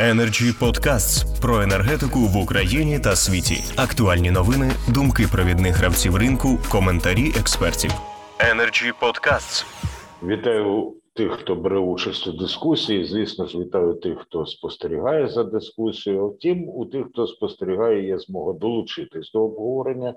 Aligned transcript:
Energy 0.00 0.52
Podcasts 0.60 1.40
про 1.40 1.62
енергетику 1.62 2.18
в 2.18 2.36
Україні 2.36 2.98
та 2.98 3.16
світі. 3.16 3.64
Актуальні 3.76 4.30
новини, 4.30 4.72
думки 4.88 5.26
провідних 5.32 5.76
гравців 5.76 6.16
ринку, 6.16 6.58
коментарі 6.70 7.32
експертів. 7.40 7.90
Energy 8.38 8.92
Podcasts. 9.00 9.64
Вітаю 10.22 10.94
тих, 11.12 11.32
хто 11.32 11.54
бере 11.54 11.78
участь 11.78 12.26
у 12.26 12.32
дискусії. 12.32 13.04
Звісно 13.04 13.46
ж, 13.46 13.58
вітаю 13.58 13.94
тих, 13.94 14.18
хто 14.18 14.46
спостерігає 14.46 15.28
за 15.28 15.44
дискусією. 15.44 16.28
Втім, 16.28 16.68
у 16.68 16.86
тих, 16.86 17.06
хто 17.12 17.26
спостерігає, 17.26 18.06
є 18.06 18.18
змога 18.18 18.52
долучитись 18.52 19.32
до 19.32 19.44
обговорення, 19.44 20.14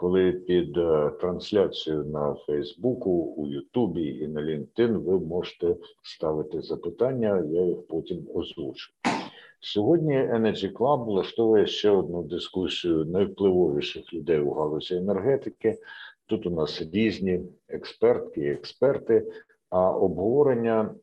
коли 0.00 0.32
під 0.32 0.76
е, 0.76 1.10
трансляцією 1.20 2.04
на 2.04 2.34
Фейсбуку, 2.34 3.10
у 3.10 3.46
Ютубі 3.46 4.06
і 4.06 4.28
на 4.28 4.40
LinkedIn 4.40 4.98
ви 4.98 5.18
можете 5.18 5.76
ставити 6.02 6.62
запитання. 6.62 7.44
Я 7.50 7.64
їх 7.64 7.86
потім 7.88 8.28
озвучу. 8.34 8.92
Сьогодні 9.60 10.14
Energy 10.14 10.72
Club 10.72 11.04
влаштовує 11.04 11.66
ще 11.66 11.90
одну 11.90 12.22
дискусію 12.22 13.04
найвпливовіших 13.04 14.14
людей 14.14 14.40
у 14.40 14.52
галузі 14.52 14.94
енергетики. 14.94 15.78
Тут 16.26 16.46
у 16.46 16.50
нас 16.50 16.82
різні 16.92 17.40
експертки 17.68 18.40
і 18.40 18.50
експерти. 18.50 19.32
А 19.70 19.90
обговорення 19.90 20.94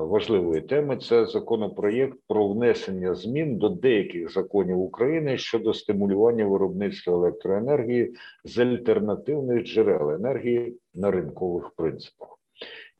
важливої 0.00 0.60
теми 0.60 0.96
це 0.96 1.26
законопроєкт 1.26 2.18
про 2.26 2.48
внесення 2.48 3.14
змін 3.14 3.56
до 3.56 3.68
деяких 3.68 4.32
законів 4.32 4.78
України 4.78 5.38
щодо 5.38 5.74
стимулювання 5.74 6.46
виробництва 6.46 7.14
електроенергії 7.14 8.14
з 8.44 8.58
альтернативних 8.58 9.64
джерел 9.64 10.10
енергії 10.10 10.76
на 10.94 11.10
ринкових 11.10 11.70
принципах. 11.70 12.37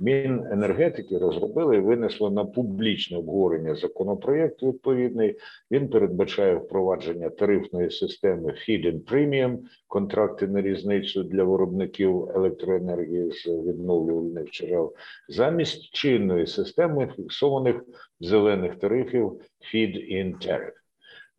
Міненергетики 0.00 1.18
розробили 1.18 1.76
і 1.76 1.80
винесло 1.80 2.30
на 2.30 2.44
публічне 2.44 3.18
обговорення 3.18 3.74
законопроєкт 3.74 4.62
відповідний. 4.62 5.36
Він 5.70 5.88
передбачає 5.88 6.54
впровадження 6.54 7.30
тарифної 7.30 7.90
системи 7.90 8.52
Feed-in 8.52 9.00
Premium, 9.00 9.58
контракти 9.86 10.46
на 10.46 10.62
різницю 10.62 11.22
для 11.22 11.44
виробників 11.44 12.30
електроенергії 12.34 13.30
з 13.30 13.46
відновлювальних 13.46 14.50
джерел, 14.50 14.94
замість 15.28 15.90
чинної 15.90 16.46
системи 16.46 17.12
фіксованих 17.16 17.84
зелених 18.20 18.74
тарифів 18.76 19.40
Feed-in 19.74 20.46
Tariff. 20.46 20.77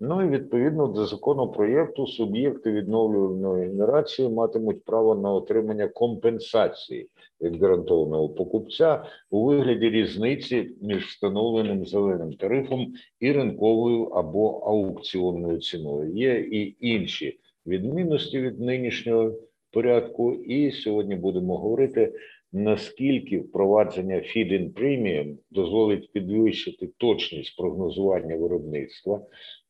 Ну 0.01 0.23
і 0.23 0.29
відповідно 0.29 0.87
до 0.87 1.05
законопроєкту 1.05 2.07
суб'єкти 2.07 2.71
відновлювальної 2.71 3.67
генерації 3.67 4.29
матимуть 4.29 4.83
право 4.83 5.15
на 5.15 5.33
отримання 5.33 5.87
компенсації 5.87 7.09
від 7.41 7.61
гарантованого 7.61 8.29
покупця 8.29 9.03
у 9.29 9.45
вигляді 9.45 9.89
різниці 9.89 10.71
між 10.81 11.05
встановленим 11.05 11.85
зеленим 11.85 12.33
тарифом 12.33 12.93
і 13.19 13.31
ринковою 13.31 14.03
або 14.03 14.49
аукціонною 14.49 15.59
ціною. 15.59 16.13
Є 16.15 16.39
і 16.39 16.75
інші 16.79 17.39
відмінності 17.67 18.41
від 18.41 18.59
нинішнього 18.59 19.33
порядку. 19.71 20.33
І 20.33 20.71
сьогодні 20.71 21.15
будемо 21.15 21.57
говорити 21.57 22.13
наскільки 22.53 23.39
впровадження 23.39 24.15
Feed-in 24.15 24.73
Premium 24.73 25.37
дозволить 25.51 26.11
підвищити 26.11 26.89
точність 26.97 27.57
прогнозування 27.57 28.35
виробництва, 28.35 29.21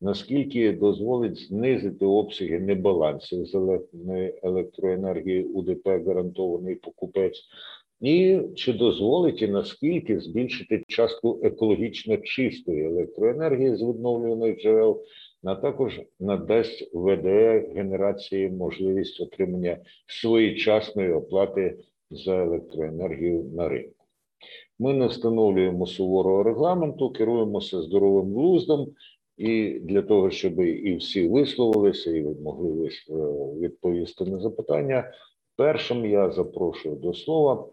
наскільки 0.01 0.71
дозволить 0.71 1.37
знизити 1.37 2.05
обсяги 2.05 2.59
небалансів 2.59 3.45
зеленої 3.45 4.39
електроенергії 4.43 5.43
УДП 5.43 5.87
гарантований 5.87 6.75
покупець, 6.75 7.43
і 8.01 8.39
чи 8.55 8.73
дозволить 8.73 9.41
і 9.41 9.47
наскільки 9.47 10.19
збільшити 10.19 10.83
частку 10.87 11.39
екологічно 11.43 12.17
чистої 12.17 12.85
електроенергії 12.85 13.75
з 13.75 13.81
відновлюваних 13.81 14.61
джерел, 14.61 15.03
а 15.43 15.55
також 15.55 16.01
надасть 16.19 16.89
ВДЕ 16.93 17.71
генерації 17.75 18.49
можливість 18.49 19.21
отримання 19.21 19.77
своєчасної 20.07 21.11
оплати 21.11 21.77
за 22.11 22.35
електроенергію 22.35 23.43
на 23.43 23.69
ринку. 23.69 24.05
Ми 24.79 24.93
не 24.93 25.07
встановлюємо 25.07 25.85
суворого 25.85 26.43
регламенту, 26.43 27.11
керуємося 27.11 27.81
здоровим 27.81 28.33
глуздом, 28.33 28.87
і 29.37 29.79
для 29.79 30.01
того, 30.01 30.29
щоб 30.29 30.59
і 30.59 30.95
всі 30.95 31.27
висловилися, 31.27 32.11
і 32.11 32.23
могли 32.23 32.89
відповісти 33.59 34.25
на 34.25 34.39
запитання. 34.39 35.11
Першим 35.55 36.05
я 36.05 36.31
запрошую 36.31 36.95
до 36.95 37.13
слова 37.13 37.67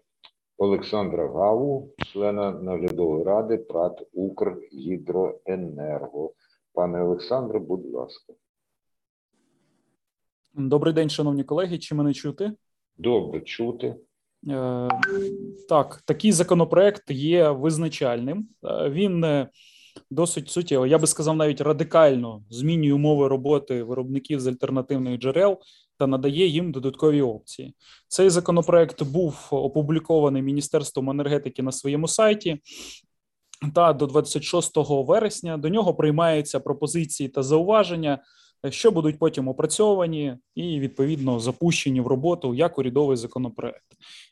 Олександра 0.58 1.28
Гаву, 1.28 1.94
члена 1.98 2.50
наглядової 2.50 3.24
ради 3.24 3.56
ПРАТ 3.56 4.03
Укргідроенерго. 4.12 6.32
Пане 6.72 7.03
Олександре, 7.03 7.58
будь 7.58 7.94
ласка. 7.94 8.32
Добрий 10.54 10.94
день, 10.94 11.10
шановні 11.10 11.44
колеги. 11.44 11.78
Чи 11.78 11.94
мене 11.94 12.14
чути? 12.14 12.53
Добре 12.98 13.41
чути. 13.41 13.97
Е, 14.48 14.88
так, 15.69 16.02
такий 16.04 16.32
законопроект 16.32 17.10
є 17.10 17.50
визначальним. 17.50 18.48
Е, 18.64 18.91
він 18.91 19.47
досить 20.10 20.50
суттєво, 20.50 20.86
я 20.86 20.98
би 20.98 21.06
сказав, 21.06 21.36
навіть 21.36 21.60
радикально 21.60 22.42
змінює 22.50 22.92
умови 22.92 23.28
роботи 23.28 23.82
виробників 23.82 24.41
з 24.41 24.47
альтернативних 24.47 25.20
джерел 25.20 25.58
та 25.98 26.06
надає 26.06 26.47
їм 26.47 26.72
додаткові 26.72 27.22
опції. 27.22 27.74
Цей 28.08 28.30
законопроект 28.30 29.02
був 29.02 29.48
опублікований 29.50 30.42
Міністерством 30.42 31.10
енергетики 31.10 31.62
на 31.62 31.72
своєму 31.72 32.08
сайті. 32.08 32.58
Та 33.74 33.92
до 33.92 34.06
26 34.06 34.72
вересня 34.76 35.56
до 35.56 35.68
нього 35.68 35.94
приймаються 35.94 36.60
пропозиції 36.60 37.28
та 37.28 37.42
зауваження 37.42 38.18
що 38.71 38.91
будуть 38.91 39.19
потім 39.19 39.49
опрацьовані 39.49 40.37
і 40.55 40.81
відповідно 40.81 41.41
запущені 41.41 42.00
в 42.00 42.06
роботу 42.06 42.55
як 42.55 42.78
урядовий 42.78 43.17
законопроект. 43.17 43.87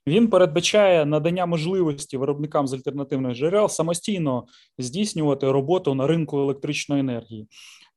Він 0.07 0.29
передбачає 0.29 1.07
надання 1.07 1.47
можливості 1.47 2.17
виробникам 2.17 2.67
з 2.67 2.75
альтернативних 2.75 3.37
джерел 3.37 3.69
самостійно 3.69 4.45
здійснювати 4.79 5.53
роботу 5.53 5.95
на 5.95 6.07
ринку 6.07 6.39
електричної 6.39 7.01
енергії 7.01 7.49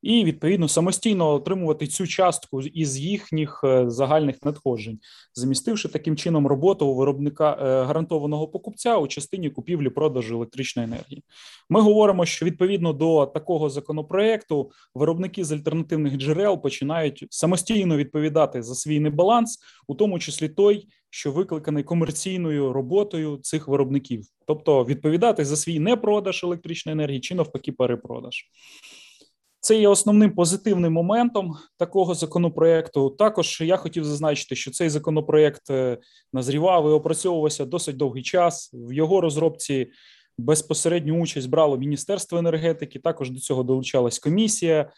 і 0.02 0.24
відповідно 0.24 0.68
самостійно 0.68 1.34
отримувати 1.34 1.86
цю 1.86 2.06
частку 2.06 2.62
із 2.62 2.98
їхніх 2.98 3.60
е, 3.64 3.90
загальних 3.90 4.36
надходжень, 4.44 4.98
замістивши 5.34 5.88
таким 5.88 6.16
чином 6.16 6.46
роботу 6.46 6.86
у 6.86 6.94
виробника 6.94 7.52
е, 7.52 7.84
гарантованого 7.84 8.48
покупця 8.48 8.96
у 8.96 9.08
частині 9.08 9.50
купівлі 9.50 9.90
продажу 9.90 10.34
електричної 10.36 10.88
енергії. 10.88 11.24
Ми 11.70 11.80
говоримо, 11.80 12.26
що 12.26 12.46
відповідно 12.46 12.92
до 12.92 13.26
такого 13.26 13.70
законопроекту 13.70 14.70
виробники 14.94 15.44
з 15.44 15.52
альтернативних 15.52 16.16
джерел 16.16 16.62
починають 16.62 17.26
самостійно 17.30 17.96
відповідати 17.96 18.62
за 18.62 18.74
свій 18.74 19.00
небаланс, 19.00 19.58
у 19.86 19.94
тому 19.94 20.18
числі 20.18 20.48
той. 20.48 20.88
Що 21.10 21.32
викликаний 21.32 21.84
комерційною 21.84 22.72
роботою 22.72 23.38
цих 23.42 23.68
виробників, 23.68 24.24
тобто 24.46 24.84
відповідати 24.84 25.44
за 25.44 25.56
свій 25.56 25.78
непродаж 25.78 26.44
електричної 26.44 26.92
енергії 26.92 27.20
чи 27.20 27.34
навпаки 27.34 27.72
перепродаж. 27.72 28.44
Це 29.60 29.78
є 29.78 29.88
основним 29.88 30.34
позитивним 30.34 30.92
моментом 30.92 31.56
такого 31.76 32.14
законопроекту. 32.14 33.10
Також 33.10 33.60
я 33.60 33.76
хотів 33.76 34.04
зазначити, 34.04 34.56
що 34.56 34.70
цей 34.70 34.88
законопроект 34.88 35.70
е, 35.70 35.98
назрівав 36.32 36.88
і 36.88 36.92
опрацьовувався 36.92 37.64
досить 37.64 37.96
довгий 37.96 38.22
час. 38.22 38.70
В 38.72 38.92
його 38.92 39.20
розробці 39.20 39.90
безпосередню 40.38 41.20
участь 41.20 41.48
брало 41.48 41.76
Міністерство 41.76 42.38
енергетики. 42.38 42.98
Також 42.98 43.30
до 43.30 43.40
цього 43.40 43.62
долучалась 43.62 44.18
комісія. 44.18 44.90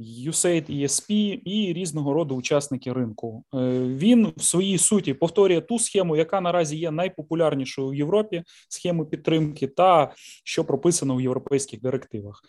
USAID, 0.00 0.82
ESP 0.82 1.12
і 1.44 1.72
різного 1.72 2.14
роду 2.14 2.34
учасники 2.34 2.92
ринку. 2.92 3.44
Е, 3.54 3.58
він 3.80 4.32
в 4.36 4.42
своїй 4.42 4.78
суті 4.78 5.14
повторює 5.14 5.60
ту 5.60 5.78
схему, 5.78 6.16
яка 6.16 6.40
наразі 6.40 6.76
є 6.76 6.90
найпопулярнішою 6.90 7.88
в 7.88 7.94
Європі, 7.94 8.42
схему 8.68 9.06
підтримки, 9.06 9.66
та 9.66 10.12
що 10.44 10.64
прописано 10.64 11.16
в 11.16 11.20
європейських 11.20 11.80
директивах. 11.80 12.42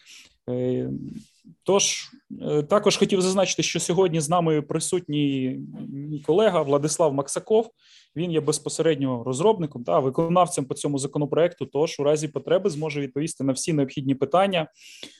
Тож 1.63 2.11
е, 2.41 2.63
також 2.63 2.97
хотів 2.97 3.21
зазначити, 3.21 3.63
що 3.63 3.79
сьогодні 3.79 4.19
з 4.19 4.29
нами 4.29 4.61
присутній 4.61 5.59
мій 5.89 6.19
колега 6.19 6.61
Владислав 6.61 7.13
Максаков. 7.13 7.69
Він 8.15 8.31
є 8.31 8.41
безпосередньо 8.41 9.23
розробником 9.23 9.83
та 9.83 9.99
виконавцем 9.99 10.65
по 10.65 10.73
цьому 10.73 10.97
законопроекту. 10.97 11.65
Тож 11.65 11.99
у 11.99 12.03
разі 12.03 12.27
потреби 12.27 12.69
зможе 12.69 13.01
відповісти 13.01 13.43
на 13.43 13.53
всі 13.53 13.73
необхідні 13.73 14.15
питання. 14.15 14.67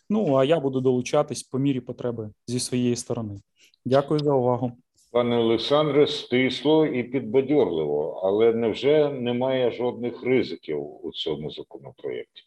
Ну 0.10 0.36
а 0.36 0.46
я 0.46 0.60
буду 0.60 0.82
долучатись 0.82 1.44
по 1.44 1.60
мірі 1.60 1.80
потреби 1.80 2.30
зі 2.48 2.60
своєї 2.60 2.96
сторони. 2.96 3.40
Дякую 3.86 4.20
за 4.20 4.34
увагу. 4.34 4.72
Пане 5.12 5.38
Олександре, 5.38 6.08
стисло 6.08 6.86
і 6.86 7.04
підбадьорливо, 7.04 8.22
але 8.24 8.54
невже 8.54 9.10
немає 9.10 9.72
жодних 9.72 10.24
ризиків 10.24 11.06
у 11.06 11.12
цьому 11.12 11.52
законопроєкті? 11.52 12.44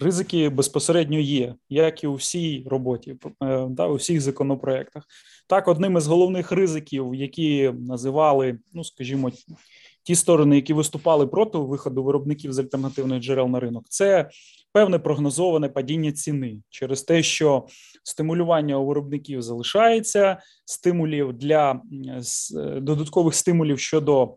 Ризики 0.00 0.48
безпосередньо 0.48 1.18
є, 1.18 1.54
як 1.68 2.04
і 2.04 2.06
у 2.06 2.14
всій 2.14 2.64
роботі, 2.66 3.16
е, 3.42 3.66
да, 3.70 3.86
у 3.86 3.94
всіх 3.94 4.20
законопроектах. 4.20 5.04
Так, 5.46 5.68
одним 5.68 5.96
із 5.96 6.06
головних 6.06 6.52
ризиків, 6.52 7.14
які 7.14 7.72
називали, 7.78 8.58
ну 8.72 8.84
скажімо, 8.84 9.30
ті 10.02 10.14
сторони, 10.14 10.56
які 10.56 10.72
виступали 10.72 11.26
проти 11.26 11.58
виходу 11.58 12.04
виробників 12.04 12.52
з 12.52 12.58
альтернативних 12.58 13.22
джерел 13.22 13.48
на 13.48 13.60
ринок, 13.60 13.84
це 13.88 14.30
певне 14.72 14.98
прогнозоване 14.98 15.68
падіння 15.68 16.12
ціни 16.12 16.58
через 16.70 17.02
те, 17.02 17.22
що 17.22 17.66
стимулювання 18.02 18.78
у 18.78 18.86
виробників 18.86 19.42
залишається, 19.42 20.38
стимулів 20.64 21.32
для 21.32 21.80
додаткових 22.76 23.34
стимулів 23.34 23.78
щодо 23.78 24.34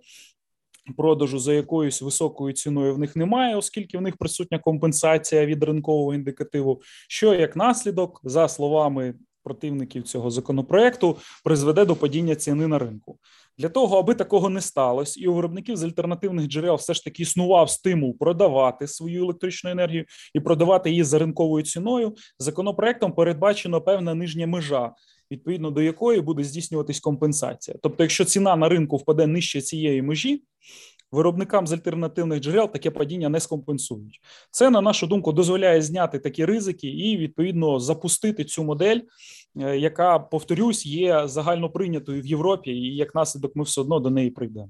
продажу 0.98 1.40
за 1.40 1.54
якоюсь 1.54 2.02
високою 2.02 2.54
ціною 2.54 2.96
в 2.96 3.00
них 3.00 3.16
немає, 3.16 3.56
оскільки 3.56 3.98
в 3.98 4.02
них 4.02 4.18
присутня 4.18 4.60
компенсація 4.60 5.46
від 5.46 5.64
ринкового 5.64 6.14
індикативу. 6.14 6.82
Що 7.08 7.34
як 7.34 7.56
наслідок, 7.56 8.22
за 8.24 8.48
словами 8.48 9.14
противників 9.44 10.04
цього 10.04 10.32
законопроекту, 10.32 11.18
призведе 11.44 11.86
до 11.86 11.96
падіння 11.96 12.36
ціни 12.36 12.68
на 12.68 12.80
ринку. 12.80 13.20
Для 13.58 13.70
того, 13.70 13.98
аби 13.98 14.16
такого 14.16 14.50
не 14.50 14.62
сталося, 14.62 15.20
і 15.20 15.28
у 15.28 15.34
виробників 15.34 15.76
з 15.76 15.84
альтернативних 15.84 16.48
джерел 16.48 16.76
все 16.76 16.94
ж 16.94 17.04
таки 17.04 17.24
існував 17.24 17.70
стимул 17.70 18.18
продавати 18.18 18.88
свою 18.88 19.24
електричну 19.24 19.70
енергію 19.70 20.06
і 20.34 20.40
продавати 20.40 20.90
її 20.90 21.04
за 21.04 21.20
ринковою 21.20 21.66
ціною. 21.66 22.16
Законопроектом 22.40 23.12
передбачено 23.12 23.82
певна 23.82 24.14
нижня 24.14 24.48
межа 24.48 24.92
відповідно 25.32 25.72
до 25.72 25.82
якої 25.82 26.22
буде 26.22 26.44
здійснюватись 26.44 27.00
компенсація. 27.00 27.78
Тобто, 27.82 28.04
якщо 28.04 28.26
ціна 28.26 28.56
на 28.56 28.70
ринку 28.70 28.98
впаде 28.98 29.28
нижче 29.28 29.62
цієї 29.62 30.02
межі, 30.02 30.44
виробникам 31.12 31.68
з 31.68 31.74
альтернативних 31.74 32.40
джерел 32.40 32.72
таке 32.72 32.92
падіння 32.92 33.30
не 33.30 33.40
скомпенсують. 33.40 34.20
Це, 34.52 34.70
на 34.70 34.82
нашу 34.82 35.08
думку, 35.08 35.32
дозволяє 35.32 35.82
зняти 35.82 36.20
такі 36.20 36.46
ризики 36.46 36.88
і 36.88 37.18
відповідно 37.18 37.80
запустити 37.80 38.44
цю 38.44 38.64
модель, 38.64 39.00
е, 39.62 39.78
яка, 39.78 40.20
повторюсь, 40.20 40.86
є 40.86 41.28
загально 41.28 41.70
прийнятою 41.70 42.22
в 42.22 42.26
Європі, 42.26 42.72
і 42.72 42.96
як 42.96 43.16
наслідок 43.16 43.56
ми 43.56 43.64
все 43.64 43.82
одно 43.82 44.00
до 44.00 44.10
неї 44.10 44.30
прийдемо. 44.30 44.70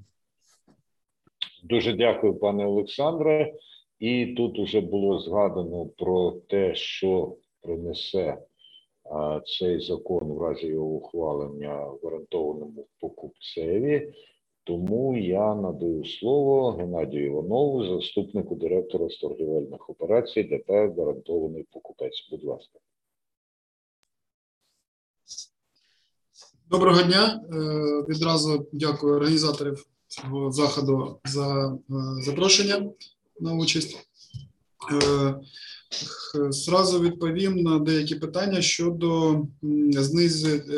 Дуже 1.62 1.92
дякую, 1.92 2.34
пане 2.34 2.66
Олександре. 2.66 3.54
І 3.98 4.26
тут 4.26 4.58
уже 4.58 4.80
було 4.80 5.18
згадано 5.18 5.86
про 5.86 6.30
те, 6.48 6.74
що 6.74 7.36
принесе 7.62 8.38
цей 9.46 9.80
закон 9.80 10.32
в 10.32 10.42
разі 10.42 10.66
його 10.66 10.86
ухвалення 10.86 11.90
гарантованому 12.02 12.86
покупцеві. 13.00 14.12
Тому 14.64 15.16
я 15.16 15.54
надаю 15.54 16.04
слово 16.04 16.70
Геннадію 16.70 17.26
Іванову, 17.26 17.86
заступнику 17.86 18.54
директора 18.54 19.08
з 19.08 19.16
торгівельних 19.16 19.90
операцій 19.90 20.42
ДП 20.42 20.70
гарантований 20.70 21.66
покупець. 21.72 22.28
Будь 22.30 22.44
ласка. 22.44 22.78
Доброго 26.70 27.02
дня. 27.02 27.44
Е, 27.52 27.56
відразу 28.08 28.66
дякую 28.72 29.14
організаторів 29.14 29.86
цього 30.06 30.52
заходу 30.52 31.20
за 31.24 31.74
е, 31.74 31.78
запрошення 32.22 32.90
на 33.40 33.54
участь. 33.54 34.08
Е, 36.34 36.52
Зразу 36.52 37.00
відповім 37.00 37.56
на 37.56 37.78
деякі 37.78 38.14
питання 38.14 38.62
щодо 38.62 39.42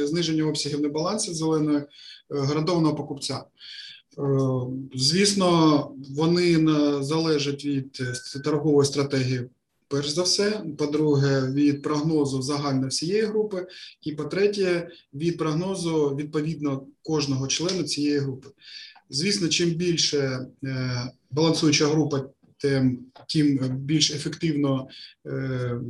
зниження 0.05 0.45
обсягів 0.45 0.81
небалансів 0.81 1.35
зеленої 1.35 1.79
е, 1.79 1.87
гарантованого 2.31 2.95
покупця. 2.95 3.35
Е, 3.35 3.45
звісно, 4.95 5.91
вони 6.11 6.67
залежать 7.01 7.65
від 7.65 8.03
торгової 8.45 8.87
стратегії, 8.87 9.45
перш 9.89 10.09
за 10.09 10.23
все. 10.23 10.63
По-друге, 10.79 11.51
від 11.53 11.83
прогнозу 11.83 12.43
загально 12.43 12.89
всієї 12.89 13.23
групи, 13.23 13.67
і 14.03 14.12
по-третє, 14.12 14.89
від 15.15 15.39
прогнозу 15.39 16.17
відповідно 16.19 16.87
кожного 17.03 17.47
члена 17.47 17.85
цієї 17.85 18.19
групи. 18.19 18.49
Звісно, 19.11 19.49
чим 19.49 19.71
більше 19.71 20.47
балансуюча 21.31 21.87
група 21.87 22.25
тим 22.58 22.99
тим 23.29 23.58
більш 23.79 24.11
ефективно 24.11 24.88
е, 25.26 25.81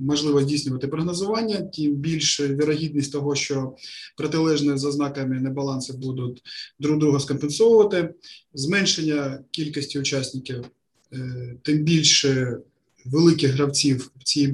можливо 0.00 0.42
здійснювати 0.42 0.88
прогнозування, 0.88 1.62
тим 1.62 1.94
більш 1.94 2.40
вірогідність 2.40 3.12
того, 3.12 3.34
що 3.34 3.74
протилежні 4.16 4.78
за 4.78 4.92
знаками 4.92 5.40
небалансу 5.40 5.98
будуть 5.98 6.42
друг 6.78 6.98
друга 6.98 7.20
скомпенсовувати, 7.20 8.14
зменшення 8.54 9.40
кількості 9.50 9.98
учасників, 9.98 10.64
е, 11.12 11.56
тим 11.62 11.78
більше 11.78 12.58
великих 13.04 13.50
гравців 13.50 14.10
цієї 14.24 14.52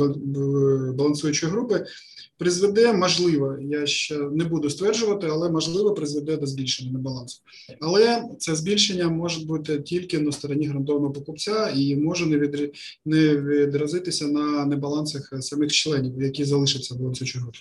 балансуючої 0.94 1.52
групи 1.52 1.86
призведе, 2.42 2.92
можливо, 2.92 3.56
я 3.60 3.86
ще 3.86 4.18
не 4.18 4.44
буду 4.44 4.70
стверджувати, 4.70 5.26
але 5.30 5.50
можливо 5.50 5.94
призведе 5.94 6.36
до 6.36 6.46
збільшення 6.46 6.92
небалансу. 6.92 7.40
Але 7.80 8.24
це 8.38 8.54
збільшення 8.54 9.08
може 9.08 9.46
бути 9.46 9.78
тільки 9.80 10.18
на 10.18 10.32
стороні 10.32 10.66
грантовного 10.66 11.12
покупця 11.12 11.72
і 11.76 11.96
може 11.96 12.26
не 12.26 12.38
від, 12.38 12.74
не 13.04 13.36
відразитися 13.36 14.26
на 14.26 14.66
небалансах 14.66 15.32
самих 15.40 15.72
членів, 15.72 16.22
які 16.22 16.44
залишаться 16.44 16.94
в 16.94 16.98
балансуючій 16.98 17.38
групі. 17.38 17.58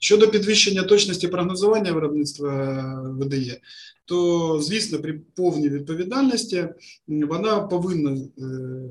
Щодо 0.00 0.28
підвищення 0.28 0.82
точності 0.82 1.28
прогнозування 1.28 1.92
виробництва 1.92 2.82
видає, 3.18 3.60
то 4.06 4.60
звісно, 4.62 4.98
при 4.98 5.20
повній 5.34 5.68
відповідальності 5.68 6.68
вона 7.08 7.60
повинна 7.60 8.10
е, 8.10 8.26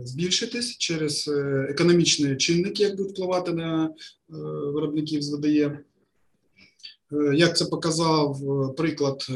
збільшитись 0.03 0.77
через 0.77 1.27
е, 1.27 1.67
економічні 1.69 2.35
чинники, 2.35 2.83
як 2.83 2.95
будуть 2.95 3.12
впливати 3.12 3.53
на 3.53 3.85
е, 3.85 3.91
виробників 4.73 5.21
з 5.21 5.33
ВДЄ. 5.33 5.79
Як 7.33 7.57
це 7.57 7.65
показав 7.65 8.39
приклад 8.77 9.27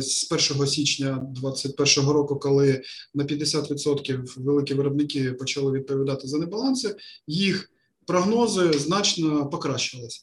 з 0.00 0.32
1 0.50 0.66
січня 0.66 1.26
2021 1.30 2.10
року, 2.10 2.36
коли 2.36 2.82
на 3.14 3.24
50% 3.24 4.24
великі 4.36 4.74
виробники 4.74 5.32
почали 5.32 5.72
відповідати 5.72 6.28
за 6.28 6.38
небаланси, 6.38 6.96
їх 7.26 7.70
прогнози 8.06 8.72
значно 8.72 9.50
покращилися, 9.50 10.20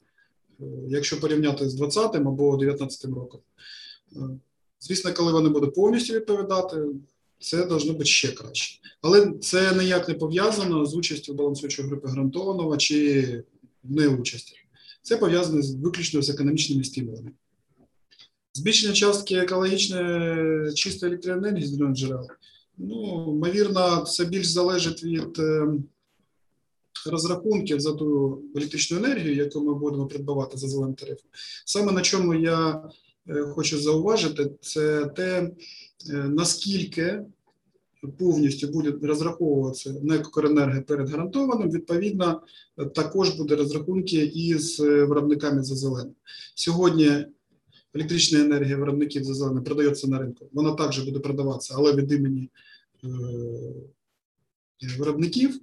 якщо 0.87 1.19
порівняти 1.19 1.69
з 1.69 1.73
2020 1.73 2.15
або 2.15 2.57
2019 2.57 3.05
роком. 3.05 3.41
Звісно, 4.79 5.13
коли 5.13 5.31
вони 5.31 5.49
будуть 5.49 5.75
повністю 5.75 6.13
відповідати, 6.13 6.77
це 7.39 7.65
должно 7.65 7.93
бути 7.93 8.05
ще 8.05 8.31
краще. 8.31 8.79
Але 9.01 9.33
це 9.41 9.75
ніяк 9.75 10.07
не 10.07 10.13
пов'язано 10.13 10.85
з 10.85 10.95
участю 10.95 11.33
балансуючої 11.33 11.87
групи 11.87 12.07
гарантованого 12.07 12.77
чи 12.77 13.43
неучасті. 13.83 14.55
Це 15.01 15.17
пов'язано 15.17 15.61
виключно 15.83 16.21
з 16.21 16.29
економічними 16.29 16.83
стимулами. 16.83 17.31
Збільшення 18.53 18.93
частки 18.93 19.35
екологічної 19.35 20.73
чистої 20.73 21.11
електроенергії 21.11 21.65
з 21.65 21.69
зелених 21.69 21.97
джерел. 21.97 22.27
Ну, 22.77 23.25
ймовірно, 23.27 24.01
це 24.01 24.25
більш 24.25 24.47
залежить 24.47 25.03
від 25.03 25.39
е, 25.39 25.67
розрахунків 27.05 27.79
за 27.79 27.93
ту 27.93 28.41
електричну 28.55 28.97
енергію, 28.97 29.35
яку 29.35 29.61
ми 29.61 29.73
будемо 29.73 30.07
придбавати 30.07 30.57
за 30.57 30.67
зеленим 30.67 30.95
тарифом. 30.95 31.29
Саме 31.65 31.91
на 31.91 32.01
чому 32.01 32.33
я 32.33 32.83
хочу 33.55 33.79
зауважити, 33.79 34.51
це 34.61 35.05
те, 35.05 35.51
е, 36.09 36.13
наскільки 36.13 37.21
повністю 38.17 38.67
буде 38.67 39.07
розраховуватися 39.07 39.95
НЕК 40.03 40.31
перед 40.87 41.09
гарантованим, 41.09 41.71
відповідно, 41.71 42.41
також 42.95 43.29
буде 43.29 43.55
розрахунки 43.55 44.25
із 44.25 44.79
виробниками 44.79 45.63
за 45.63 45.75
зеленим. 45.75 46.15
Сьогодні 46.55 47.25
електрична 47.93 48.39
енергія 48.39 48.77
виробників 48.77 49.23
за 49.23 49.33
зеленим 49.33 49.63
продається 49.63 50.07
на 50.07 50.19
ринку. 50.19 50.49
Вона 50.53 50.71
також 50.71 50.99
буде 50.99 51.19
продаватися, 51.19 51.73
але 51.77 51.95
від 51.95 52.11
імені 52.11 52.49
е, 53.03 53.07
виробників. 54.97 55.59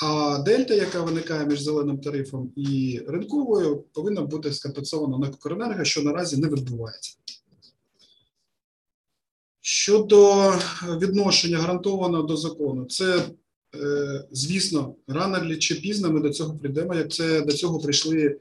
А 0.00 0.38
дельта, 0.38 0.74
яка 0.74 1.02
виникає 1.02 1.46
між 1.46 1.60
зеленим 1.60 1.98
тарифом 1.98 2.52
і 2.56 3.00
ринковою, 3.08 3.84
повинна 3.92 4.22
бути 4.22 4.52
скомпенсована 4.52 5.18
на 5.18 5.28
Кокоренерго, 5.28 5.84
що 5.84 6.02
наразі 6.02 6.36
не 6.36 6.48
відбувається. 6.48 7.16
Щодо 9.60 10.50
відношення 11.00 11.58
гарантованого 11.58 12.22
до 12.22 12.36
закону, 12.36 12.84
це, 12.84 13.24
е, 13.74 14.24
звісно, 14.30 14.94
рано 15.06 15.56
чи 15.56 15.74
пізно 15.74 16.10
ми 16.12 16.20
до 16.20 16.30
цього 16.30 16.58
прийдемо, 16.58 16.94
як 16.94 17.12
це 17.12 17.40
до 17.40 17.52
цього 17.52 17.78
прийшли 17.78 18.38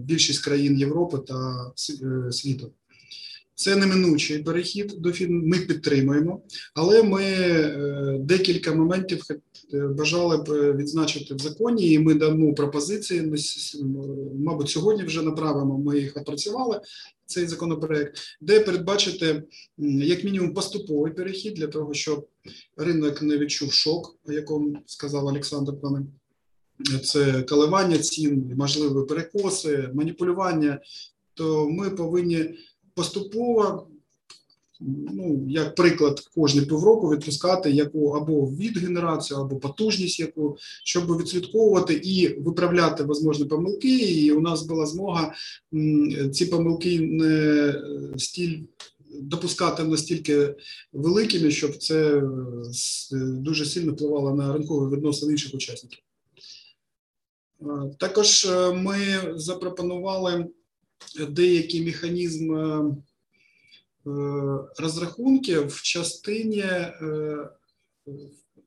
більшість 0.00 0.44
країн 0.44 0.78
Європи 0.78 1.18
та 1.18 1.72
е, 2.02 2.32
світу. 2.32 2.72
Це 3.60 3.76
неминучий 3.76 4.38
перехід 4.38 4.94
до 4.98 5.12
фільму. 5.12 5.42
Ми 5.46 5.58
підтримуємо, 5.58 6.42
але 6.74 7.02
ми 7.02 7.22
е, 7.22 8.18
декілька 8.20 8.74
моментів 8.74 9.22
е, 9.74 9.78
бажали 9.78 10.36
б 10.36 10.50
е, 10.50 10.72
відзначити 10.72 11.34
в 11.34 11.38
законі, 11.38 11.92
і 11.92 11.98
ми 11.98 12.14
дамо 12.14 12.54
пропозиції. 12.54 13.32
мабуть, 14.38 14.68
сьогодні 14.68 15.02
вже 15.02 15.22
направимо. 15.22 15.78
Ми 15.78 15.98
їх 15.98 16.16
опрацювали. 16.16 16.80
Цей 17.26 17.46
законопроект, 17.46 18.18
де 18.40 18.60
передбачити 18.60 19.42
як 19.98 20.24
мінімум 20.24 20.54
поступовий 20.54 21.12
перехід 21.12 21.54
для 21.54 21.66
того, 21.66 21.94
щоб 21.94 22.26
ринок 22.76 23.22
не 23.22 23.38
відчув 23.38 23.72
шок, 23.72 24.18
о 24.28 24.32
якому 24.32 24.76
сказав 24.86 25.26
Олександр 25.26 25.80
Пане. 25.80 26.02
Це 27.04 27.42
коливання 27.42 27.98
цін, 27.98 28.52
можливі 28.56 29.06
перекоси, 29.06 29.90
маніпулювання. 29.94 30.80
То 31.34 31.70
ми 31.70 31.90
повинні 31.90 32.54
поступово 32.94 33.86
ну, 34.80 35.44
як 35.48 35.74
приклад, 35.74 36.20
кожні 36.20 36.60
півроку 36.60 37.08
відпускати 37.08 37.70
яку 37.70 38.10
або 38.10 38.46
від 38.46 38.78
генерацію, 38.78 39.40
або 39.40 39.56
потужність, 39.56 40.20
яку 40.20 40.56
щоб 40.84 41.18
відслідковувати 41.18 41.94
і 41.94 42.40
виправляти 42.40 43.04
можливі 43.04 43.48
помилки. 43.48 43.98
І 43.98 44.32
у 44.32 44.40
нас 44.40 44.62
була 44.62 44.86
змога 44.86 45.34
ці 46.32 46.46
помилки 46.46 47.00
не 47.00 47.74
стіль. 48.16 48.58
Допускати 49.22 49.84
настільки 49.84 50.54
великими, 50.92 51.50
щоб 51.50 51.76
це 51.76 52.22
дуже 53.22 53.64
сильно 53.64 53.92
впливало 53.92 54.34
на 54.34 54.52
ринкові 54.52 54.96
відносини 54.96 55.32
інших 55.32 55.54
учасників. 55.54 55.98
Також 57.98 58.44
е, 58.44 58.72
ми 58.72 58.96
запропонували 59.34 60.46
деякий 61.28 61.84
механізм 61.84 62.54
е, 62.54 62.94
розрахунки 64.78 65.60
в 65.60 65.82
частині 65.82 66.60
е, 66.60 67.48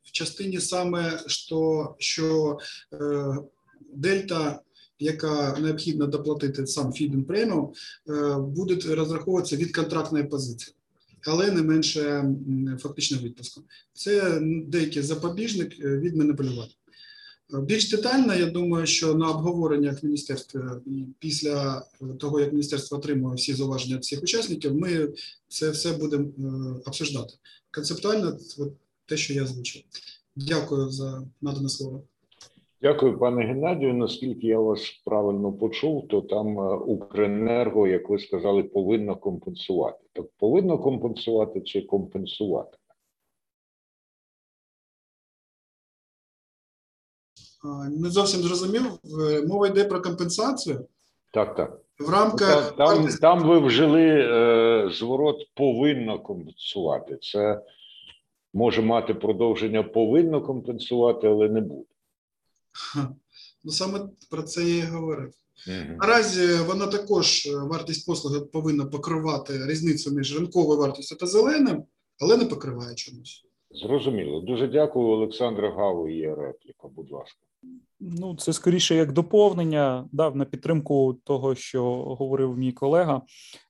в 0.03 0.11
частині 0.11 0.59
саме 0.59 1.19
що, 1.27 1.95
що 1.99 2.57
е, 2.93 3.35
дельта, 3.93 4.61
яка 4.99 5.57
необхідно 5.59 6.07
доплатити 6.07 6.67
сам 6.67 6.93
фіден 6.93 7.23
преміум, 7.23 7.73
буде 8.39 8.95
розраховуватися 8.95 9.55
від 9.55 9.75
контрактної 9.75 10.23
позиції. 10.23 10.75
Але 11.25 11.51
не 11.51 11.61
менше 11.61 12.25
фактичного 12.79 13.23
відпуску. 13.23 13.61
Це 13.93 14.39
деякий 14.67 15.01
запобіжник 15.01 15.79
від 15.79 16.15
маніпулювання. 16.15 16.73
Більш 17.61 17.91
детально, 17.91 18.35
я 18.35 18.45
думаю, 18.45 18.85
що 18.85 19.13
на 19.13 19.31
обговореннях 19.31 20.03
міністерства 20.03 20.81
після 21.19 21.83
того, 22.19 22.39
як 22.39 22.51
міністерство 22.51 22.97
отримує 22.97 23.35
всі 23.35 23.53
зауваження 23.53 23.97
всіх 23.97 24.23
учасників, 24.23 24.75
ми 24.75 25.07
це 25.47 25.69
все 25.69 25.97
будемо 25.97 26.23
е, 26.23 26.81
обсуждати. 26.85 27.33
Концептуально, 27.71 28.37
те, 29.05 29.17
що 29.17 29.33
я 29.33 29.43
озвучив. 29.43 29.81
Дякую 30.35 30.89
за 30.89 31.23
надане 31.41 31.69
слово. 31.69 32.03
Дякую, 32.81 33.19
пане 33.19 33.45
Геннадію. 33.45 33.93
Наскільки 33.93 34.47
я 34.47 34.59
вас 34.59 35.01
правильно 35.05 35.53
почув, 35.53 36.07
то 36.07 36.21
там 36.21 36.59
е, 36.59 36.75
Укренерго, 36.75 37.87
як 37.87 38.09
ви 38.09 38.19
сказали, 38.19 38.63
повинно 38.63 39.15
компенсувати. 39.15 40.03
Так 40.13 40.25
повинно 40.37 40.77
компенсувати 40.77 41.61
чи 41.61 41.81
компенсувати? 41.81 42.77
Не 47.91 48.09
зовсім 48.09 48.41
зрозумів. 48.41 48.83
Мова 49.47 49.67
йде 49.67 49.83
про 49.83 50.01
компенсацію. 50.01 50.85
Так, 51.31 51.55
так. 51.55 51.79
В 51.99 52.09
рамках 52.09 52.73
ну, 52.79 52.85
там, 52.85 53.07
там 53.07 53.47
ви 53.47 53.59
вжили 53.59 54.03
е, 54.03 54.89
зворот 54.93 55.47
повинно 55.53 56.19
компенсувати. 56.19 57.17
Це 57.21 57.61
може 58.53 58.81
мати 58.81 59.13
продовження 59.13 59.83
повинно 59.83 60.41
компенсувати, 60.41 61.27
але 61.27 61.49
не 61.49 61.61
буде. 61.61 61.85
Ну 63.63 63.71
саме 63.71 63.99
про 64.29 64.43
це 64.43 64.63
я 64.63 64.83
і 64.83 64.87
говорив. 64.87 65.33
Угу. 65.67 65.97
Наразі 65.99 66.63
вона 66.67 66.87
також 66.87 67.45
е, 67.45 67.57
вартість 67.57 68.05
послуги 68.05 68.39
повинна 68.39 68.85
покривати 68.85 69.65
різницю 69.67 70.11
між 70.11 70.39
ринковою 70.39 70.79
вартістю 70.79 71.15
та 71.15 71.25
зеленим, 71.25 71.83
але 72.19 72.37
не 72.37 72.45
покриває 72.45 72.95
чомусь. 72.95 73.45
Зрозуміло. 73.71 74.39
Дуже 74.39 74.67
дякую, 74.67 75.07
Олександра 75.07 75.71
Гаву. 75.71 76.09
Є 76.09 76.35
репліка. 76.35 76.87
Будь 76.95 77.11
ласка. 77.11 77.39
Ну, 77.99 78.35
це 78.35 78.53
скоріше 78.53 78.95
як 78.95 79.11
доповнення, 79.11 80.07
дав 80.11 80.35
на 80.35 80.45
підтримку 80.45 81.19
того, 81.23 81.55
що 81.55 81.83
говорив 81.93 82.57
мій 82.57 82.71
колега. 82.71 83.21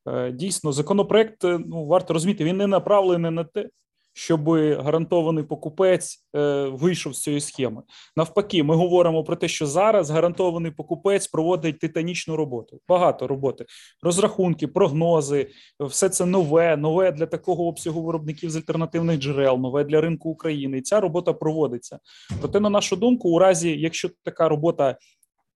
Е, 0.08 0.32
дійсно, 0.32 0.72
законопроект 0.72 1.44
е, 1.44 1.60
ну 1.66 1.86
варто 1.86 2.14
розуміти, 2.14 2.44
він 2.44 2.58
не 2.58 2.68
направлений 2.68 3.32
на 3.32 3.44
те, 3.44 3.70
щоб 4.14 4.50
гарантований 4.84 5.44
покупець 5.44 6.26
е, 6.36 6.64
вийшов 6.66 7.14
з 7.14 7.22
цієї 7.22 7.42
схеми. 7.42 7.82
Навпаки, 8.16 8.64
ми 8.64 8.76
говоримо 8.76 9.24
про 9.24 9.36
те, 9.36 9.48
що 9.48 9.68
зараз 9.68 10.10
гарантований 10.10 10.72
покупець 10.72 11.28
проводить 11.28 11.80
титанічну 11.80 12.36
роботу. 12.36 12.80
Багато 12.88 13.28
роботи, 13.28 13.66
розрахунки, 14.02 14.68
прогнози, 14.68 15.50
все 15.80 16.10
це 16.10 16.26
нове, 16.26 16.78
нове 16.78 17.12
для 17.12 17.26
такого 17.26 17.68
обсягу 17.68 18.04
виробників 18.04 18.50
з 18.50 18.56
альтернативних 18.56 19.20
джерел, 19.20 19.58
нове 19.58 19.84
для 19.84 20.02
ринку 20.02 20.30
України. 20.30 20.78
І 20.78 20.82
ця 20.82 21.00
робота 21.00 21.34
проводиться. 21.34 22.00
Проте, 22.40 22.60
на 22.60 22.70
нашу 22.70 22.96
думку, 22.96 23.30
у 23.30 23.40
разі, 23.40 23.80
якщо 23.80 24.10
така 24.24 24.50
робота 24.50 24.98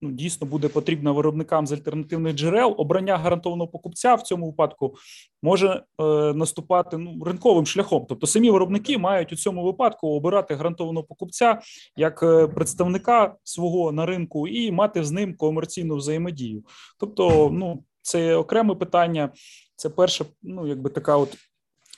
ну, 0.02 0.10
дійсно 0.10 0.46
буде 0.46 0.68
потрібна 0.68 1.12
виробникам 1.12 1.66
з 1.66 1.72
альтернативних 1.72 2.34
джерел, 2.34 2.74
обрання 2.78 3.16
гарантованого 3.16 3.70
покупця 3.70 4.14
в 4.14 4.22
цьому 4.22 4.46
випадку 4.46 4.94
може 5.42 5.82
е, 6.00 6.04
наступати 6.34 6.96
ну, 6.96 7.24
ринковим 7.24 7.66
шляхом. 7.66 8.06
Тобто 8.08 8.26
самі 8.26 8.50
виробники 8.50 8.98
мають 8.98 9.32
у 9.32 9.36
цьому 9.36 9.64
випадку 9.64 10.08
обирати 10.08 10.54
гарантованого 10.54 11.06
покупця 11.06 11.60
як 11.96 12.22
е, 12.22 12.46
представника 12.46 13.34
свого 13.44 13.92
на 13.92 14.06
ринку 14.06 14.48
і 14.48 14.72
мати 14.72 15.04
з 15.04 15.10
ним 15.10 15.36
комерційну 15.36 15.96
взаємодію. 15.96 16.62
Тобто, 16.98 17.50
ну 17.52 17.84
це 18.02 18.34
окреме 18.34 18.74
питання. 18.74 19.32
Це 19.76 19.90
перше, 19.90 20.24
ну 20.42 20.66
якби 20.66 20.90
така 20.90 21.16
от 21.16 21.36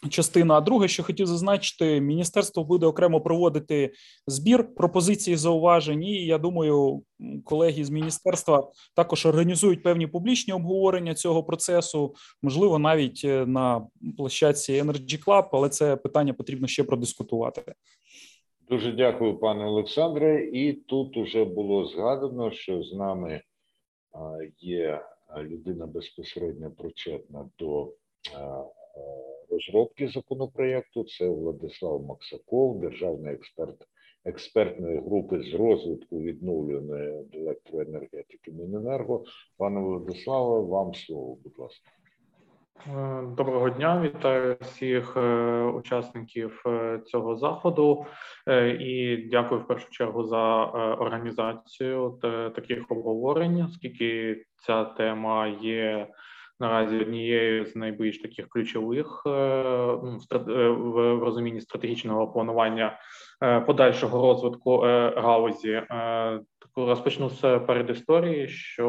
Частина, 0.09 0.55
а 0.55 0.61
друге, 0.61 0.89
що 0.89 1.03
хотів 1.03 1.27
зазначити, 1.27 2.01
міністерство 2.01 2.65
буде 2.65 2.87
окремо 2.87 3.21
проводити 3.21 3.93
збір 4.27 4.75
пропозицій 4.75 5.37
зауважень. 5.37 6.05
І 6.05 6.27
я 6.27 6.39
думаю, 6.39 7.03
колеги 7.45 7.85
з 7.85 7.91
міністерства 7.91 8.71
також 8.97 9.27
організують 9.27 9.83
певні 9.83 10.07
публічні 10.07 10.55
обговорення 10.55 11.15
цього 11.15 11.45
процесу, 11.45 12.15
можливо, 12.43 12.79
навіть 12.79 13.23
е, 13.25 13.47
на 13.47 13.87
площадці 14.17 14.83
Energy 14.83 15.25
Club, 15.25 15.49
але 15.53 15.69
це 15.69 15.97
питання 15.97 16.33
потрібно 16.33 16.67
ще 16.67 16.85
продискутувати. 16.85 17.75
Дуже 18.71 18.93
дякую, 18.93 19.39
пане 19.39 19.65
Олександре. 19.65 20.45
І 20.53 20.73
тут 20.73 21.17
уже 21.17 21.45
було 21.45 21.87
згадано, 21.87 22.51
що 22.51 22.83
з 22.83 22.93
нами 22.93 23.41
є 24.59 25.03
людина 25.43 25.87
безпосередньо 25.87 26.71
причетна 26.71 27.49
до 27.59 27.93
розробки 29.51 30.09
законопроєкту. 30.09 31.05
Це 31.05 31.29
Владислав 31.29 32.03
Максаков, 32.03 32.81
державний 32.81 33.35
експерт 33.35 33.87
експертної 34.25 34.99
групи 34.99 35.43
з 35.43 35.55
розвитку 35.55 36.21
відновлюваної 36.21 37.27
електроенергетики 37.35 38.53
Міненерго. 38.53 39.25
Пане 39.59 39.81
Владиславе, 39.81 40.61
вам 40.61 40.95
слово, 40.95 41.39
будь 41.45 41.59
ласка. 41.59 41.91
Е, 42.87 43.23
доброго 43.37 43.71
дня, 43.71 44.01
вітаю 44.01 44.57
всіх 44.61 45.17
е, 45.17 45.21
учасників 45.63 46.63
е, 46.67 47.01
цього 47.07 47.37
заходу 47.37 48.07
і 48.81 49.17
дякую 49.31 49.61
в 49.61 49.67
першу 49.67 49.91
чергу 49.91 50.25
за 50.25 50.65
організацію 51.01 52.19
таких 52.55 52.91
обговорень, 52.91 53.63
оскільки 53.63 54.43
ця 54.67 54.85
тема 54.85 55.47
є 55.63 56.09
наразі 56.61 56.97
однією 56.97 57.67
з 57.67 57.77
найбільш 57.77 58.19
таких 58.19 58.49
ключових 58.49 59.23
е, 59.27 59.31
ну, 60.03 60.19
е, 60.33 60.69
в 60.69 61.19
розумінні 61.25 61.61
стратегічного 61.61 62.29
планування 62.29 62.99
е, 63.43 63.61
подальшого 63.61 64.27
розвитку 64.27 64.77
галузі. 65.17 65.83
Розпочну 66.77 67.29
з 67.31 67.59
передісторії, 67.59 68.49
що 68.49 68.89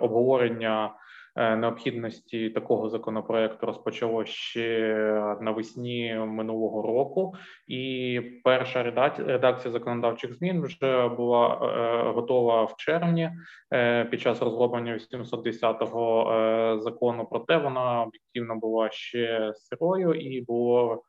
обговорення 0.00 0.94
необхідності 1.40 2.50
такого 2.50 2.88
законопроекту 2.88 3.66
розпочало 3.66 4.24
ще 4.24 4.94
навесні 5.40 6.14
минулого 6.14 6.82
року, 6.82 7.34
і 7.68 8.20
перша 8.44 8.82
редакція 9.16 9.72
законодавчих 9.72 10.34
змін 10.34 10.62
вже 10.62 11.08
була 11.08 11.60
е, 11.62 12.12
готова 12.12 12.64
в 12.64 12.76
червні 12.76 13.30
е, 13.72 14.04
під 14.04 14.20
час 14.20 14.42
розроблення 14.42 14.94
810-го 14.94 16.78
закону. 16.82 17.28
Проте 17.30 17.56
вона 17.56 18.02
об'єктивно 18.02 18.56
була 18.56 18.90
ще 18.90 19.52
сирою 19.54 20.14
і 20.14 20.40
було. 20.40 21.02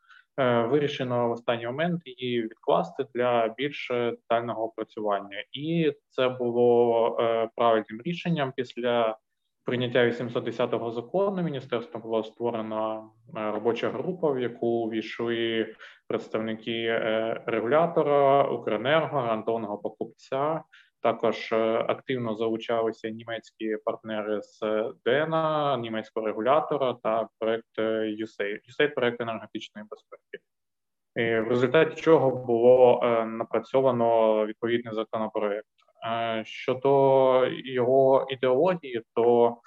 Вирішено 0.70 1.28
в 1.28 1.32
останній 1.32 1.66
момент 1.66 2.02
її 2.06 2.42
відкласти 2.42 3.06
для 3.14 3.48
більш 3.58 3.92
детального 3.92 4.64
опрацювання, 4.64 5.44
і 5.52 5.94
це 6.10 6.30
було 6.30 7.18
правильним 7.56 8.02
рішенням 8.06 8.54
після 8.56 9.18
прийняття 9.65 10.00
810-го 10.06 10.91
закону 10.91 11.44
міністерством 11.44 12.01
була 12.01 12.24
створена 12.24 13.10
е, 13.38 13.51
робоча 13.51 13.89
група, 13.89 14.32
в 14.32 14.39
яку 14.39 14.89
війшли 14.89 15.75
представники 16.08 16.86
е, 16.86 17.44
регулятора, 17.46 18.44
Укренерго, 18.44 19.20
гарантованого 19.20 19.77
покупця. 19.77 20.63
Також 21.01 21.51
е, 21.51 21.86
активно 21.88 22.36
залучалися 22.36 23.10
німецькі 23.10 23.77
партнери 23.86 24.41
з 24.41 24.60
ДЕНА, 25.06 25.77
німецького 25.77 26.25
регулятора 26.25 26.98
та 27.03 27.27
проект 27.39 27.80
USAID, 27.80 28.60
USAID– 28.70 28.94
проект 28.96 29.22
енергетичної 29.22 29.88
безпеки. 29.89 30.44
І 31.15 31.39
В 31.39 31.48
результаті 31.48 32.01
чого 32.01 32.32
було 32.46 33.01
напрацьовано 33.25 34.46
відповідний 34.46 34.94
законопроект. 34.94 35.68
Щодо 36.43 37.46
його 37.48 38.27
ідеології, 38.29 39.03
то 39.15 39.58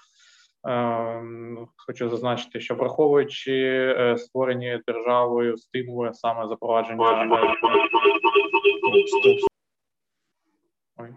Хочу 1.76 2.08
зазначити, 2.08 2.60
що 2.60 2.74
враховуючи 2.74 3.94
створені 4.18 4.80
державою 4.86 5.56
стимули 5.56 6.14
саме 6.14 6.48
запровадження 6.48 7.28
Ой. 10.96 11.14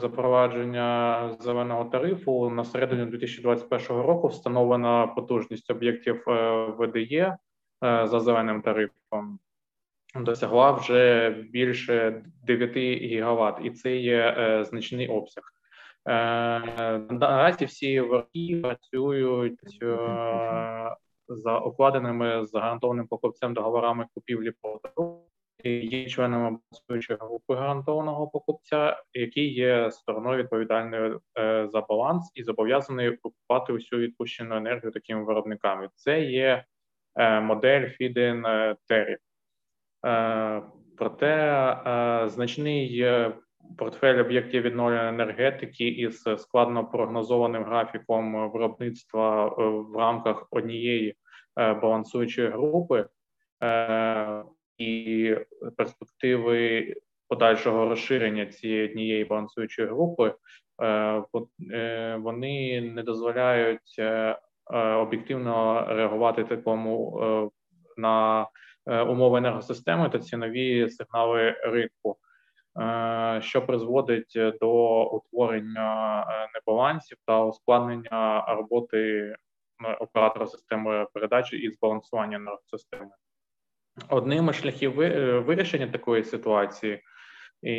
запровадження 0.00 1.36
зеленого 1.40 1.84
тарифу 1.84 2.50
на 2.50 2.64
середині 2.64 3.06
2021 3.06 4.02
року 4.02 4.28
встановлена 4.28 5.06
потужність 5.06 5.70
об'єктів 5.70 6.24
ВДЄ 6.78 7.36
за 7.82 8.20
зеленим 8.20 8.62
тарифом 8.62 9.38
досягла 10.14 10.70
вже 10.72 11.30
більше 11.30 12.22
9 12.42 12.76
гігават, 12.76 13.58
і 13.62 13.70
це 13.70 13.96
є 13.96 14.34
е, 14.38 14.64
значний 14.64 15.08
обсяг. 15.08 15.44
Е, 16.08 16.98
наразі 17.10 17.64
всі 17.64 18.00
верхи 18.00 18.60
працюють 18.62 19.78
е, 19.82 19.96
за 21.28 21.58
укладеними 21.58 22.46
з 22.46 22.54
гарантованим 22.54 23.06
покупцем 23.06 23.54
договорами 23.54 24.06
купівлі 24.14 24.52
продажу 24.62 25.26
є 25.64 26.06
членами 26.08 26.44
балансуючої 26.50 27.18
групи 27.22 27.54
гарантованого 27.54 28.28
покупця, 28.28 29.02
який 29.12 29.54
є 29.54 29.90
стороною 29.90 30.38
відповідальною 30.42 31.20
за 31.72 31.80
баланс 31.88 32.32
і 32.34 32.42
зобов'язаний 32.42 33.08
викупати 33.08 33.72
усю 33.72 33.96
відпущену 33.96 34.56
енергію 34.56 34.92
такими 34.92 35.24
виробниками. 35.24 35.88
Це 35.94 36.20
є 36.20 36.64
модель 37.42 37.80
Feed-in 37.80 38.42
Tariff. 38.90 39.18
Е, 40.06 40.62
проте 40.96 41.26
е, 41.26 42.28
значний 42.28 43.06
портфель 43.78 44.20
об'єктів 44.20 44.62
відновлення 44.62 45.08
енергетики 45.08 45.88
із 45.88 46.22
складно 46.38 46.86
прогнозованим 46.86 47.64
графіком 47.64 48.50
виробництва 48.50 49.46
е, 49.46 49.62
в 49.64 49.96
рамках 49.96 50.46
однієї 50.50 51.14
балансуючої 51.56 52.48
групи 52.48 53.06
і 54.78 55.34
перспективи 55.76 56.94
подальшого 57.28 57.88
розширення 57.88 58.46
цієї 58.46 58.88
однієї 58.88 59.24
балансуючої 59.24 59.88
групи, 59.88 60.34
вони 62.18 62.80
не 62.80 63.02
дозволяють 63.02 64.00
об'єктивно 64.74 65.86
реагувати 65.88 66.44
такому 66.44 67.52
на 67.96 68.46
Е, 68.46 68.69
умови 68.86 69.38
енергосистеми 69.38 70.08
та 70.08 70.18
цінові 70.18 70.90
сигнали 70.90 71.50
ринку, 71.50 72.16
е, 72.80 73.40
що 73.42 73.66
призводить 73.66 74.38
до 74.60 75.04
утворення 75.04 76.20
е, 76.22 76.48
небалансів 76.54 77.18
та 77.26 77.44
ускладнення 77.44 78.44
роботи 78.48 79.34
оператора 80.00 80.46
системи 80.46 81.06
передачі 81.14 81.56
і 81.56 81.70
збалансування 81.70 82.36
енергосистеми. 82.36 83.10
Одним 84.08 84.48
із 84.48 84.56
шляхів 84.56 84.94
вирішення 85.44 85.86
такої 85.86 86.24
ситуації, 86.24 87.02
і, 87.62 87.72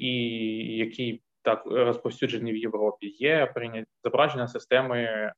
і 0.00 0.76
який 0.76 1.22
так 1.42 1.62
розповсюджений 1.66 2.52
в 2.52 2.56
Європі, 2.56 3.06
є 3.06 3.46
прийняття 3.46 3.90
зображення 4.04 4.48
системи 4.48 5.32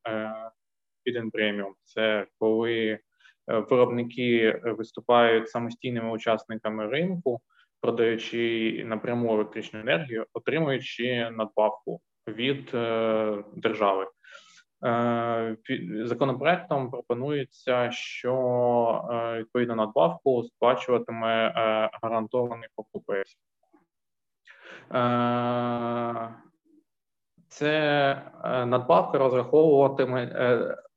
Hidden 1.06 1.30
Premium. 1.30 1.72
Це 1.84 2.26
коли 2.38 2.90
Е, 2.92 3.09
виробники 3.70 4.60
виступають 4.64 5.50
самостійними 5.50 6.10
учасниками 6.10 6.86
ринку, 6.86 7.40
продаючи 7.80 8.82
напряму 8.86 9.34
електричну 9.34 9.80
енергію, 9.80 10.26
отримуючи 10.32 11.30
надбавку 11.30 12.00
від 12.28 12.70
е, 12.74 13.44
держави. 13.56 14.06
Е, 14.84 15.56
законопроектом 16.04 16.90
пропонується, 16.90 17.90
що 17.90 18.34
відповідно 19.38 19.74
надбавку 19.74 20.42
сплачуватиме 20.42 21.52
гарантований 22.02 22.68
покупець. 22.76 23.36
Це 27.48 28.22
надбавка 28.66 29.18
розраховуватиме 29.18 30.26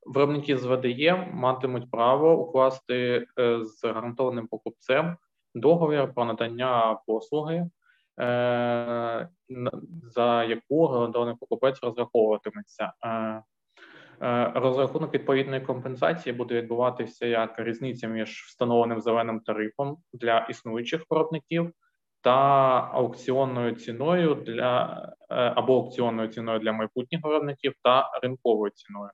Виробники 0.06 0.58
з 0.58 0.66
ВДЄ 0.66 1.30
матимуть 1.34 1.92
право 1.92 2.38
укласти 2.40 3.28
е, 3.40 3.64
з 3.64 3.84
гарантованим 3.84 4.48
покупцем 4.48 5.18
договір 5.56 6.14
про 6.14 6.26
надання 6.26 7.00
послуги, 7.08 7.70
е, 8.20 9.30
за 10.04 10.44
яку 10.44 10.86
гарантований 10.86 11.36
покупець 11.40 11.84
розраховуватиметься. 11.84 12.94
Е, 13.06 14.52
розрахунок 14.56 15.14
відповідної 15.14 15.62
компенсації 15.62 16.34
буде 16.34 16.56
відбуватися 16.56 17.26
як 17.26 17.60
різниця 17.60 18.08
між 18.08 18.30
встановленим 18.30 19.02
зеленим 19.02 19.40
тарифом 19.40 19.98
для 20.14 20.40
існуючих 20.50 21.06
виробників 21.10 21.72
та 22.22 22.32
аукціонною 22.94 23.76
ціною 23.76 24.36
для 24.36 25.04
або 25.30 25.74
аукціонною 25.74 26.28
ціною 26.28 26.60
для 26.60 26.72
майбутніх 26.72 27.24
виробників 27.24 27.74
та 27.84 28.12
ринковою 28.22 28.72
ціною. 28.72 29.12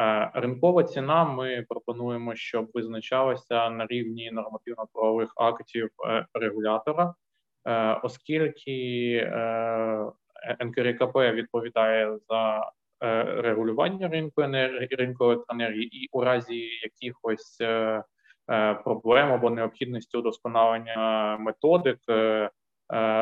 Е, 0.00 0.30
ринкова 0.34 0.84
ціна 0.84 1.24
ми 1.24 1.64
пропонуємо, 1.68 2.34
щоб 2.34 2.70
визначалася 2.74 3.70
на 3.70 3.86
рівні 3.86 4.30
нормативно-правових 4.32 5.32
актів 5.36 5.90
е, 6.08 6.26
регулятора, 6.34 7.14
е, 7.64 7.94
оскільки 8.02 9.30
НКРКП 10.60 11.16
відповідає 11.16 12.18
за 12.28 12.70
регулювання 13.26 14.08
ринку 14.08 14.42
енергії 14.42 14.88
ринку 14.90 15.24
електроенергії, 15.24 16.04
і 16.04 16.08
у 16.12 16.20
разі 16.20 16.56
якихось 16.82 17.58
проблем 18.84 19.32
або 19.32 19.50
необхідності 19.50 20.16
удосконалення 20.16 21.36
методик. 21.40 21.98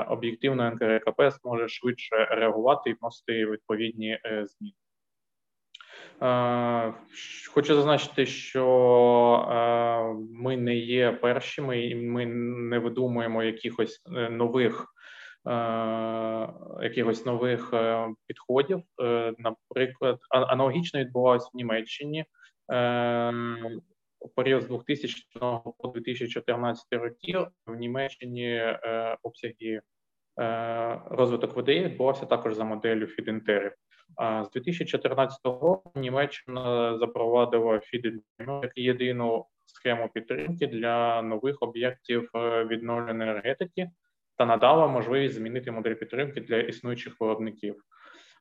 Об'єктивно 0.09 0.71
НКРКП 0.71 1.23
зможе 1.31 1.69
швидше 1.69 2.25
реагувати 2.31 2.91
і 2.91 2.97
вносити 3.01 3.47
відповідні 3.47 4.19
зміни. 4.45 4.82
Е, 6.23 6.95
хочу 7.51 7.75
зазначити, 7.75 8.27
що 8.27 8.67
е, 9.51 10.25
ми 10.31 10.57
не 10.57 10.77
є 10.77 11.13
першими, 11.13 11.87
і 11.87 11.95
ми 11.95 12.27
не 12.27 12.79
видумуємо 12.79 13.43
якихось 13.43 14.03
е, 14.17 14.31
нових 14.31 14.87
якихось 16.83 17.27
нових 17.27 17.75
підходів. 18.27 18.83
Наприклад, 19.39 20.19
аналогічно 20.31 21.01
відбувалося 21.01 21.51
в 21.53 21.57
Німеччині 21.57 22.25
період 24.37 24.63
з 24.63 24.67
2000 24.67 25.25
по 25.79 25.89
2014 25.95 26.87
років 26.93 27.47
в 27.67 27.75
Німеччині 27.75 28.77
обсяги 29.23 29.81
розвиток 31.11 31.57
ВДІ 31.57 31.81
відбувався 31.81 32.27
також 32.27 32.55
за 32.55 32.65
моделлю 32.65 33.07
Фідентерів. 33.07 33.73
З 34.19 34.51
2014 34.53 35.45
року 35.45 35.93
Німеччина 35.95 36.99
запровадила 36.99 37.75
FIDE 37.75 38.19
як 38.63 38.73
єдину 38.77 39.47
схему 39.67 40.09
підтримки 40.15 40.67
для 40.67 41.23
нових 41.23 41.57
об'єктів 41.61 42.31
е, 42.35 42.65
відновленої 42.65 43.31
енергетики 43.31 43.91
та 44.39 44.47
надала 44.47 44.87
можливість 44.87 45.35
змінити 45.35 45.71
модель 45.71 45.95
підтримки 45.95 46.41
для 46.41 46.57
існуючих 46.57 47.17
виробників. 47.21 47.77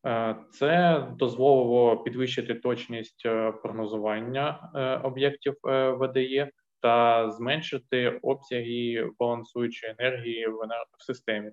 Е, 0.05 0.35
це 0.51 1.03
дозволило 1.17 1.97
підвищити 1.97 2.53
точність 2.53 3.25
е, 3.25 3.51
прогнозування 3.51 4.71
об'єктів 5.03 5.55
ВДЄ 5.99 6.51
та 6.81 7.29
зменшити 7.31 8.19
обсяги 8.21 9.09
балансуючої 9.19 9.95
енергії 9.99 10.47
в 10.47 11.03
системі. 11.03 11.51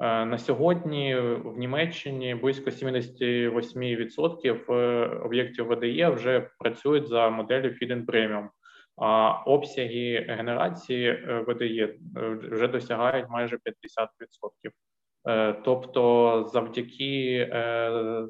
Е, 0.00 0.24
на 0.24 0.38
сьогодні 0.38 1.16
в 1.16 1.58
Німеччині 1.58 2.34
близько 2.34 2.70
78% 2.70 4.72
е, 4.72 5.06
об'єктів 5.06 5.66
ВДЄ 5.66 6.08
вже 6.08 6.50
працюють 6.58 7.08
за 7.08 7.30
моделлю 7.30 7.68
Feed-in 7.68 8.04
Premium, 8.04 8.48
а 8.96 9.30
обсяги 9.30 10.26
генерації 10.28 11.08
е, 11.08 11.44
ВДЄ 11.48 11.94
вже 12.52 12.68
досягають 12.68 13.30
майже 13.30 13.56
50%. 13.56 13.60
Тобто, 15.64 16.44
завдяки 16.52 17.48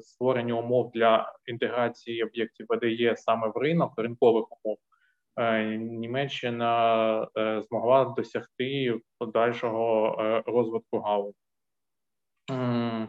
створенню 0.01 0.59
умов 0.59 0.91
для 0.93 1.33
інтеграції 1.45 2.23
об'єктів 2.23 2.65
ВДЄ 2.69 3.15
саме 3.17 3.51
в 3.55 3.57
ринок 3.57 3.93
ринкових 3.97 4.45
умов, 4.51 4.77
Німеччина 5.79 7.27
змогла 7.69 8.13
досягти 8.17 8.99
подальшого 9.19 10.15
розвитку 10.45 10.99
галузі. 10.99 11.50
Е, 12.51 13.07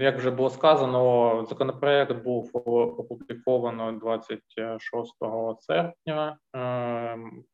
як 0.00 0.18
вже 0.18 0.30
було 0.30 0.50
сказано, 0.50 1.44
законопроект 1.48 2.24
був 2.24 2.50
опубліковано 2.98 3.92
26 3.92 5.12
серпня, 5.60 6.38
ем, 6.54 7.44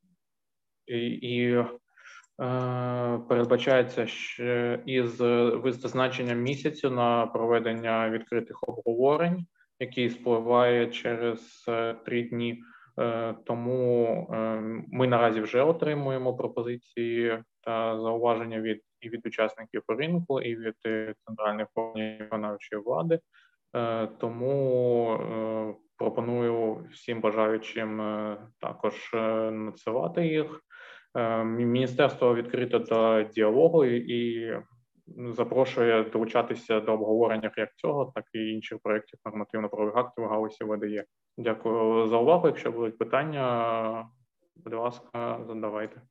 і 0.87 1.57
Передбачається 3.29 4.07
що 4.07 4.79
із 4.87 5.21
визначенням 5.55 6.43
місяцю 6.43 6.91
на 6.91 7.27
проведення 7.27 8.11
відкритих 8.11 8.69
обговорень, 8.69 9.47
який 9.81 10.11
спливає 10.11 10.87
через 10.87 11.67
три 12.05 12.23
дні. 12.23 12.63
Тому 13.45 14.27
ми 14.93 15.07
наразі 15.07 15.41
вже 15.41 15.63
отримуємо 15.63 16.37
пропозиції 16.37 17.43
та 17.61 18.01
зауваження 18.01 18.61
від 18.61 18.83
і 19.01 19.09
від 19.09 19.27
учасників 19.27 19.83
ринку, 19.89 20.41
і 20.41 20.57
від 20.57 20.75
центральних 21.27 21.67
органів 21.75 22.19
виконавчої 22.21 22.83
влади. 22.83 23.21
Тому 24.19 25.19
пропоную 25.97 26.87
всім 26.93 27.21
бажаючим 27.21 28.03
також 28.61 29.11
надсилати 29.53 30.27
їх. 30.27 30.61
Міністерство 31.45 32.35
відкрите 32.35 32.79
до 32.79 33.23
діалогу 33.23 33.85
і 33.85 34.53
запрошує 35.17 36.05
долучатися 36.05 36.81
до 36.81 36.93
обговорення 36.93 37.53
як 37.57 37.77
цього, 37.77 38.13
так 38.15 38.25
і 38.33 38.39
інших 38.39 38.79
проєктів 38.83 39.19
нормативно-правових 39.25 39.97
актів 39.97 40.25
галузі 40.25 40.65
ВДЄ. 40.65 41.05
Дякую 41.39 42.09
за 42.09 42.19
увагу. 42.19 42.47
Якщо 42.47 42.73
будуть 42.73 42.99
питання, 42.99 44.09
будь 44.57 44.75
ласка, 44.75 45.45
задавайте. 45.47 46.03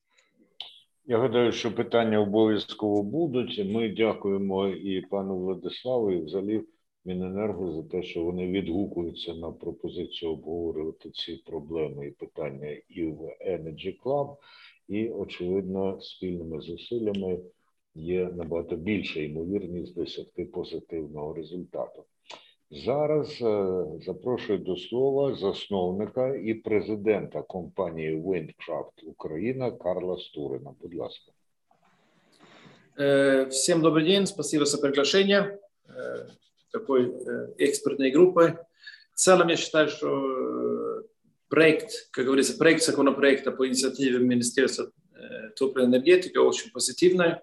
Я 1.06 1.18
гадаю, 1.18 1.52
що 1.52 1.76
питання 1.76 2.20
обов'язково 2.20 3.04
будуть. 3.04 3.66
Ми 3.66 3.90
дякуємо 3.90 4.68
і 4.68 5.02
пану 5.02 5.38
Владиславу, 5.38 6.12
і 6.12 6.22
взагалі 6.22 6.64
Міненерго 7.06 7.72
за 7.72 7.84
те, 7.84 8.04
що 8.04 8.24
вони 8.24 8.48
відгукуються 8.48 9.34
на 9.34 9.52
пропозицію 9.52 10.32
обговорювати 10.32 11.10
ці 11.10 11.44
проблеми 11.46 12.08
і 12.08 12.12
питання 12.12 12.78
і 12.90 13.04
в 13.04 13.22
Energy 13.48 14.02
Club, 14.04 14.36
і 14.88 15.10
очевидно, 15.10 16.02
спільними 16.02 16.62
зусиллями 16.62 17.40
є 17.96 18.26
набагато 18.26 18.76
більша 18.76 19.20
ймовірність 19.20 19.96
досягти 19.96 20.46
позитивного 20.46 21.34
результату. 21.34 22.04
Зараз 22.75 23.43
е, 23.43 23.85
запрошую 24.07 24.59
до 24.59 24.77
слова 24.77 25.35
засновника 25.35 26.35
і 26.45 26.55
президента 26.55 27.43
компанії 27.43 28.17
Windcraft 28.17 29.05
Україна 29.07 29.71
Карла 29.71 30.19
Стурина. 30.19 30.75
Будь 30.83 30.95
ласка. 30.95 31.33
Е, 32.99 33.45
всем 33.45 33.83
добрый 33.83 34.05
день, 34.05 34.27
спасибо 34.27 34.65
за 34.65 34.79
приглашение 34.79 35.59
е, 35.89 36.27
такой 36.73 37.13
экспертной 37.59 38.11
группы. 38.11 38.57
В 39.15 39.19
целом 39.19 39.49
я 39.49 39.57
считаю, 39.57 39.89
что 39.89 41.03
проект, 41.49 41.91
как 42.11 42.25
говорится, 42.25 42.57
проект 42.59 42.83
законопроекта 42.83 43.53
по 43.53 43.67
инициативе 43.67 44.19
Министерства 44.19 44.91
топливной 45.57 45.99
энергетики 45.99 46.39
очень 46.39 46.71
позитивная. 46.71 47.43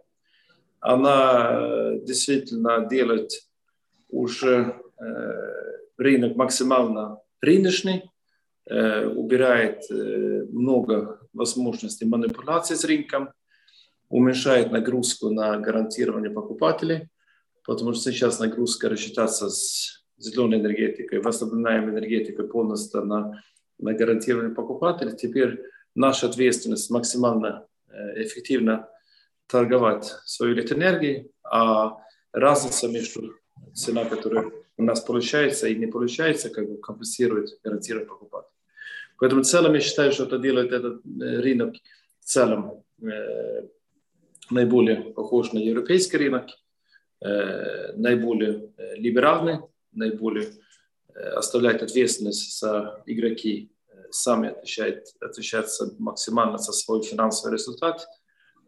Она 0.80 1.92
действительно 2.02 2.88
делает 2.90 3.30
уже 4.10 4.74
рынок 5.97 6.37
максимально 6.37 7.19
рыночный, 7.41 8.11
убирает 8.67 9.85
много 9.91 11.21
возможностей 11.33 12.07
манипуляции 12.07 12.75
с 12.75 12.85
рынком, 12.85 13.31
уменьшает 14.09 14.71
нагрузку 14.73 15.31
на 15.31 15.59
гарантирование 15.59 16.31
покупателей, 16.31 17.09
потому 17.67 17.93
что 17.95 18.13
сейчас 18.13 18.39
нагрузка 18.39 18.89
рассчитаться 18.89 19.49
с 19.49 20.05
зеленой 20.17 20.61
энергетикой, 20.61 21.21
восстановляемой 21.21 21.93
энергетикой 21.93 22.49
полностью 22.49 23.05
на, 23.05 23.43
на 23.79 23.93
гарантирование 23.93 24.55
покупателей. 24.55 25.17
Теперь 25.17 25.61
наша 25.95 26.29
ответственность 26.29 26.91
максимально 26.91 27.67
эффективно 28.17 28.89
торговать 29.47 30.07
свою 30.25 30.55
электроэнергией, 30.55 31.31
а 31.43 31.99
разница 32.33 32.89
между 32.89 33.35
цена, 33.75 34.05
которая 34.05 34.51
у 34.77 34.83
нас 34.83 35.01
получается 35.01 35.69
и 35.69 35.77
не 35.77 35.87
получается, 35.87 36.51
как 36.51 36.69
бы 36.69 36.79
компенсирует, 36.79 37.59
гарантирует 37.63 38.09
покупатель. 38.09 38.51
Поэтому 39.19 39.43
в 39.43 39.47
целом 39.47 39.75
я 39.75 39.81
считаю, 39.81 40.13
что 40.13 40.25
это 40.25 40.39
делает 40.39 40.73
этот 40.73 41.03
рынок 41.05 41.77
в 42.21 42.25
целом 42.25 42.85
э, 43.01 43.69
наиболее 44.51 45.13
похож 45.13 45.53
на 45.53 45.59
европейский 45.59 46.17
рынок, 46.17 46.49
э, 47.21 47.93
наиболее 47.97 48.73
либеральный, 48.97 49.61
наиболее 49.93 50.49
э, 51.15 51.21
оставляет 51.21 51.83
ответственность 51.83 52.59
за 52.59 53.03
игроки, 53.07 53.71
сами 54.11 54.51
отвечают, 54.51 55.07
отвечаются 55.21 55.95
максимально 55.99 56.59
за 56.59 56.73
свой 56.73 57.03
финансовый 57.03 57.53
результат– 57.53 58.07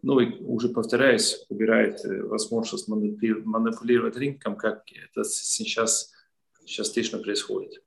ну 0.02 0.20
и 0.20 0.42
уже 0.42 0.68
повторяюсь, 0.68 1.44
убирает 1.48 2.00
возможность 2.04 2.88
манипулировать 2.88 4.16
рынком, 4.16 4.56
как 4.56 4.84
это 4.92 5.24
сейчас 5.24 6.12
частично 6.64 7.18
происходит. 7.18 7.82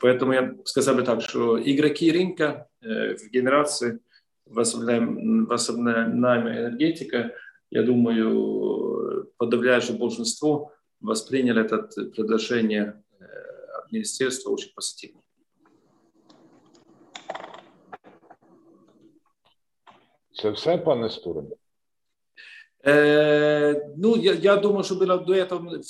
Поэтому 0.00 0.32
я 0.32 0.56
сказал 0.64 0.94
бы 0.96 1.02
так, 1.02 1.20
что 1.22 1.58
игроки 1.62 2.10
рынка 2.10 2.68
в 2.80 3.30
генерации, 3.30 4.00
в 4.46 4.58
основном 4.58 5.46
энергетика, 5.46 7.34
я 7.70 7.82
думаю, 7.82 9.30
подавляющее 9.36 9.96
большинство 9.96 10.72
восприняли 11.00 11.60
это 11.64 11.88
предложение 12.16 13.02
от 13.78 13.92
министерства 13.92 14.50
очень 14.50 14.72
позитивно. 14.74 15.19
Це 20.42 20.50
все, 20.50 20.78
пане 20.78 21.10
Стурин? 21.10 21.46
Э, 22.86 23.74
ну, 23.96 24.16
я, 24.16 24.32
я 24.32 24.56
думаю, 24.56 24.84
что 24.84 24.94
было 24.94 25.18
до 25.18 25.34
этого 25.34 25.80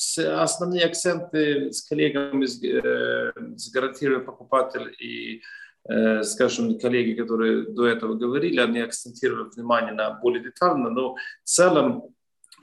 основные 0.43 0.85
акценты 0.85 1.71
с 1.71 1.89
коллегами, 1.89 2.47
с, 2.47 2.61
э, 2.65 3.33
с 3.57 3.71
гарантируя 3.73 4.19
покупатель 4.19 4.93
и, 4.99 5.41
э, 5.89 6.25
скажем, 6.25 6.79
коллеги, 6.81 7.15
которые 7.15 7.63
до 7.63 7.87
этого 7.87 8.15
говорили, 8.15 8.59
они 8.61 8.81
акцентировали 8.81 9.51
внимание 9.51 9.93
на 9.93 10.11
более 10.11 10.43
детально, 10.43 10.91
но 10.91 11.15
в 11.45 11.49
целом 11.49 12.03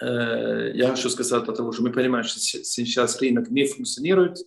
э, 0.02 0.72
я 0.74 0.90
хочу 0.90 1.10
сказать 1.10 1.48
о 1.48 1.54
том, 1.54 1.72
что 1.72 1.84
мы 1.84 1.94
понимаем, 1.94 2.26
что 2.26 2.40
сейчас 2.40 3.22
рынок 3.22 3.50
не 3.50 3.66
функционирует, 3.66 4.38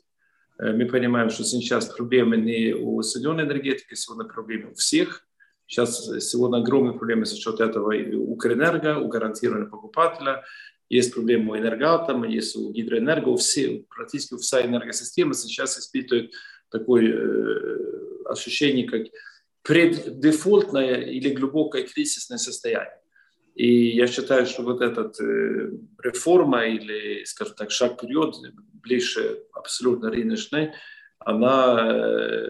мы 0.58 0.84
понимаем, 0.84 1.30
что 1.30 1.44
сейчас 1.44 1.86
проблемы 1.86 2.36
не 2.36 2.74
у 2.74 3.02
соединенной 3.02 3.44
энергетики, 3.44 3.94
сегодня 3.94 4.30
проблемы 4.30 4.72
у 4.72 4.74
всех– 4.74 5.26
Сейчас 5.70 6.04
сегодня 6.18 6.56
огромные 6.56 6.98
проблемы 6.98 7.26
за 7.26 7.36
счет 7.36 7.60
этого 7.60 7.94
у 7.94 8.32
Укрэнерго, 8.32 8.98
у 8.98 9.06
гарантированного 9.06 9.70
покупателя. 9.70 10.42
Есть 10.88 11.14
проблемы 11.14 11.52
у 11.52 11.56
энергоатома, 11.56 12.26
есть 12.26 12.56
у 12.56 12.72
гидроэнерго, 12.72 13.36
все, 13.36 13.84
практически 13.88 14.36
вся 14.36 14.66
энергосистема 14.66 15.32
сейчас 15.32 15.78
испытывает 15.78 16.32
такое 16.70 17.14
э, 17.14 18.24
ощущение, 18.24 18.88
как 18.88 19.02
преддефолтное 19.62 21.02
или 21.02 21.32
глубокое 21.32 21.84
кризисное 21.84 22.38
состояние. 22.38 22.98
И 23.54 23.94
я 23.94 24.08
считаю, 24.08 24.46
что 24.46 24.64
вот 24.64 24.80
эта 24.80 25.12
э, 25.22 25.70
реформа 26.02 26.66
или, 26.66 27.22
скажем 27.26 27.54
так, 27.54 27.70
шаг 27.70 27.92
вперед, 27.92 28.34
ближе 28.72 29.44
абсолютно 29.52 30.10
рыночной, 30.10 30.72
она 31.20 31.92
э, 31.92 32.48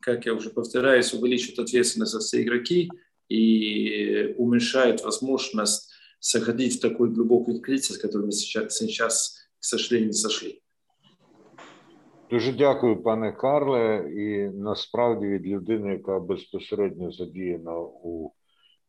как 0.00 0.26
я 0.26 0.34
уже 0.34 0.50
повторяюсь, 0.50 1.14
увеличивает 1.14 1.58
ответственность 1.58 2.12
за 2.12 2.20
все 2.20 2.42
игроки 2.42 2.90
и 3.28 4.34
уменьшает 4.38 5.02
возможность 5.02 5.90
заходить 6.20 6.76
в 6.76 6.80
такой 6.80 7.10
глубокий 7.10 7.60
кризис, 7.60 7.98
который 7.98 8.26
мы 8.26 8.32
сейчас, 8.32 8.76
сейчас, 8.76 9.48
к 9.58 9.64
сожалению, 9.64 10.12
сошли. 10.12 10.60
Дуже 12.30 12.52
дякую, 12.52 13.02
пане 13.02 13.32
Карле. 13.32 14.12
І 14.16 14.56
насправді 14.58 15.26
від 15.26 15.46
людини, 15.46 15.92
яка 15.92 16.20
безпосередньо 16.20 17.12
задіяна 17.12 17.78
у 17.78 18.32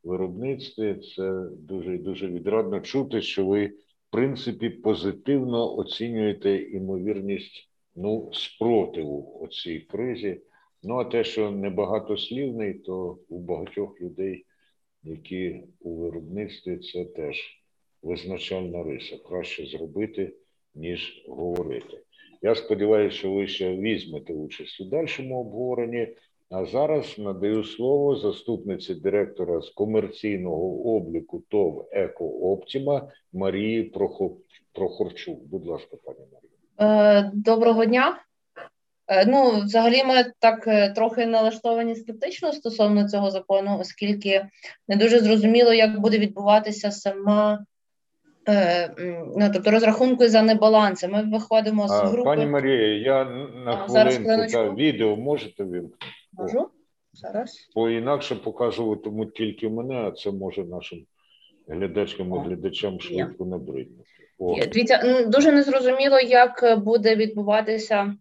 виробництві, 0.03 0.95
це 0.95 1.47
дуже 1.59 1.97
дуже 1.97 2.27
відрадно 2.27 2.79
чути, 2.79 3.21
що 3.21 3.45
ви, 3.45 3.67
в 3.67 4.11
принципі, 4.11 4.69
позитивно 4.69 5.77
оцінюєте 5.77 6.55
імовірність 6.57 7.69
ну, 7.95 8.31
спротиву 8.33 9.47
цій 9.51 9.79
кризі. 9.79 10.41
Ну, 10.83 10.97
а 10.97 11.03
те, 11.03 11.23
що 11.23 11.51
небагатослівний, 11.51 12.73
то 12.73 13.17
у 13.29 13.39
багатьох 13.39 14.01
людей, 14.01 14.45
які 15.03 15.63
у 15.79 15.95
виробництві, 15.95 16.77
це 16.77 17.05
теж 17.05 17.61
визначальна 18.01 18.83
риса. 18.83 19.17
Краще 19.17 19.65
зробити, 19.65 20.33
ніж 20.75 21.25
говорити. 21.27 21.97
Я 22.41 22.55
сподіваюся, 22.55 23.17
що 23.17 23.31
ви 23.31 23.47
ще 23.47 23.75
візьмете 23.75 24.33
участь 24.33 24.81
у 24.81 24.85
дальшому 24.85 25.39
обговоренні. 25.41 26.07
А 26.49 26.65
зараз 26.65 27.19
надаю 27.19 27.63
слово 27.63 28.15
заступниці 28.15 28.95
директора 28.95 29.61
з 29.61 29.69
комерційного 29.69 30.95
обліку 30.95 31.43
ТОВ 31.49 31.87
«Екооптіма» 31.91 33.11
Марії 33.33 33.83
Прохорчук. 34.73 35.43
Будь 35.43 35.65
ласка, 35.65 35.97
пані 36.03 36.19
Марія. 36.33 37.19
Е, 37.19 37.31
доброго 37.33 37.85
дня. 37.85 38.19
Е, 39.11 39.25
ну, 39.25 39.61
взагалі, 39.65 40.03
ми 40.03 40.25
так 40.39 40.67
е, 40.67 40.89
трохи 40.89 41.25
налаштовані 41.25 41.95
скептично 41.95 42.53
стосовно 42.53 43.09
цього 43.09 43.31
закону, 43.31 43.77
оскільки 43.79 44.45
не 44.87 44.95
дуже 44.95 45.19
зрозуміло, 45.19 45.73
як 45.73 45.99
буде 45.99 46.17
відбуватися 46.17 46.91
сама 46.91 47.65
ну, 49.37 49.49
тобто 49.53 49.71
розрахунки 49.71 50.29
за 50.29 50.41
небаланси. 50.41 51.07
Ми 51.07 51.23
виходимо 51.23 51.87
з 51.87 51.91
групи. 51.91 52.23
Пані 52.23 52.45
Марія, 52.45 52.97
я 52.97 53.25
на 53.65 53.77
хвилинку 53.77 54.51
та 54.51 54.69
відео 54.69 55.15
можете 55.15 55.63
вимкнути? 55.63 56.05
Можу. 56.33 56.69
Зараз. 57.13 57.69
Бо 57.75 57.89
інакше 57.89 58.35
показуватиму 58.35 59.25
тільки 59.25 59.69
мене, 59.69 59.95
а 59.95 60.11
це 60.11 60.31
може 60.31 60.63
нашим 60.63 61.05
глядачкам 61.67 62.35
і 62.35 62.39
глядачам 62.39 62.99
швидко 62.99 63.45
набриднути. 63.45 64.09
Дивіться, 64.73 65.25
дуже 65.27 65.51
незрозуміло, 65.51 66.19
як 66.19 66.79
буде 66.83 67.15
відбуватися 67.15 68.15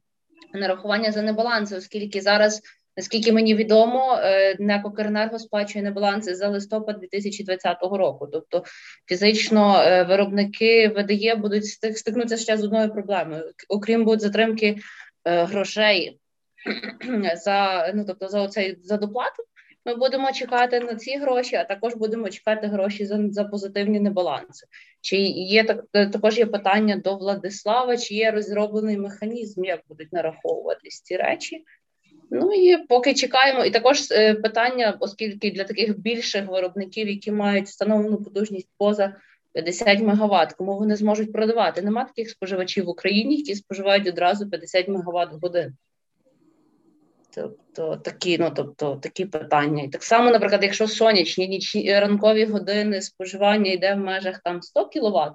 нарахування 0.55 1.13
за 1.13 1.23
небаланси, 1.23 1.77
оскільки 1.77 2.21
зараз, 2.21 2.61
наскільки 2.97 3.33
мені 3.33 3.55
відомо, 3.55 4.19
некокернерго 4.19 4.65
НЕК 4.65 4.87
«Укренерго» 4.87 5.39
сплачує 5.39 5.85
небаланси 5.85 6.35
за 6.35 6.49
листопад 6.49 7.01
2020 7.01 7.77
року. 7.83 8.29
Тобто 8.33 8.65
фізично 9.07 9.83
е, 9.83 10.03
виробники 10.03 10.89
ВДЄ 10.89 11.35
будуть 11.35 11.67
стикнутися 11.67 12.37
ще 12.37 12.57
з 12.57 12.65
одною 12.65 12.93
проблемою, 12.93 13.53
окрім 13.69 14.05
будуть 14.05 14.21
затримки 14.21 14.77
е, 15.25 15.45
грошей 15.45 16.19
за 17.45 17.91
ну 17.95 18.05
тобто 18.07 18.29
за 18.29 18.43
оцей 18.43 18.79
за 18.83 18.97
доплату. 18.97 19.43
Ми 19.87 19.95
будемо 19.95 20.33
чекати 20.33 20.81
на 20.81 20.95
ці 20.95 21.17
гроші, 21.17 21.57
а 21.57 21.65
також 21.65 21.95
будемо 21.95 22.31
чекати 22.31 22.67
гроші 22.67 23.07
за 23.07 23.29
за 23.31 23.45
позитивні 23.45 24.01
небаланси. 24.01 24.67
Чи 25.01 25.17
є 25.17 25.65
так 25.65 25.85
також 25.93 26.39
є 26.39 26.47
питання 26.47 26.97
до 26.97 27.17
Владислава, 27.17 27.97
чи 27.97 28.15
є 28.15 28.31
розроблений 28.31 28.97
механізм, 28.97 29.65
як 29.65 29.81
будуть 29.89 30.13
нараховуватись 30.13 31.01
ці 31.01 31.17
речі? 31.17 31.65
Ну 32.31 32.53
і 32.53 32.77
поки 32.89 33.15
чекаємо, 33.15 33.65
і 33.65 33.71
також 33.71 34.11
е, 34.11 34.35
питання, 34.35 34.97
оскільки 35.01 35.51
для 35.51 35.65
таких 35.65 35.99
більших 35.99 36.49
виробників, 36.49 37.09
які 37.09 37.33
мають 37.33 37.67
встановлену 37.67 38.23
потужність 38.23 38.69
поза 38.79 39.17
50 39.53 40.01
МВт, 40.01 40.53
кому 40.53 40.79
вони 40.79 40.97
зможуть 40.97 41.33
продавати. 41.33 41.83
Нема 41.83 42.05
таких 42.05 42.31
споживачів 42.31 42.85
в 42.85 42.89
Україні, 42.89 43.37
які 43.37 43.55
споживають 43.55 44.09
одразу 44.09 44.51
50 44.51 44.89
МВт 44.89 45.33
в 45.33 45.39
годину. 45.43 45.73
Тобто 47.35 47.97
такі, 47.97 48.39
ну 48.39 48.53
тобто 48.57 48.97
такі 48.97 49.25
питання. 49.25 49.83
І 49.83 49.89
так 49.89 50.03
само, 50.03 50.31
наприклад, 50.31 50.63
якщо 50.63 50.89
сонячні 50.89 51.49
нічні 51.49 52.01
ранкові 52.01 52.45
години 52.45 53.03
споживання 53.03 53.73
йде 53.73 53.95
в 53.95 53.99
межах 53.99 54.41
там 54.45 54.63
100 54.63 54.87
кВт, 54.87 55.33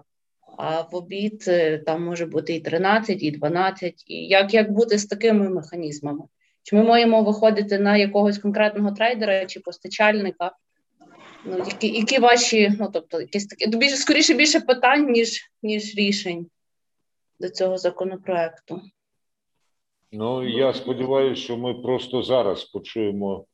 а 0.57 0.81
в 0.81 0.95
обід 0.95 1.45
е, 1.47 1.77
там 1.77 2.03
може 2.03 2.25
бути 2.25 2.55
і 2.55 2.59
13, 2.59 3.23
і 3.23 3.31
12. 3.31 4.03
І 4.07 4.27
як 4.27 4.53
як 4.53 4.71
бути 4.71 4.97
з 4.97 5.05
такими 5.05 5.49
механізмами? 5.49 6.23
Чи 6.63 6.75
ми 6.75 6.83
маємо 6.83 7.23
виходити 7.23 7.79
на 7.79 7.97
якогось 7.97 8.37
конкретного 8.37 8.91
трейдера 8.91 9.45
чи 9.45 9.59
постачальника? 9.59 10.51
Ну, 11.45 11.57
Які 11.57 11.87
які 11.87 12.19
ваші, 12.19 12.73
ну 12.79 12.89
тобто, 12.93 13.21
якісь 13.21 13.47
такі 13.47 13.77
більше 13.77 13.95
скоріше 13.95 14.33
більше 14.33 14.59
питань, 14.59 15.11
ніж 15.11 15.51
ніж 15.63 15.95
рішень 15.95 16.47
до 17.39 17.49
цього 17.49 17.77
законопроекту? 17.77 18.81
Ну 20.11 20.47
я 20.47 20.73
сподіваюся, 20.73 21.41
що 21.41 21.57
ми 21.57 21.73
просто 21.73 22.23
зараз 22.23 22.63
почуємо 22.63 23.45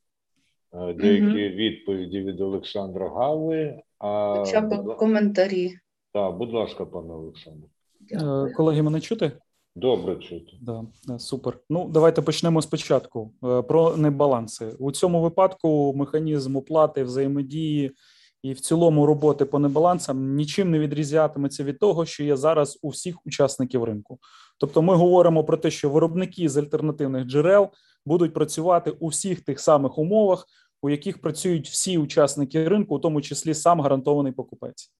е, 0.74 0.92
деякі 0.94 1.26
угу. 1.26 1.56
відповіді 1.56 2.20
від 2.20 2.40
Олександра 2.40 3.08
Гави. 3.08 3.82
А 3.98 4.34
Хоча 4.38 4.60
б 4.60 4.96
коментарі. 4.96 5.74
Так, 6.12 6.36
будь 6.36 6.52
ласка, 6.52 6.86
пане 6.86 7.12
Олександр. 7.12 7.66
Е, 8.12 8.52
колеги, 8.54 8.82
мене 8.82 9.00
чути? 9.00 9.32
Добре, 9.74 10.16
чути. 10.16 10.52
Да, 10.60 10.84
е, 11.10 11.18
Супер. 11.18 11.58
Ну, 11.70 11.88
давайте 11.88 12.22
почнемо 12.22 12.62
спочатку. 12.62 13.30
Про 13.68 13.96
небаланси. 13.96 14.66
У 14.78 14.92
цьому 14.92 15.22
випадку 15.22 15.94
механізм 15.96 16.56
оплати 16.56 17.04
взаємодії 17.04 17.92
і 18.42 18.52
в 18.52 18.60
цілому 18.60 19.06
роботи 19.06 19.44
по 19.44 19.58
небалансам 19.58 20.34
нічим 20.34 20.70
не 20.70 20.78
відрізнятиметься 20.78 21.64
від 21.64 21.78
того, 21.78 22.06
що 22.06 22.24
є 22.24 22.36
зараз 22.36 22.78
у 22.82 22.88
всіх 22.88 23.26
учасників 23.26 23.84
ринку. 23.84 24.18
Тобто, 24.58 24.82
ми 24.82 24.94
говоримо 24.94 25.44
про 25.44 25.56
те, 25.56 25.70
що 25.70 25.90
виробники 25.90 26.48
з 26.48 26.56
альтернативних 26.56 27.24
джерел 27.24 27.68
будуть 28.06 28.34
працювати 28.34 28.90
у 28.90 29.08
всіх 29.08 29.40
тих 29.40 29.60
самих 29.60 29.98
умовах, 29.98 30.46
у 30.82 30.90
яких 30.90 31.20
працюють 31.20 31.68
всі 31.68 31.98
учасники 31.98 32.68
ринку, 32.68 32.94
у 32.94 32.98
тому 32.98 33.20
числі 33.20 33.54
сам 33.54 33.80
гарантований 33.80 34.32
покупець. 34.32 34.92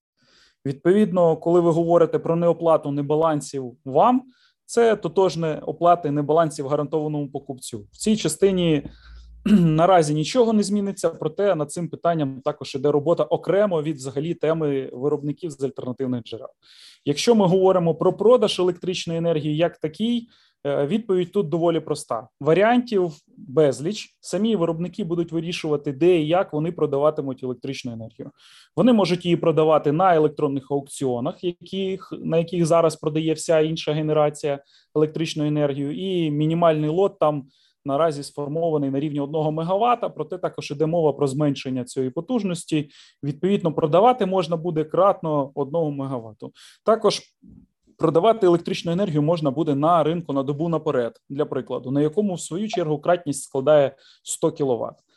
Відповідно, 0.66 1.36
коли 1.36 1.60
ви 1.60 1.70
говорите 1.70 2.18
про 2.18 2.36
неоплату 2.36 2.90
небалансів 2.90 3.76
вам, 3.84 4.22
це 4.64 4.96
тотожне 4.96 5.62
оплати 5.66 6.10
небалансів 6.10 6.68
гарантованому 6.68 7.28
покупцю 7.28 7.86
в 7.92 7.96
цій 7.96 8.16
частині. 8.16 8.88
Наразі 9.50 10.14
нічого 10.14 10.52
не 10.52 10.62
зміниться, 10.62 11.10
проте 11.10 11.54
над 11.54 11.72
цим 11.72 11.88
питанням 11.88 12.40
також 12.44 12.74
іде 12.74 12.90
робота 12.90 13.24
окремо 13.24 13.82
від 13.82 13.96
взагалі 13.96 14.34
теми 14.34 14.90
виробників 14.92 15.50
з 15.50 15.62
альтернативних 15.62 16.22
джерел. 16.22 16.48
Якщо 17.04 17.34
ми 17.34 17.46
говоримо 17.46 17.94
про 17.94 18.12
продаж 18.12 18.60
електричної 18.60 19.18
енергії 19.18 19.56
як 19.56 19.78
такий, 19.78 20.28
е, 20.66 20.86
відповідь 20.86 21.32
тут 21.32 21.48
доволі 21.48 21.80
проста: 21.80 22.28
варіантів 22.40 23.12
безліч. 23.36 24.16
Самі 24.20 24.56
виробники 24.56 25.04
будуть 25.04 25.32
вирішувати, 25.32 25.92
де 25.92 26.18
і 26.18 26.28
як 26.28 26.52
вони 26.52 26.72
продаватимуть 26.72 27.42
електричну 27.42 27.92
енергію. 27.92 28.30
Вони 28.76 28.92
можуть 28.92 29.24
її 29.24 29.36
продавати 29.36 29.92
на 29.92 30.14
електронних 30.14 30.70
аукціонах, 30.70 31.44
яких 31.44 32.12
на 32.18 32.38
яких 32.38 32.66
зараз 32.66 32.96
продає 32.96 33.34
вся 33.34 33.60
інша 33.60 33.92
генерація 33.92 34.58
електричної 34.96 35.48
енергії, 35.48 36.00
і 36.00 36.30
мінімальний 36.30 36.90
лот 36.90 37.18
там 37.18 37.44
наразі 37.84 38.22
сформований 38.22 38.90
на 38.90 39.00
рівні 39.00 39.20
1 39.20 39.40
МВт, 39.40 40.14
проте 40.14 40.38
також 40.38 40.70
іде 40.70 40.86
мова 40.86 41.12
про 41.12 41.26
зменшення 41.26 41.84
цієї 41.84 42.10
потужності. 42.10 42.90
Відповідно, 43.22 43.72
продавати 43.72 44.26
можна 44.26 44.56
буде 44.56 44.84
кратно 44.84 45.50
1 45.54 45.80
МВт. 45.80 46.52
Також 46.84 47.20
продавати 47.98 48.46
електричну 48.46 48.92
енергію 48.92 49.22
можна 49.22 49.50
буде 49.50 49.74
на 49.74 50.02
ринку 50.02 50.32
на 50.32 50.42
добу 50.42 50.68
наперед, 50.68 51.20
для 51.28 51.44
прикладу, 51.44 51.90
на 51.90 52.00
якому 52.00 52.34
в 52.34 52.40
свою 52.40 52.68
чергу 52.68 52.98
кратність 52.98 53.42
складає 53.42 53.96
100 54.22 54.52
кВт. 54.52 55.11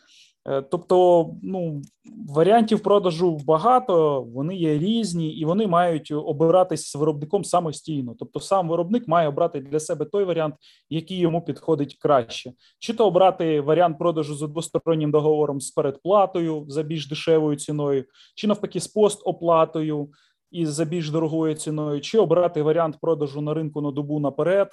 Е, 0.47 0.61
тобто, 0.61 1.29
ну 1.43 1.81
варіантів 2.27 2.79
продажу 2.79 3.37
багато, 3.45 4.21
вони 4.21 4.55
є 4.55 4.77
різні, 4.77 5.29
і 5.29 5.45
вони 5.45 5.67
мають 5.67 6.11
обиратись 6.11 6.91
з 6.91 6.95
виробником 6.95 7.43
самостійно. 7.43 8.15
Тобто, 8.19 8.39
сам 8.39 8.69
виробник 8.69 9.07
має 9.07 9.27
обрати 9.27 9.59
для 9.59 9.79
себе 9.79 10.05
той 10.05 10.23
варіант, 10.23 10.55
який 10.89 11.17
йому 11.17 11.41
підходить 11.41 11.97
краще, 11.99 12.53
чи 12.79 12.93
то 12.93 13.07
обрати 13.07 13.61
варіант 13.61 13.99
продажу 13.99 14.35
з 14.35 14.47
двостороннім 14.47 15.11
договором 15.11 15.61
з 15.61 15.71
передплатою 15.71 16.65
за 16.67 16.83
більш 16.83 17.09
дешевою 17.09 17.57
ціною, 17.57 18.05
чи 18.35 18.47
навпаки 18.47 18.79
з 18.79 18.87
постоплатою 18.87 20.09
і 20.51 20.65
за 20.65 20.85
більш 20.85 21.09
дорогою 21.09 21.55
ціною, 21.55 22.01
чи 22.01 22.19
обрати 22.19 22.61
варіант 22.61 22.97
продажу 23.01 23.41
на 23.41 23.53
ринку 23.53 23.81
на 23.81 23.91
добу 23.91 24.19
наперед 24.19 24.67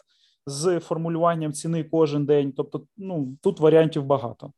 з 0.46 0.80
формулюванням 0.80 1.52
ціни 1.52 1.84
кожен 1.84 2.26
день. 2.26 2.52
Тобто, 2.56 2.82
ну 2.96 3.36
тут 3.42 3.60
варіантів 3.60 4.04
багато. 4.04 4.52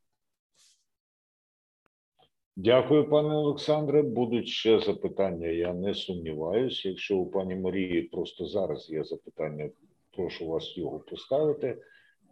Дякую, 2.57 3.09
пане 3.09 3.35
Олександре. 3.35 4.03
Будуть 4.03 4.49
ще 4.49 4.81
запитання. 4.81 5.47
Я 5.49 5.73
не 5.73 5.95
сумніваюся. 5.95 6.88
Якщо 6.88 7.17
у 7.19 7.27
пані 7.27 7.55
Марії 7.55 8.03
просто 8.03 8.47
зараз 8.47 8.90
є 8.90 9.05
запитання, 9.05 9.71
прошу 10.17 10.47
вас 10.47 10.79
його 10.79 10.99
поставити. 10.99 11.83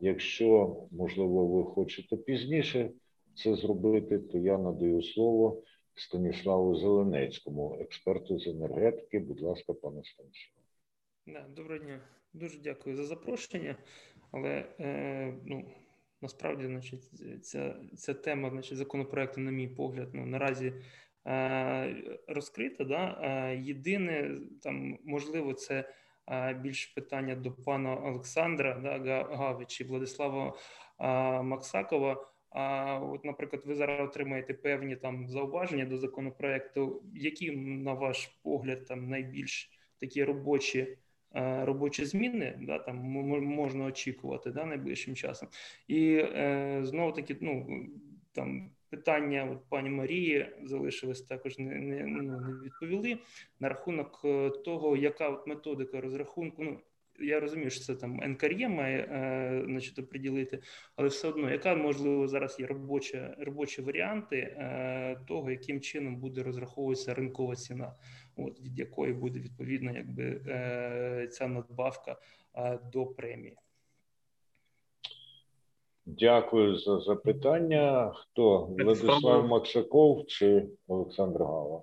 Якщо, 0.01 0.77
можливо, 0.91 1.47
ви 1.47 1.65
хочете 1.65 2.17
пізніше 2.17 2.91
це 3.35 3.55
зробити, 3.55 4.19
то 4.19 4.39
я 4.39 4.59
надаю 4.59 5.03
слово 5.03 5.63
Станіславу 5.95 6.77
Зеленецькому, 6.77 7.77
експерту 7.81 8.39
з 8.39 8.47
енергетики. 8.47 9.19
Будь 9.19 9.41
ласка, 9.41 9.73
пане 9.73 10.03
Станіславе. 10.05 11.49
Доброго 11.57 11.85
дня. 11.85 12.01
Дуже 12.33 12.59
дякую 12.59 12.97
за 12.97 13.05
запрошення. 13.05 13.77
Але 14.33 14.65
е, 14.81 15.35
ну, 15.47 15.65
насправді, 16.23 16.67
значить, 16.67 17.03
ця 17.45 17.75
ця 17.97 18.15
тема, 18.15 18.51
значить, 18.51 18.79
законопроекту, 18.79 19.41
на 19.41 19.51
мій 19.51 19.69
погляд, 19.69 20.09
ну 20.13 20.27
наразі 20.27 20.73
е, 21.27 21.97
розкрита. 22.29 22.85
Да? 22.85 23.21
Е, 23.23 23.57
єдине 23.57 24.41
там 24.63 24.99
можливо, 25.05 25.55
це 25.55 25.89
е, 26.31 26.55
більш 26.55 26.87
питання 26.87 27.35
до 27.35 27.53
пана 27.53 27.97
Олександра 27.97 28.99
да, 29.05 29.23
Гави 29.23 29.65
чи 29.65 29.85
Владислава 29.85 30.55
е, 30.99 31.43
Максакова. 31.43 32.29
А 32.51 32.99
от, 32.99 33.25
наприклад, 33.25 33.63
ви 33.67 33.75
зараз 33.75 34.09
отримаєте 34.09 34.55
певні 34.55 34.97
там 34.97 35.29
зауваження 35.29 35.85
до 35.85 35.99
законопроекту, 35.99 37.03
які 37.15 37.51
на 37.57 37.93
ваш 37.93 38.27
погляд 38.27 38.87
там 38.87 39.09
найбільш 39.09 39.71
такі 39.99 40.25
робочі 40.25 40.87
Е, 40.87 41.12
робочі 41.65 42.05
зміни, 42.05 42.59
да, 42.63 42.79
там 42.79 42.97
можна 43.43 43.85
очікувати 43.85 44.51
да, 44.51 44.65
найближчим 44.65 45.15
часом. 45.15 45.49
І 45.89 46.15
е, 46.15 46.81
знову 46.83 47.13
таки, 47.13 47.37
ну 47.41 47.87
там 48.33 48.71
питання 48.91 49.49
от 49.53 49.59
пані 49.69 49.91
Марії 49.91 50.49
залишилось 50.63 51.23
також 51.23 51.59
не 51.59 51.75
не, 51.75 52.07
ну, 52.07 52.41
не 52.41 52.65
відповіли 52.65 53.19
на 53.61 53.69
рахунок 53.69 54.21
е, 54.25 54.51
того, 54.51 54.97
яка 54.97 55.29
от 55.29 55.47
методика 55.47 56.01
розрахунку. 56.01 56.65
ну, 56.65 56.79
я 57.23 57.41
розумію, 57.41 57.71
що 57.71 57.85
це 57.85 57.95
там 57.95 58.17
НКРЄ 58.17 58.69
має 58.69 59.63
значить, 59.67 59.99
оприділити, 59.99 60.63
але 60.97 61.09
все 61.09 61.29
одно, 61.29 61.51
яка 61.51 61.75
можливо 61.75 62.29
зараз 62.29 62.61
є 62.61 62.67
робоча 62.67 63.37
робочі 63.39 63.83
варіанти 63.83 64.57
того, 65.29 65.51
яким 65.51 65.81
чином 65.81 66.17
буде 66.17 66.43
розраховуватися 66.43 67.15
ринкова 67.15 67.57
ціна, 67.57 67.95
от 68.37 68.61
від 68.61 68.79
якої 68.79 69.13
буде 69.13 69.41
відповідно, 69.41 69.93
якби 69.97 70.41
ця 71.33 71.49
надбавка 71.49 72.17
до 72.93 73.07
премії. 73.07 73.57
Дякую 76.07 76.77
за 76.77 77.01
запитання. 77.01 78.13
Хто 78.15 78.65
Владислав 78.65 79.49
Максаков 79.49 80.27
чи 80.27 80.69
Олександр 80.89 81.43
Гава? 81.43 81.83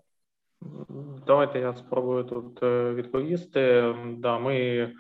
Давайте 1.28 1.60
я 1.60 1.74
спробую 1.74 2.24
тут 2.24 2.64
е, 2.64 2.94
відповісти. 2.94 3.96
Да, 4.18 4.40
ми 4.40 4.56
е, 4.56 4.94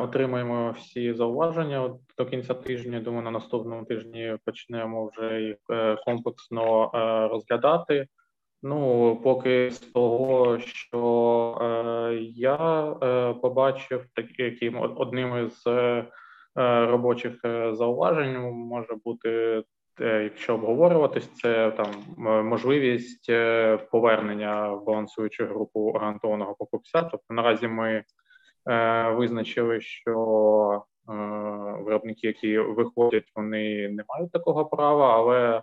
отримаємо 0.00 0.70
всі 0.70 1.12
зауваження 1.12 1.94
до 2.18 2.26
кінця 2.26 2.54
тижня. 2.54 3.00
Думаю, 3.00 3.22
на 3.22 3.30
наступному 3.30 3.84
тижні 3.84 4.36
почнемо 4.44 5.10
вже 5.12 5.42
їх 5.42 5.56
е, 5.70 5.96
комплексно 6.04 6.90
розглядати. 7.32 8.06
Ну, 8.62 9.16
поки 9.24 9.70
з 9.70 9.78
того, 9.78 10.58
що 10.58 12.18
я 12.20 12.56
побачив 13.42 14.04
таким 14.14 14.76
одним 14.96 15.46
із 15.46 15.64
робочих 16.88 17.40
зауважень, 17.72 18.40
може 18.52 18.94
бути 19.04 19.62
якщо 20.00 20.54
обговорюватись, 20.54 21.30
це 21.34 21.70
там 21.70 21.86
можливість 22.46 23.26
е, 23.30 23.76
повернення 23.76 24.72
в 24.72 24.84
балансуючу 24.84 25.46
групу 25.46 25.92
гарантованого 25.92 26.54
покупця. 26.54 27.02
Тобто 27.02 27.34
наразі 27.34 27.68
ми 27.68 27.90
е, 27.90 28.04
визначили, 29.16 29.80
що 29.80 30.82
е, 31.08 31.12
виробники, 31.84 32.26
які 32.26 32.58
виходять, 32.58 33.32
вони 33.34 33.88
не 33.88 34.04
мають 34.08 34.32
такого 34.32 34.64
права, 34.64 35.14
але 35.16 35.62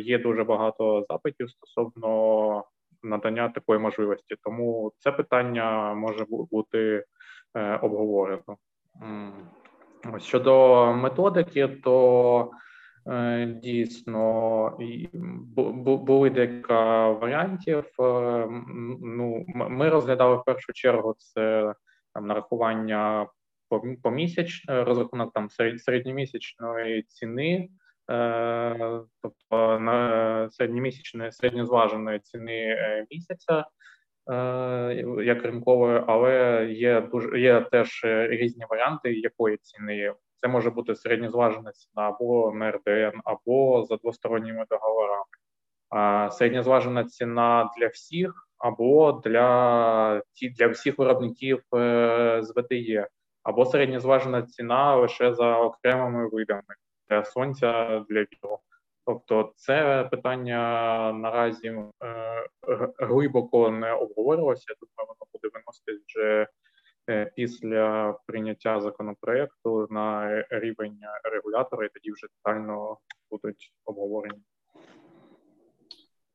є 0.00 0.18
дуже 0.18 0.44
багато 0.44 1.04
запитів 1.08 1.50
стосовно 1.50 2.64
надання 3.02 3.48
такої 3.48 3.78
можливості. 3.78 4.36
Тому 4.44 4.92
це 4.98 5.12
питання 5.12 5.94
може 5.94 6.26
бути 6.28 7.04
обговорено. 7.82 8.56
Щодо 10.18 10.86
методики, 10.94 11.68
то 11.68 12.50
Е, 13.06 13.46
дійсно, 13.46 14.78
були 16.06 16.30
декілька 16.30 17.08
варіантів. 17.08 17.84
Е, 18.00 18.46
ну, 19.02 19.44
Ми 19.46 19.88
розглядали 19.88 20.36
в 20.36 20.44
першу 20.44 20.72
чергу 20.72 21.14
це 21.18 21.74
там 22.14 22.26
нарахування 22.26 23.26
помісяч, 24.02 24.64
розрахунок 24.68 25.32
там 25.32 25.48
середньомісячної 25.78 27.02
ціни, 27.02 27.68
е, 28.10 29.00
тобто 29.22 29.78
на 29.78 30.50
середньомісячної 30.50 31.32
середньозваженої 31.32 32.18
ціни 32.18 32.76
місяця. 33.10 33.64
Як 35.22 35.44
ринкової, 35.44 36.02
але 36.06 36.66
є 36.70 37.00
дуже 37.00 37.40
є 37.40 37.60
теж 37.60 38.00
різні 38.04 38.64
варіанти, 38.70 39.12
якої 39.12 39.56
ціни 39.56 40.14
це 40.42 40.48
може 40.48 40.70
бути 40.70 40.94
середньозважена 40.94 41.72
ціна 41.72 42.08
або 42.08 42.52
на 42.54 42.70
РДН, 42.70 43.20
або 43.24 43.82
за 43.82 43.96
двосторонніми 43.96 44.64
договорами. 44.70 46.30
Середньозважена 46.30 47.04
ціна 47.04 47.70
для 47.78 47.86
всіх 47.86 48.48
або 48.62 49.12
для 49.12 50.22
для 50.58 50.68
всіх 50.68 50.98
виробників 50.98 51.62
е, 51.74 52.38
з 52.42 52.50
ВТЄ, 52.56 53.08
або 53.42 53.66
середньозважена 53.66 54.42
ціна 54.42 54.96
лише 54.96 55.34
за 55.34 55.56
окремими 55.56 56.28
видами 56.28 56.74
для 57.08 57.24
сонця 57.24 58.04
для 58.08 58.20
вітру. 58.20 58.58
Тобто, 59.06 59.52
це 59.56 60.08
питання 60.10 61.12
наразі 61.12 61.68
е, 61.68 61.86
глибоко 62.98 63.70
не 63.70 63.92
обговорювалося. 63.92 64.64
Я 64.68 64.74
думаю, 64.80 65.14
воно 65.18 65.30
буде 65.32 65.48
виноситись 65.54 66.04
вже 66.06 66.46
Е, 67.10 67.32
після 67.36 68.12
прийняття 68.26 68.80
законопроекту 68.80 69.86
на 69.90 70.28
рівень 70.50 70.98
регулятора, 71.24 71.86
і 71.86 71.88
тоді 71.88 72.12
вже 72.12 72.26
детально 72.36 72.98
будуть 73.30 73.72
обговорені. 73.84 74.42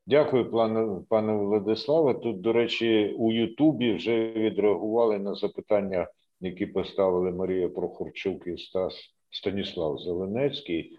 Дякую, 0.09 0.51
пане 0.51 1.01
пане 1.09 1.33
Владиславе. 1.33 2.13
Тут, 2.13 2.41
до 2.41 2.53
речі, 2.53 3.15
у 3.17 3.31
Ютубі 3.31 3.93
вже 3.93 4.31
відреагували 4.31 5.19
на 5.19 5.35
запитання, 5.35 6.07
які 6.39 6.65
поставили 6.65 7.31
Марія 7.31 7.69
Прохорчук 7.69 8.47
і 8.47 8.57
Стас 8.57 8.93
Станіслав 9.29 9.97
Зеленецький. 9.97 10.97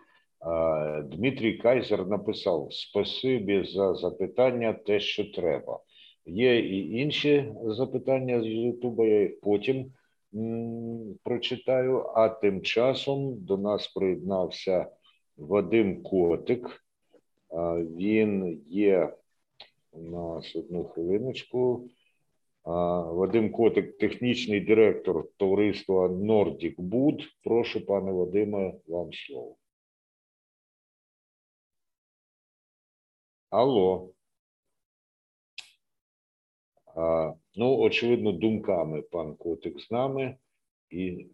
Дмитрій 1.05 1.53
Кайзер 1.53 2.07
написав: 2.07 2.68
Спасибі 2.71 3.64
за 3.64 3.94
запитання, 3.94 4.73
те, 4.73 5.01
що 5.01 5.33
треба. 5.33 5.81
Є 6.27 6.59
і 6.59 6.90
інші 6.90 7.53
запитання 7.64 8.42
з 8.42 8.47
Ютуба, 8.47 9.05
я 9.05 9.23
їх 9.23 9.40
потім 9.40 9.92
прочитаю. 11.23 11.99
А 12.14 12.29
тим 12.29 12.62
часом 12.62 13.44
до 13.44 13.57
нас 13.57 13.88
приєднався 13.88 14.87
Вадим 15.37 16.03
Котик. 16.03 16.88
Він 17.97 18.63
є 18.69 19.17
у 19.91 20.03
нас 20.03 20.57
одну 20.57 20.85
хвилиночку. 20.85 21.89
Вадим 22.65 23.53
Котик, 23.53 23.99
технічний 23.99 24.61
директор 24.61 25.29
товариства 25.37 26.09
Nordic 26.09 26.77
Boot. 26.77 27.23
Прошу, 27.45 27.87
пане 27.87 28.13
Вадиме, 28.13 28.75
вам 28.87 29.13
слово. 29.13 29.57
Алло. 33.51 34.13
Ну, 37.55 37.79
очевидно, 37.79 38.33
думками 38.33 39.03
пан 39.03 39.37
Котик 39.37 39.81
з 39.81 39.91
нами 39.91 40.37
і 40.91 41.27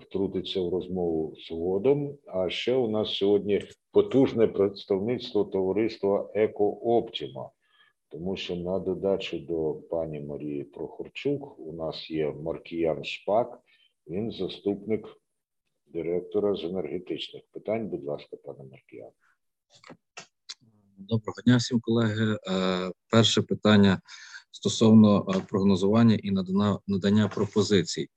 втрутиться 0.00 0.60
в 0.60 0.68
розмову 0.68 1.36
з 1.36 1.50
водом. 1.50 2.18
А 2.26 2.50
ще 2.50 2.74
у 2.74 2.88
нас 2.88 3.14
сьогодні 3.14 3.62
потужне 3.92 4.46
представництво 4.46 5.44
товариства 5.44 6.30
Еко 6.34 6.70
Оптіма, 6.70 7.50
тому 8.08 8.36
що 8.36 8.56
на 8.56 8.78
додачу 8.78 9.38
до 9.38 9.74
пані 9.74 10.20
Марії 10.20 10.64
Прохорчук 10.64 11.58
у 11.58 11.72
нас 11.72 12.10
є 12.10 12.32
Маркіян 12.32 13.04
Шпак, 13.04 13.60
він 14.06 14.32
заступник 14.32 15.06
директора 15.86 16.56
з 16.56 16.64
енергетичних 16.64 17.42
питань. 17.52 17.88
Будь 17.88 18.04
ласка, 18.04 18.36
пане 18.36 18.64
Маркіян. 18.70 19.10
Доброго 20.98 21.42
дня 21.46 21.56
всім 21.56 21.80
колеги. 21.80 22.36
Е, 22.50 22.90
перше 23.10 23.42
питання 23.42 24.00
стосовно 24.50 25.26
е, 25.28 25.40
прогнозування 25.48 26.18
і 26.22 26.30
надання, 26.86 27.28
пропозицій, 27.28 28.08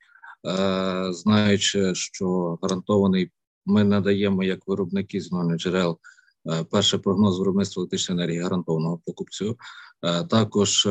знаючи, 1.10 1.94
що 1.94 2.58
гарантований 2.62 3.30
ми 3.66 3.84
надаємо 3.84 4.42
як 4.42 4.66
виробники 4.66 5.20
з 5.20 5.30
джерел 5.56 5.98
е, 6.50 6.64
перший 6.64 7.00
прогноз 7.00 7.38
виробництва 7.38 7.80
електричної 7.80 8.20
енергії 8.20 8.42
гарантованого 8.42 9.00
покупцю. 9.06 9.56
Також 10.30 10.88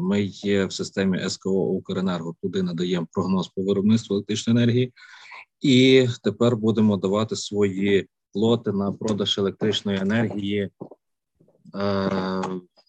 ми 0.00 0.22
є 0.22 0.64
в 0.64 0.72
системі 0.72 1.28
СКО 1.28 1.50
Укренерго, 1.50 2.36
туди 2.42 2.62
надаємо 2.62 3.06
прогноз 3.12 3.48
по 3.48 3.62
виробництву 3.62 4.14
електричної 4.16 4.58
енергії, 4.58 4.92
і 5.60 6.08
тепер 6.22 6.56
будемо 6.56 6.96
давати 6.96 7.36
свої 7.36 8.08
лоти 8.34 8.72
на 8.72 8.92
продаж 8.92 9.38
електричної 9.38 9.98
енергії 9.98 10.70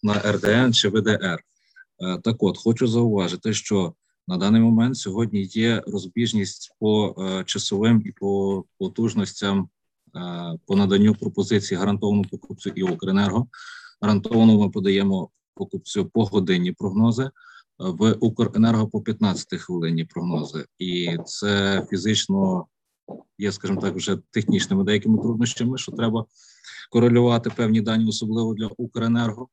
на 0.02 0.14
РДН 0.24 0.72
чи 0.72 0.88
ВДР. 0.88 1.40
Е, 2.00 2.18
так 2.22 2.36
от 2.42 2.58
хочу 2.58 2.86
зауважити, 2.86 3.52
що 3.52 3.94
на 4.28 4.36
даний 4.36 4.62
момент 4.62 4.96
сьогодні 4.96 5.42
є 5.42 5.82
розбіжність 5.86 6.74
по 6.80 7.14
е, 7.18 7.44
часовим 7.44 8.02
і 8.04 8.12
по 8.12 8.64
потужностям 8.78 9.68
е, 10.16 10.58
по 10.66 10.76
наданню 10.76 11.14
пропозиції 11.14 11.78
гарантованому 11.78 12.24
покупцю 12.30 12.70
і 12.70 12.82
Укренерго. 12.82 13.46
Гарантовано 14.00 14.58
ми 14.58 14.70
подаємо 14.70 15.30
покупцю 15.54 16.06
по 16.06 16.24
годині 16.24 16.72
прогнози. 16.72 17.30
В 17.78 18.12
Укренерго 18.12 18.88
по 18.88 19.00
15 19.00 19.60
хвилині 19.60 20.04
прогнози, 20.04 20.64
і 20.78 21.16
це 21.24 21.82
фізично 21.90 22.66
є, 23.38 23.52
скажімо 23.52 23.80
так, 23.80 23.94
вже 23.94 24.18
технічними 24.30 24.84
деякими 24.84 25.18
труднощами, 25.18 25.78
що 25.78 25.92
треба 25.92 26.24
корелювати 26.90 27.50
певні 27.50 27.80
дані, 27.80 28.08
особливо 28.08 28.54
для 28.54 28.66
Укренерго. 28.76 29.48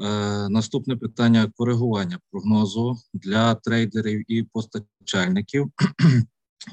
Е, 0.00 0.48
наступне 0.48 0.96
питання 0.96 1.52
коригування 1.56 2.18
прогнозу 2.30 2.96
для 3.12 3.54
трейдерів 3.54 4.32
і 4.32 4.42
постачальників. 4.42 5.72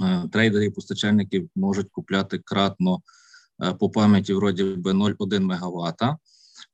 Е, 0.02 0.28
трейдери 0.32 0.66
і 0.66 0.70
постачальники 0.70 1.48
можуть 1.56 1.90
купляти 1.92 2.40
кратно 2.40 3.02
е, 3.64 3.74
по 3.74 3.90
пам'яті 3.90 4.34
вроді 4.34 4.64
би 4.64 4.92
0,1 4.92 5.40
МВт 5.40 6.18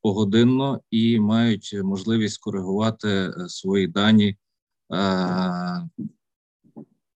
погодинно 0.02 0.80
і 0.90 1.20
мають 1.20 1.80
можливість 1.84 2.40
коригувати 2.40 3.32
свої 3.48 3.86
дані 3.86 4.36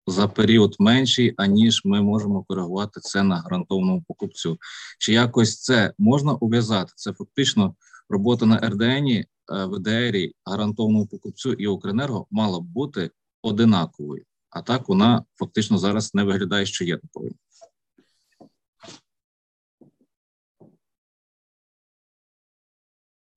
за 0.06 0.28
період 0.28 0.76
менший, 0.78 1.34
аніж 1.36 1.82
ми 1.84 2.02
можемо 2.02 2.44
коригувати 2.44 3.00
це 3.00 3.22
на 3.22 3.36
гарантованому 3.36 4.04
покупцю. 4.08 4.58
Чи 4.98 5.12
якось 5.12 5.60
це 5.60 5.92
можна 5.98 6.32
ув'язати? 6.32 6.92
Це 6.96 7.12
фактично 7.12 7.74
робота 8.08 8.46
на 8.46 8.58
РДНі, 8.58 9.18
е, 9.18 9.26
ВДРі, 9.64 10.32
гарантованому 10.44 11.06
покупцю 11.06 11.52
і 11.52 11.66
Укренерго 11.66 12.26
мала 12.30 12.60
б 12.60 12.64
бути 12.64 13.10
одинаковою. 13.42 14.24
А 14.50 14.62
так 14.62 14.88
вона 14.88 15.24
фактично 15.34 15.78
зараз 15.78 16.14
не 16.14 16.24
виглядає, 16.24 16.66
що 16.66 16.84
є 16.84 16.96
такою. 16.96 17.34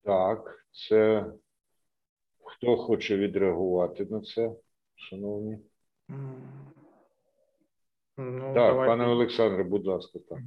Так, 0.03 0.65
це 0.71 1.25
хто 2.43 2.77
хоче 2.77 3.17
відреагувати 3.17 4.05
на 4.05 4.21
це, 4.21 4.51
шановні? 4.95 5.59
Ну, 8.17 8.41
так, 8.41 8.53
давайте. 8.53 8.87
пане 8.87 9.05
Олександре, 9.05 9.63
будь 9.63 9.85
ласка, 9.85 10.19
так. 10.29 10.39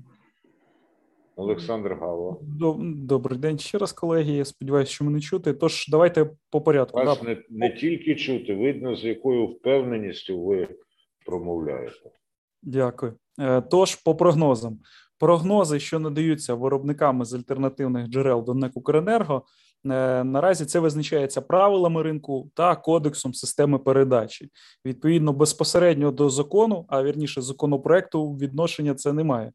Олександр 1.38 1.94
Гало. 2.00 2.40
Добрий 2.82 3.38
день 3.38 3.58
ще 3.58 3.78
раз, 3.78 3.92
колеги. 3.92 4.32
Я 4.32 4.44
сподіваюся, 4.44 4.92
що 4.92 5.04
мене 5.04 5.20
чути. 5.20 5.52
Тож 5.52 5.86
давайте 5.88 6.30
по 6.50 6.60
порядку. 6.60 6.98
Вас 6.98 7.20
да. 7.20 7.28
не, 7.28 7.42
не 7.50 7.70
тільки 7.70 8.14
чути, 8.14 8.54
видно, 8.54 8.96
з 8.96 9.04
якою 9.04 9.46
впевненістю 9.46 10.40
ви 10.40 10.68
промовляєте. 11.26 12.10
Дякую. 12.62 13.14
Е, 13.40 13.60
тож, 13.60 13.94
по 13.94 14.14
прогнозам, 14.14 14.78
прогнози, 15.18 15.80
що 15.80 15.98
надаються 15.98 16.54
виробниками 16.54 17.24
з 17.24 17.34
альтернативних 17.34 18.06
джерел 18.06 18.44
до 18.44 18.54
НЕК 18.54 18.76
«Укренерго», 18.76 19.42
е, 19.84 20.24
наразі 20.24 20.64
це 20.64 20.80
визначається 20.80 21.40
правилами 21.40 22.02
ринку 22.02 22.50
та 22.54 22.76
кодексом 22.76 23.34
системи 23.34 23.78
передачі. 23.78 24.48
Відповідно, 24.84 25.32
безпосередньо 25.32 26.10
до 26.10 26.30
закону, 26.30 26.84
а 26.88 27.02
вірніше 27.02 27.40
законопроекту, 27.42 28.32
відношення 28.32 28.94
це 28.94 29.12
немає. 29.12 29.52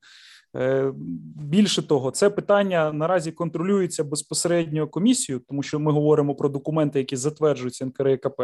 Е, 0.56 0.92
більше 1.36 1.88
того, 1.88 2.12
це 2.12 2.30
питання 2.30 2.94
наразі 2.94 3.32
контролюється 3.32 4.04
безпосередньо 4.04 4.88
комісією, 4.88 5.44
тому 5.48 5.64
що 5.64 5.80
ми 5.80 5.92
говоримо 5.92 6.36
про 6.36 6.50
документи, 6.50 7.00
які 7.00 7.16
затверджуються 7.16 7.86
НКРКП, 7.86 8.42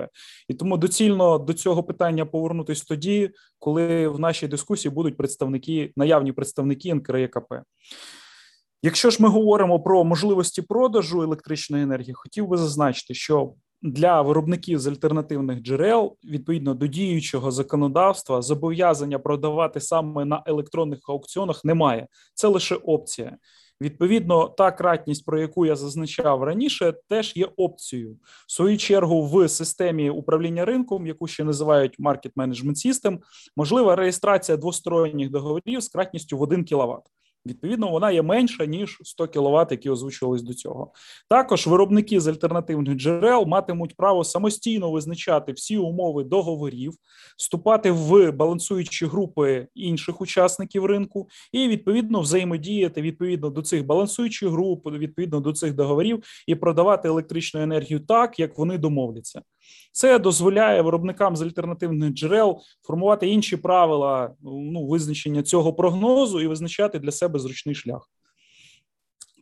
і 0.47 0.53
тому 0.53 0.78
доцільно 0.78 1.38
до 1.38 1.53
цього 1.53 1.84
питання 1.84 2.26
повернутись 2.26 2.82
тоді, 2.82 3.32
коли 3.60 4.07
в 4.07 4.20
нашій 4.20 4.47
дискусії 4.47 4.93
будуть 4.93 5.18
представники 5.18 5.93
наявні 5.95 6.32
представники 6.32 6.93
НКРКП. 6.93 7.53
Якщо 8.84 9.10
ж 9.10 9.24
ми 9.24 9.30
говоримо 9.30 9.80
про 9.80 10.03
можливості 10.03 10.62
продажу 10.62 11.22
електричної 11.22 11.84
енергії, 11.84 12.14
хотів 12.14 12.47
би 12.47 12.57
зазначити, 12.57 13.14
що 13.14 13.53
для 13.82 14.21
виробників 14.21 14.80
з 14.80 14.88
альтернативних 14.88 15.61
джерел 15.61 16.17
відповідно 16.23 16.73
до 16.73 16.88
діючого 16.88 17.51
законодавства 17.51 18.41
зобов'язання 18.41 19.19
продавати 19.19 19.80
саме 19.80 20.25
на 20.25 20.43
електронних 20.45 20.99
аукціонах 21.09 21.65
немає. 21.65 22.07
Це 22.34 22.47
лише 22.47 22.75
опція. 22.75 23.38
Відповідно, 23.82 24.47
та 24.47 24.71
кратність, 24.71 25.25
про 25.25 25.39
яку 25.39 25.65
я 25.65 25.75
зазначав 25.75 26.43
раніше, 26.43 26.93
теж 27.09 27.34
є 27.36 27.49
опцією. 27.57 28.17
В 28.47 28.51
свою 28.51 28.77
чергу 28.77 29.27
в 29.27 29.49
системі 29.49 30.09
управління 30.09 30.65
ринком, 30.65 31.07
яку 31.07 31.27
ще 31.27 31.43
називають 31.43 31.99
Market 31.99 32.34
Management 32.34 32.88
System, 32.88 33.19
можлива 33.55 33.95
реєстрація 33.95 34.57
двосторонніх 34.57 35.30
договорів 35.30 35.82
з 35.82 35.89
кратністю 35.89 36.38
в 36.38 36.41
1 36.41 36.65
кВт. 36.65 37.18
Відповідно, 37.46 37.92
вона 37.92 38.12
є 38.12 38.22
менша 38.22 38.66
ніж 38.66 39.00
100 39.04 39.28
кВт, 39.28 39.72
які 39.72 39.90
озвучувались 39.90 40.42
до 40.42 40.54
цього. 40.54 40.92
Також 41.30 41.68
виробники 41.68 42.20
з 42.20 42.28
альтернативних 42.28 42.96
джерел 42.96 43.46
матимуть 43.48 43.96
право 43.96 44.24
самостійно 44.24 44.92
визначати 44.92 45.52
всі 45.52 45.78
умови 45.78 46.24
договорів, 46.24 46.94
вступати 47.38 47.92
в 47.92 48.32
балансуючі 48.32 49.06
групи 49.06 49.68
інших 49.76 50.22
учасників 50.22 50.86
ринку 50.86 51.30
і 51.52 51.68
відповідно 51.68 52.22
взаємодіяти 52.22 53.02
відповідно 53.02 53.50
до 53.50 53.62
цих 53.62 53.86
балансуючих 53.86 54.50
груп, 54.50 54.92
відповідно 54.92 55.40
до 55.40 55.54
цих 55.54 55.74
договорів 55.74 56.24
і 56.48 56.56
продавати 56.56 57.08
електричну 57.08 57.62
енергію 57.62 58.00
так, 58.00 58.40
як 58.40 58.58
вони 58.58 58.78
домовляться. 58.78 59.42
Це 59.91 60.20
дозволяє 60.20 60.82
виробникам 60.82 61.36
з 61.36 61.41
альтернативних 61.41 62.13
джерел 62.13 62.59
формувати 62.82 63.28
інші 63.28 63.57
правила 63.57 64.36
ну, 64.41 64.88
визначення 64.88 65.43
цього 65.43 65.74
прогнозу 65.74 66.41
і 66.41 66.47
визначати 66.47 66.99
для 66.99 67.11
себе 67.11 67.39
зручний 67.39 67.76
шлях. 67.76 68.09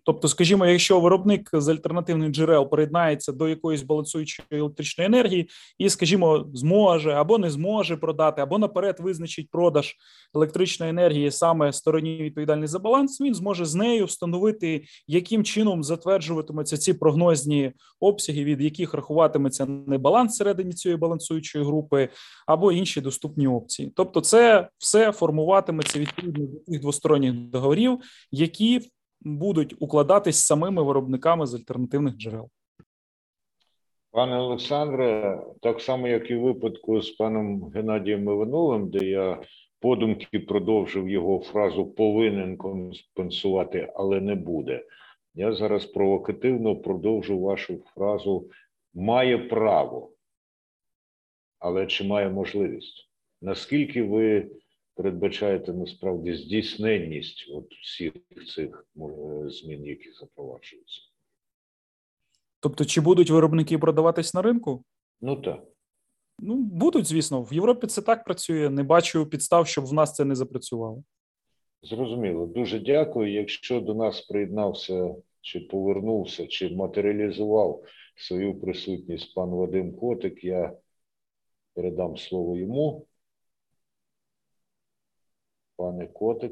Тобто, 0.07 0.27
скажімо, 0.27 0.65
якщо 0.65 0.99
виробник 0.99 1.49
з 1.53 1.67
альтернативних 1.67 2.31
джерел 2.31 2.69
приєднається 2.69 3.31
до 3.31 3.49
якоїсь 3.49 3.81
балансуючої 3.81 4.47
електричної 4.51 5.05
енергії, 5.05 5.49
і, 5.77 5.89
скажімо, 5.89 6.45
зможе 6.53 7.11
або 7.11 7.37
не 7.37 7.49
зможе 7.49 7.97
продати, 7.97 8.41
або 8.41 8.57
наперед 8.57 8.95
визначить 8.99 9.49
продаж 9.49 9.95
електричної 10.35 10.89
енергії 10.89 11.31
саме 11.31 11.73
стороні 11.73 12.17
відповідальний 12.17 12.67
за 12.67 12.79
баланс, 12.79 13.21
він 13.21 13.33
зможе 13.33 13.65
з 13.65 13.75
нею 13.75 14.05
встановити, 14.05 14.83
яким 15.07 15.43
чином 15.43 15.83
затверджуватимуться 15.83 16.77
ці 16.77 16.93
прогнозні 16.93 17.71
обсяги, 17.99 18.43
від 18.43 18.61
яких 18.61 18.93
рахуватиметься 18.93 19.65
не 19.65 19.97
баланс 19.97 20.33
всередині 20.33 20.73
цієї 20.73 20.97
балансуючої 20.97 21.65
групи, 21.65 22.09
або 22.45 22.71
інші 22.71 23.01
доступні 23.01 23.47
опції. 23.47 23.91
Тобто, 23.95 24.21
це 24.21 24.69
все 24.77 25.11
формуватиметься 25.11 25.99
відповідно 25.99 26.45
до 26.45 26.71
тих 26.71 26.81
двосторонніх 26.81 27.33
договорів, 27.33 27.99
які 28.31 28.81
будуть 29.21 29.75
укладатись 29.79 30.45
самими 30.45 30.83
виробниками 30.83 31.45
з 31.45 31.53
альтернативних 31.53 32.15
джерел. 32.15 32.49
Пане 34.11 34.37
Олександре, 34.37 35.41
так 35.61 35.81
само, 35.81 36.07
як 36.07 36.31
і 36.31 36.35
в 36.35 36.41
випадку 36.41 37.01
з 37.01 37.09
паном 37.09 37.71
Геннадієм 37.75 38.23
Івановим, 38.23 38.89
де 38.89 39.05
я 39.05 39.41
подумки 39.79 40.39
продовжив 40.39 41.09
його 41.09 41.39
фразу 41.39 41.85
повинен 41.85 42.57
компенсувати, 42.57 43.93
але 43.95 44.21
не 44.21 44.35
буде. 44.35 44.85
Я 45.35 45.53
зараз 45.53 45.85
провокативно 45.85 46.75
продовжу 46.75 47.39
вашу 47.39 47.83
фразу 47.95 48.49
має 48.93 49.37
право, 49.37 50.11
але 51.59 51.87
чи 51.87 52.03
має 52.03 52.29
можливість? 52.29 53.09
Наскільки 53.41 54.03
ви 54.03 54.51
передбачаєте 54.97 55.73
насправді 55.73 56.35
здійсненність 56.35 57.49
от 57.53 57.73
всіх 57.73 58.13
цих 58.55 58.87
е, 58.97 59.49
змін, 59.49 59.85
які 59.85 60.11
запроваджуються. 60.11 61.01
Тобто, 62.59 62.85
чи 62.85 63.01
будуть 63.01 63.29
виробники 63.29 63.77
продаватись 63.77 64.33
на 64.33 64.41
ринку? 64.41 64.83
Ну 65.21 65.35
так. 65.35 65.63
Ну, 66.39 66.55
будуть, 66.55 67.05
звісно. 67.05 67.41
В 67.41 67.53
Європі 67.53 67.87
це 67.87 68.01
так 68.01 68.23
працює. 68.23 68.69
Не 68.69 68.83
бачу 68.83 69.25
підстав, 69.25 69.67
щоб 69.67 69.85
в 69.85 69.93
нас 69.93 70.13
це 70.13 70.25
не 70.25 70.35
запрацювало. 70.35 71.03
Зрозуміло. 71.81 72.45
Дуже 72.45 72.79
дякую. 72.79 73.33
Якщо 73.33 73.81
до 73.81 73.93
нас 73.93 74.21
приєднався, 74.21 75.15
чи 75.41 75.59
повернувся, 75.59 76.47
чи 76.47 76.69
матеріалізував 76.69 77.83
свою 78.15 78.59
присутність 78.59 79.33
пан 79.33 79.49
Вадим 79.49 79.95
Котик, 79.95 80.43
я 80.43 80.73
передам 81.73 82.17
слово 82.17 82.57
йому 82.57 83.07
пане 85.77 86.07
Котик. 86.07 86.51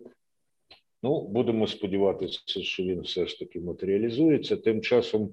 Ну, 1.04 1.28
будемо 1.28 1.68
сподіватися, 1.68 2.42
що 2.46 2.84
він 2.84 3.02
все 3.02 3.28
ж 3.28 3.40
таки 3.40 3.60
матеріалізується. 3.60 4.58
Тим 4.58 4.82
часом 4.82 5.30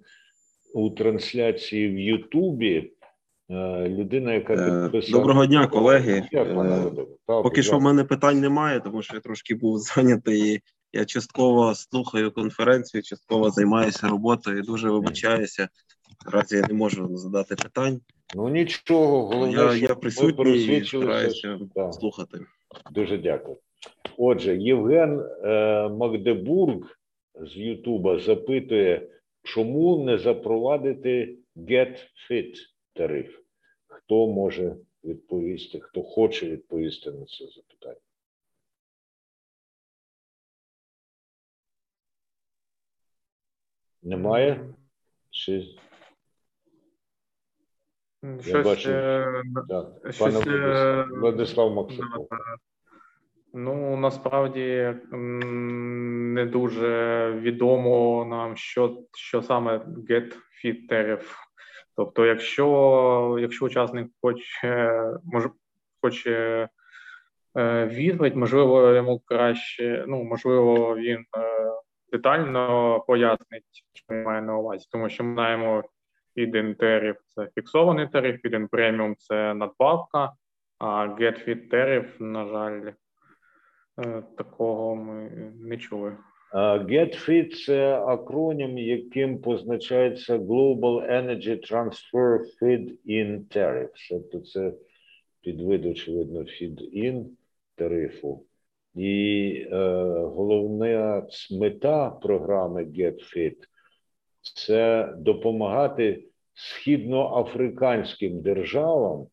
у 0.74 0.90
трансляції 0.90 1.88
в 1.88 1.99
Ютубі 1.99 2.93
е, 3.51 3.88
людина, 3.88 4.34
яка 4.34 4.55
е, 4.55 4.82
підписала... 4.82 5.18
Доброго 5.18 5.47
дня, 5.47 5.66
колеги. 5.66 6.28
Я, 6.32 6.43
е, 6.43 6.90
Поки 7.26 7.62
що 7.62 7.78
в 7.78 7.82
мене 7.82 8.05
питань 8.05 8.40
немає, 8.40 8.80
тому 8.80 9.03
що 9.03 9.14
я 9.14 9.20
трошки 9.20 9.55
був 9.55 9.78
зайнятий. 9.78 10.61
Я 10.93 11.05
частково 11.05 11.74
слухаю 11.74 12.32
конференцію, 12.32 13.03
частково 13.03 13.51
займаюся 13.51 14.09
роботою. 14.09 14.62
Дуже 14.62 14.90
вибачаюся. 14.90 15.68
Наразі 16.26 16.57
я 16.57 16.66
не 16.68 16.74
можу 16.74 17.16
задати 17.16 17.55
питань. 17.55 18.01
Ну 18.34 18.49
нічого, 18.49 19.26
головне, 19.26 19.53
я, 19.53 19.74
я 19.74 19.95
присутній 19.95 20.64
і 20.64 20.84
стараюся 20.84 21.59
слухати. 21.93 22.38
Дуже 22.90 23.18
дякую. 23.18 23.57
Отже, 24.18 24.57
Євген 24.57 25.20
е, 25.20 25.89
Магдебург 25.89 26.99
з 27.35 27.57
Ютуба 27.57 28.18
запитує, 28.18 29.09
чому 29.43 30.05
не 30.05 30.18
запровадити 30.18 31.39
Get 31.57 31.99
Fit 32.30 32.55
тариф? 32.93 33.39
Хто 33.87 34.26
може 34.26 34.76
відповісти, 35.05 35.80
хто 35.80 36.03
хоче 36.03 36.51
відповісти 36.51 37.11
на 37.11 37.24
це 37.24 37.47
запитання? 37.47 38.01
Немає? 44.03 44.74
Чи... 45.30 45.62
Щось, 48.41 48.47
Я 48.47 48.62
бачу, 48.62 48.91
е... 48.91 49.43
так. 49.68 50.18
Пане 50.18 50.41
е... 50.47 51.07
Владислав 51.11 51.74
Максимов. 51.74 52.28
Ну 53.55 53.96
насправді 53.96 54.94
не 55.12 56.46
дуже 56.46 57.32
відомо 57.32 58.24
нам, 58.24 58.57
що 58.57 58.98
що 59.14 59.42
саме 59.42 59.78
get 59.78 60.36
fit 60.64 60.88
tariff. 60.90 61.22
Тобто, 61.96 62.26
якщо 62.26 63.36
якщо 63.40 63.64
учасник 63.64 64.09
хоче 64.20 65.03
може 65.24 65.50
хоче 66.03 66.68
відповідь. 67.86 68.36
Можливо, 68.36 68.90
йому 68.90 69.18
краще, 69.24 70.05
ну 70.09 70.24
можливо, 70.24 70.96
він 70.96 71.24
детально 72.12 73.00
пояснить, 73.07 73.84
що 73.92 74.14
він 74.14 74.22
має 74.22 74.42
на 74.42 74.59
увазі, 74.59 74.88
тому 74.92 75.09
що 75.09 75.24
ми 75.24 75.34
знаємо, 75.34 75.82
Feed-in 76.36 76.74
тариф 76.74 77.16
це 77.26 77.48
фіксований 77.55 78.09
тариф, 78.09 78.44
Feed-in 78.44 78.68
преміум 78.68 79.16
це 79.18 79.55
надбавка, 79.55 80.32
а 80.78 81.07
get-fit 81.07 81.68
тариф, 81.68 82.20
на 82.20 82.46
жаль, 82.46 82.92
такого 84.36 84.97
ми 84.97 85.30
не 85.61 85.76
чули. 85.76 86.16
GetFit– 86.55 87.64
це 87.66 87.99
акронім, 87.99 88.78
яким 88.78 89.38
позначається 89.38 90.38
Global 90.38 91.11
Energy 91.11 91.72
Transfer 91.72 92.38
Feed-in 92.61 93.57
Tariff. 93.57 93.88
Тобто 94.11 94.40
це 94.40 94.72
підвид, 95.40 95.86
очевидно, 95.86 96.40
Feed-in 96.40 97.24
тарифу. 97.74 98.45
І 98.95 99.53
е, 99.72 99.76
головна 100.18 101.26
мета 101.51 102.11
програми 102.11 102.84
GetFit– 102.84 103.57
це 104.55 105.12
допомагати 105.16 106.24
східноафриканським 106.55 108.40
державам 108.40 109.26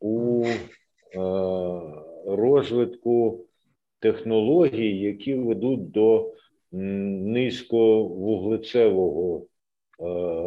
у 0.00 0.44
е, 0.46 0.56
розвитку 2.26 3.45
технологій, 4.00 4.98
які 4.98 5.34
ведуть 5.34 5.90
до 5.90 6.32
низьковуглецевого 6.72 9.40
е, 9.40 9.44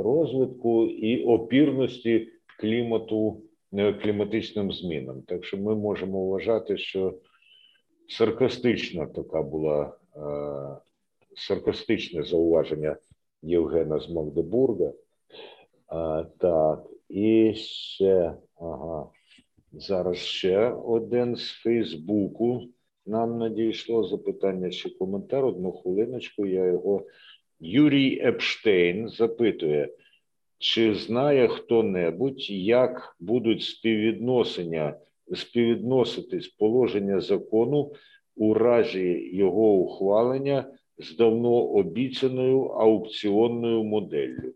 розвитку 0.04 0.86
і 0.86 1.24
опірності 1.24 2.28
клімату 2.60 3.42
е, 3.74 3.94
кліматичним 3.94 4.72
змінам. 4.72 5.22
Так 5.22 5.46
що 5.46 5.58
ми 5.58 5.76
можемо 5.76 6.26
вважати, 6.26 6.78
що 6.78 7.20
саркастична 8.08 9.06
така 9.06 9.42
була 9.42 9.86
е, 9.86 9.90
саркастичне 11.36 12.24
зауваження 12.24 12.98
Євгена 13.42 14.00
з 14.00 14.10
Магдебурга. 14.10 14.94
Так, 16.38 16.86
і 17.10 17.54
ще 17.56 18.34
ага. 18.56 19.10
Зараз 19.72 20.18
ще 20.18 20.70
один 20.70 21.36
з 21.36 21.52
Фейсбуку. 21.52 22.62
Нам 23.10 23.38
надійшло 23.38 24.04
запитання 24.04 24.70
чи 24.70 24.90
коментар. 24.90 25.46
Одну 25.46 25.72
хвилиночку. 25.72 26.46
Я 26.46 26.66
його 26.66 27.06
Юрій 27.60 28.22
Епштейн 28.26 29.10
запитує, 29.10 29.90
чи 30.58 30.96
знає 30.96 31.48
хто-небудь, 31.48 32.50
як 32.50 33.16
будуть 33.20 33.64
співвідносення 33.64 34.94
співвідноситись 35.36 36.48
положення 36.48 37.20
закону 37.20 37.94
у 38.36 38.54
разі 38.54 39.30
його 39.34 39.74
ухвалення 39.74 40.66
з 40.98 41.16
давно 41.16 41.54
обіцяною 41.54 42.62
аукціонною 42.62 43.84
моделлю? 43.84 44.54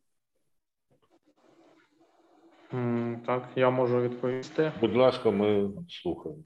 Так, 3.25 3.49
я 3.55 3.69
можу 3.69 4.01
відповісти. 4.01 4.71
Будь 4.81 4.95
ласка, 4.95 5.31
ми 5.31 5.71
слухаємо. 5.89 6.43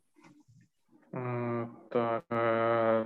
Так. 1.89 2.23
Е, 2.31 3.05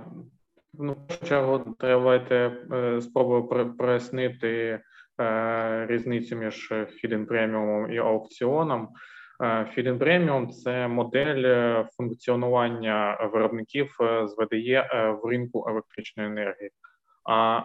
ну, 0.74 0.92
в 0.92 1.06
першу 1.06 1.26
чергу, 1.26 1.76
давайте 1.80 2.34
е, 2.72 3.00
спробую 3.00 3.74
прояснити 3.76 4.80
е, 5.20 5.86
різницю 5.86 6.36
між 6.36 6.72
Feed-in 6.72 7.26
преміумом 7.26 7.92
і 7.92 7.98
аукціоном. 7.98 8.88
Feed-in 9.40 9.98
преміум 9.98 10.50
це 10.50 10.88
модель 10.88 11.84
функціонування 11.96 13.28
виробників 13.32 13.96
з 14.00 14.36
ВДЄ 14.38 14.88
в 15.22 15.28
ринку 15.28 15.66
електричної 15.68 16.28
енергії. 16.28 16.70
А 17.24 17.62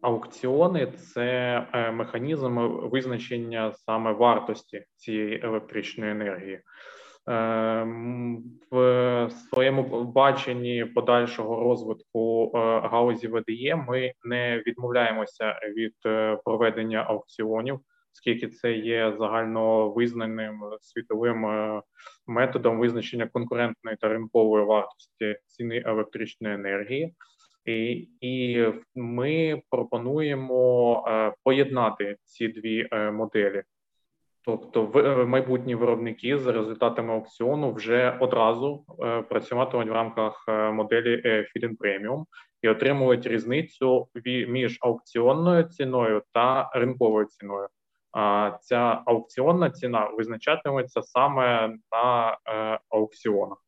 аукціони 0.00 0.86
це 0.86 1.66
механізм 1.92 2.58
визначення 2.68 3.72
саме 3.72 4.12
вартості 4.12 4.84
цієї 4.96 5.40
електричної 5.44 6.10
енергії. 6.10 6.60
Ем, 7.26 8.44
в 8.70 9.30
своєму 9.30 10.04
баченні 10.04 10.84
подальшого 10.84 11.64
розвитку 11.64 12.52
е, 12.54 12.58
галузі 12.80 13.28
ВДЄ 13.28 13.76
ми 13.88 14.12
не 14.24 14.62
відмовляємося 14.66 15.60
від 15.76 15.94
е, 16.06 16.38
проведення 16.44 16.98
аукціонів, 16.98 17.80
оскільки 18.14 18.48
це 18.48 18.72
є 18.72 19.14
загально 19.18 19.90
визнаним 19.90 20.60
світовим 20.80 21.46
е, 21.46 21.82
методом 22.26 22.78
визначення 22.78 23.26
конкурентної 23.26 23.96
та 24.00 24.08
ринкової 24.08 24.64
вартості 24.64 25.36
ціни 25.46 25.82
електричної 25.86 26.54
енергії. 26.54 27.14
І 27.64 28.08
і 28.20 28.66
ми 28.94 29.62
пропонуємо 29.70 31.04
поєднати 31.44 32.16
ці 32.24 32.48
дві 32.48 32.88
моделі. 33.12 33.62
Тобто, 34.44 34.92
е, 34.94 35.24
майбутні 35.24 35.74
виробники 35.74 36.38
за 36.38 36.52
результатами 36.52 37.14
аукціону 37.14 37.72
вже 37.72 38.16
одразу 38.20 38.84
е, 39.02 39.22
працюватимуть 39.22 39.88
в 39.88 39.92
рамках 39.92 40.44
е, 40.48 40.70
моделі 40.70 41.22
Feed-in 41.24 41.76
Premium 41.76 42.24
і 42.62 42.68
отримують 42.68 43.26
різницю 43.26 44.08
між 44.48 44.78
аукціонною 44.80 45.64
ціною 45.64 46.22
та 46.32 46.70
ринковою 46.74 47.26
ціною. 47.26 47.68
А 48.12 48.52
ця 48.60 49.02
аукціонна 49.06 49.70
ціна 49.70 50.08
визначатиметься 50.08 51.02
саме 51.02 51.68
на 51.92 52.38
аукціонах. 52.88 53.58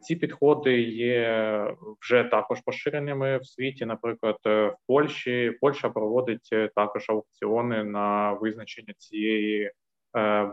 Ці 0.00 0.16
підходи 0.16 0.80
є 0.80 1.74
вже 2.00 2.24
також 2.24 2.60
поширеними 2.60 3.38
в 3.38 3.46
світі. 3.46 3.86
Наприклад, 3.86 4.36
в 4.44 4.76
Польщі 4.86 5.52
Польща 5.60 5.88
проводить 5.88 6.48
також 6.74 7.10
аукціони 7.10 7.84
на 7.84 8.32
визначення 8.32 8.94
цієї 8.98 9.70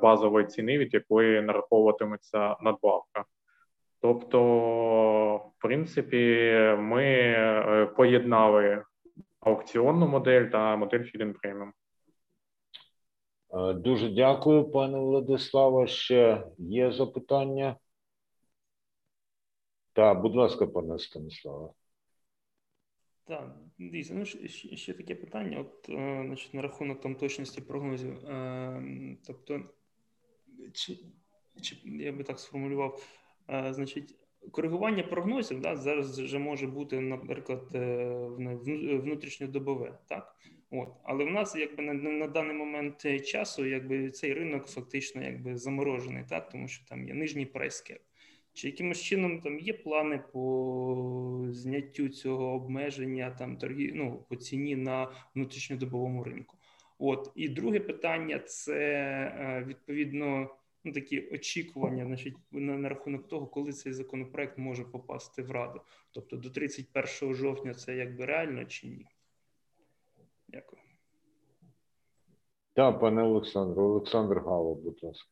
базової 0.02 0.46
ціни, 0.46 0.78
від 0.78 0.94
якої 0.94 1.42
нараховуватиметься 1.42 2.56
надбавка. 2.62 3.26
Тобто, 4.02 4.42
в 5.36 5.62
принципі, 5.62 6.48
ми 6.80 7.36
поєднали 7.98 8.84
аукціонну 9.40 10.08
модель 10.08 10.46
та 10.46 10.76
модель 10.76 11.00
Feed-in 11.00 11.34
Premium. 11.34 11.72
Дуже 13.74 14.10
дякую, 14.10 14.72
пане 14.72 15.00
Владиславе. 15.00 15.88
Ще 15.88 16.44
є 16.58 16.92
запитання? 16.92 17.76
Так, 19.94 20.22
будь 20.22 20.36
ласка, 20.36 20.68
пане 20.68 21.00
Станіславе. 21.00 21.70
Так, 23.26 23.56
дійсно, 23.80 24.16
ну 24.16 24.26
ще 24.78 24.94
таке 24.94 25.16
питання. 25.16 25.60
От, 25.60 25.90
е, 25.90 26.24
значить, 26.26 26.54
на 26.54 26.62
рахунок 26.62 27.02
там 27.02 27.16
точності 27.16 27.62
прогнозів. 27.62 28.26
Е, 28.26 29.18
тобто, 29.28 29.62
чи, 30.74 30.98
чи 31.62 31.76
я 31.86 32.12
би 32.12 32.24
так 32.24 32.40
сформулював, 32.40 33.08
е, 33.50 33.74
значить, 33.74 34.16
коригування 34.52 35.04
прогнозів 35.04 35.62
да, 35.62 35.76
зараз 35.76 36.20
вже 36.20 36.40
може 36.40 36.68
бути, 36.68 37.00
наприклад, 37.00 37.68
внутрішньодобове, 39.04 40.00
так? 40.08 40.36
От, 40.72 40.90
але 41.04 41.26
в 41.26 41.32
нас 41.32 41.56
якби 41.56 41.84
на, 41.84 41.94
на 41.94 42.28
даний 42.28 42.56
момент 42.56 43.26
часу, 43.26 43.66
якби 43.66 44.12
цей 44.12 44.34
ринок 44.34 44.68
фактично 44.68 45.24
якби 45.24 45.58
заморожений, 45.58 46.24
так, 46.30 46.50
тому 46.50 46.68
що 46.68 46.86
там 46.86 47.08
є 47.08 47.14
нижній 47.14 47.46
прайскеп. 47.46 48.02
Чи 48.54 48.68
якимось 48.68 49.02
чином 49.02 49.42
там 49.42 49.60
є 49.60 49.74
плани 49.74 50.24
по 50.32 51.46
зняттю 51.50 52.10
цього 52.10 52.54
обмеження 52.54 53.32
там 53.32 53.58
торгі, 53.58 53.92
ну, 53.96 54.26
по 54.30 54.36
ціні 54.36 54.76
на 54.76 55.12
внутрішньодобовому 55.36 56.24
ринку? 56.24 56.58
От 57.00 57.32
і 57.36 57.50
друге 57.50 57.80
питання 57.80 58.40
це 58.40 58.76
е, 58.76 59.64
відповідно 59.68 60.50
ну, 60.84 60.94
такі 60.94 61.30
очікування, 61.32 62.06
значить, 62.06 62.36
на, 62.52 62.78
на 62.78 62.90
рахунок 62.90 63.28
того, 63.28 63.48
коли 63.48 63.72
цей 63.72 63.94
законопроект 63.94 64.58
може 64.58 64.84
попасти 64.84 65.42
в 65.42 65.52
раду. 65.52 65.82
Тобто 66.12 66.38
до 66.38 66.50
31 66.50 67.36
жовтня 67.36 67.74
це 67.74 67.96
якби 67.96 68.26
реально 68.26 68.66
чи 68.66 68.88
ні? 68.88 69.08
Дякую. 70.48 70.82
Так, 72.74 73.00
пане 73.00 73.24
Олександре, 73.24 73.82
Олександр 73.82 74.40
Гало, 74.40 74.76
будь 74.76 75.04
ласка. 75.04 75.30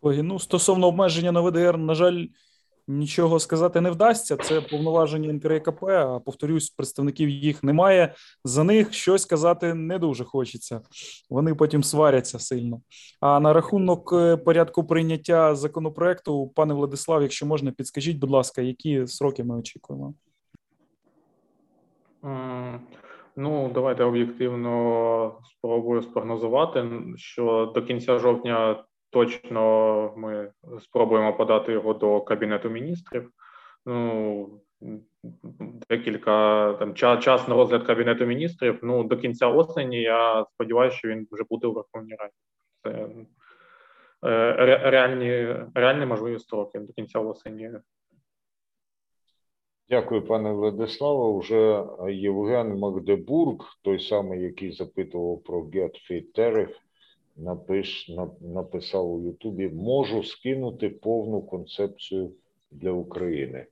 Ой, 0.00 0.22
ну 0.22 0.38
стосовно 0.38 0.86
обмеження 0.86 1.32
на 1.32 1.40
ВДР, 1.40 1.78
на 1.78 1.94
жаль, 1.94 2.26
Нічого 2.88 3.38
сказати 3.38 3.80
не 3.80 3.90
вдасться. 3.90 4.36
Це 4.36 4.60
повноваження 4.60 5.32
НКРКП, 5.32 5.84
А 5.84 6.18
повторюсь, 6.18 6.70
представників 6.70 7.28
їх 7.28 7.62
немає. 7.62 8.14
За 8.44 8.64
них 8.64 8.92
щось 8.92 9.24
казати 9.24 9.74
не 9.74 9.98
дуже 9.98 10.24
хочеться. 10.24 10.80
Вони 11.30 11.54
потім 11.54 11.82
сваряться 11.82 12.38
сильно. 12.38 12.80
А 13.20 13.40
на 13.40 13.52
рахунок 13.52 14.12
е, 14.12 14.36
порядку 14.36 14.84
прийняття 14.84 15.54
законопроекту, 15.54 16.52
пане 16.54 16.74
Владислав, 16.74 17.22
якщо 17.22 17.46
можна, 17.46 17.70
підскажіть, 17.70 18.18
будь 18.18 18.30
ласка, 18.30 18.62
які 18.62 19.06
сроки 19.06 19.44
ми 19.44 19.56
очікуємо? 19.56 20.14
Ну, 23.36 23.70
давайте 23.74 24.04
об'єктивно 24.04 25.38
спробую 25.44 26.02
спрогнозувати, 26.02 26.84
що 27.16 27.72
до 27.74 27.82
кінця 27.82 28.18
жовтня 28.18 28.84
Точно 29.12 30.12
ми 30.16 30.52
спробуємо 30.80 31.36
подати 31.36 31.72
його 31.72 31.94
до 31.94 32.20
Кабінету 32.20 32.70
міністрів. 32.70 33.30
ну 33.86 34.60
декілька 35.88 36.72
там 36.78 36.94
час, 36.94 37.24
час 37.24 37.48
на 37.48 37.54
розгляд 37.54 37.86
кабінету 37.86 38.26
міністрів. 38.26 38.78
Ну 38.82 39.04
до 39.04 39.16
кінця 39.16 39.48
осені. 39.48 40.02
Я 40.02 40.46
сподіваюся, 40.54 40.96
що 40.96 41.08
він 41.08 41.26
вже 41.30 41.44
буде 41.50 41.66
у 41.66 41.72
Верховній 41.72 42.14
Раді. 42.14 42.34
Це 42.82 42.90
е, 44.28 44.52
реальні 44.90 45.56
реальні 45.74 46.06
можливі 46.06 46.38
строки 46.38 46.78
до 46.78 46.92
кінця 46.92 47.18
осені. 47.18 47.70
Дякую, 49.88 50.26
пане 50.26 50.52
Владиславе. 50.52 51.28
Уже 51.28 51.84
Євген 52.08 52.78
Магдебург, 52.78 53.78
той 53.82 54.00
самий, 54.00 54.42
який 54.42 54.72
запитував 54.72 55.42
про 55.42 55.62
Get 55.62 56.10
Fit 56.10 56.38
Tariff, 56.38 56.74
напиш, 57.36 58.10
написав 58.40 59.12
у 59.12 59.20
Ютубі: 59.20 59.68
можу 59.68 60.22
скинути 60.22 60.88
повну 60.88 61.42
концепцію 61.42 62.32
для 62.70 62.90
України. 62.90 63.66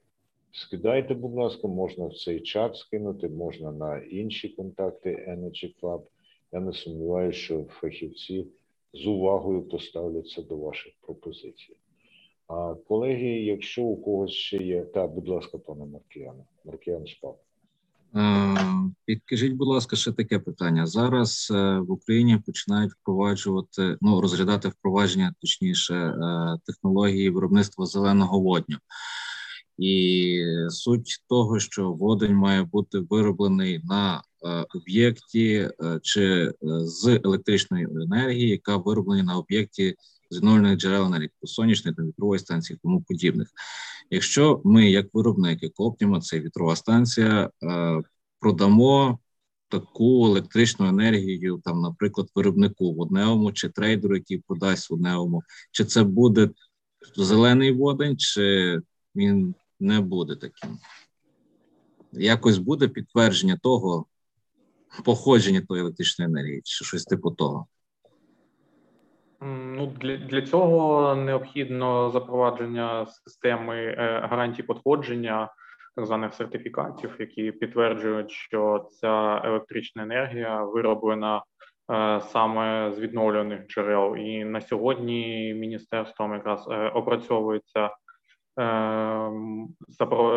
Скидайте, 0.52 1.14
будь 1.14 1.34
ласка, 1.34 1.68
можна 1.68 2.06
в 2.06 2.14
цей 2.14 2.40
чат 2.40 2.76
скинути, 2.76 3.28
можна 3.28 3.72
на 3.72 3.98
інші 3.98 4.48
контакти 4.48 5.10
Energy 5.28 5.74
Club. 5.82 6.02
Я 6.52 6.60
не 6.60 6.72
сумніваюся, 6.72 7.38
що 7.38 7.64
фахівці 7.68 8.46
з 8.92 9.06
увагою 9.06 9.62
поставляться 9.62 10.42
до 10.42 10.56
ваших 10.56 10.92
пропозицій. 11.00 11.76
А 12.46 12.74
колеги, 12.74 13.28
якщо 13.28 13.82
у 13.82 13.96
когось 13.96 14.30
ще 14.30 14.56
є, 14.56 14.82
так, 14.82 15.14
будь 15.14 15.28
ласка, 15.28 15.58
пане 15.58 15.86
Маркіяне, 15.86 16.44
Маркіян 16.64 17.06
спав. 17.06 17.38
Підкажіть, 19.04 19.52
будь 19.52 19.68
ласка, 19.68 19.96
ще 19.96 20.12
таке 20.12 20.38
питання. 20.38 20.86
Зараз 20.86 21.52
е, 21.54 21.78
в 21.78 21.90
Україні 21.90 22.38
починають 22.46 22.92
впроваджувати, 22.92 23.96
ну 24.00 24.20
розглядати 24.20 24.68
впровадження, 24.68 25.34
точніше, 25.40 25.94
е, 25.94 26.58
технології 26.66 27.30
виробництва 27.30 27.86
зеленого 27.86 28.40
водню. 28.40 28.76
І 29.78 30.44
суть 30.68 31.24
того, 31.28 31.58
що 31.58 31.92
водень 31.92 32.34
має 32.34 32.62
бути 32.62 32.98
вироблений 32.98 33.80
на 33.84 34.22
е, 34.44 34.66
об'єкті 34.74 35.70
чи 36.02 36.52
з 36.62 37.20
електричної 37.24 37.84
енергії, 37.84 38.48
яка 38.48 38.76
вироблена 38.76 39.22
на 39.22 39.36
об'єкті 39.36 39.96
з 40.30 40.36
відновлених 40.36 40.78
джерел 40.78 41.06
енергії, 41.06 41.30
сонячної 41.44 41.94
та 41.94 42.02
вітрової 42.02 42.38
станції, 42.38 42.78
тому 42.82 43.02
подібних. 43.02 43.48
Якщо 44.10 44.60
ми, 44.64 44.90
як 44.90 45.06
виробники 45.12 45.68
Коптіма, 45.68 46.20
це 46.20 46.40
вітрова 46.40 46.76
станція, 46.76 47.50
е, 47.62 48.00
продамо 48.40 49.18
таку 49.68 50.26
електричну 50.26 50.86
енергію, 50.86 51.60
там, 51.64 51.80
наприклад, 51.80 52.28
виробнику 52.34 52.94
водневому 52.94 53.52
чи 53.52 53.68
трейдеру, 53.68 54.16
який 54.16 54.38
продасть 54.38 54.90
водневому, 54.90 55.42
чи 55.70 55.84
це 55.84 56.02
буде 56.04 56.50
зелений 57.16 57.72
водень, 57.72 58.16
чи 58.16 58.80
він 59.16 59.54
не 59.80 60.00
буде 60.00 60.36
таким. 60.36 60.78
Якось 62.12 62.58
буде 62.58 62.88
підтвердження 62.88 63.58
того 63.62 64.06
походження 65.04 65.60
тої 65.60 65.80
електричної 65.80 66.30
енергії, 66.30 66.60
чи 66.64 66.84
щось 66.84 67.04
типу 67.04 67.30
того. 67.30 67.66
Ну 69.42 69.86
для 69.86 70.16
для 70.16 70.42
цього 70.42 71.14
необхідно 71.14 72.10
запровадження 72.10 73.06
системи 73.06 73.76
е, 73.76 74.20
гарантій 74.30 74.62
подходження, 74.62 75.48
так 75.96 76.06
званих 76.06 76.34
сертифікатів, 76.34 77.16
які 77.18 77.52
підтверджують, 77.52 78.30
що 78.30 78.86
ця 78.90 79.42
електрична 79.44 80.02
енергія 80.02 80.64
вироблена 80.64 81.42
е, 81.92 82.20
саме 82.20 82.92
з 82.92 83.00
відновлюваних 83.00 83.66
джерел. 83.66 84.16
І 84.16 84.44
на 84.44 84.60
сьогодні 84.60 85.54
міністерством 85.54 86.32
якраз 86.32 86.68
е, 86.70 86.88
опрацьовується 86.88 87.90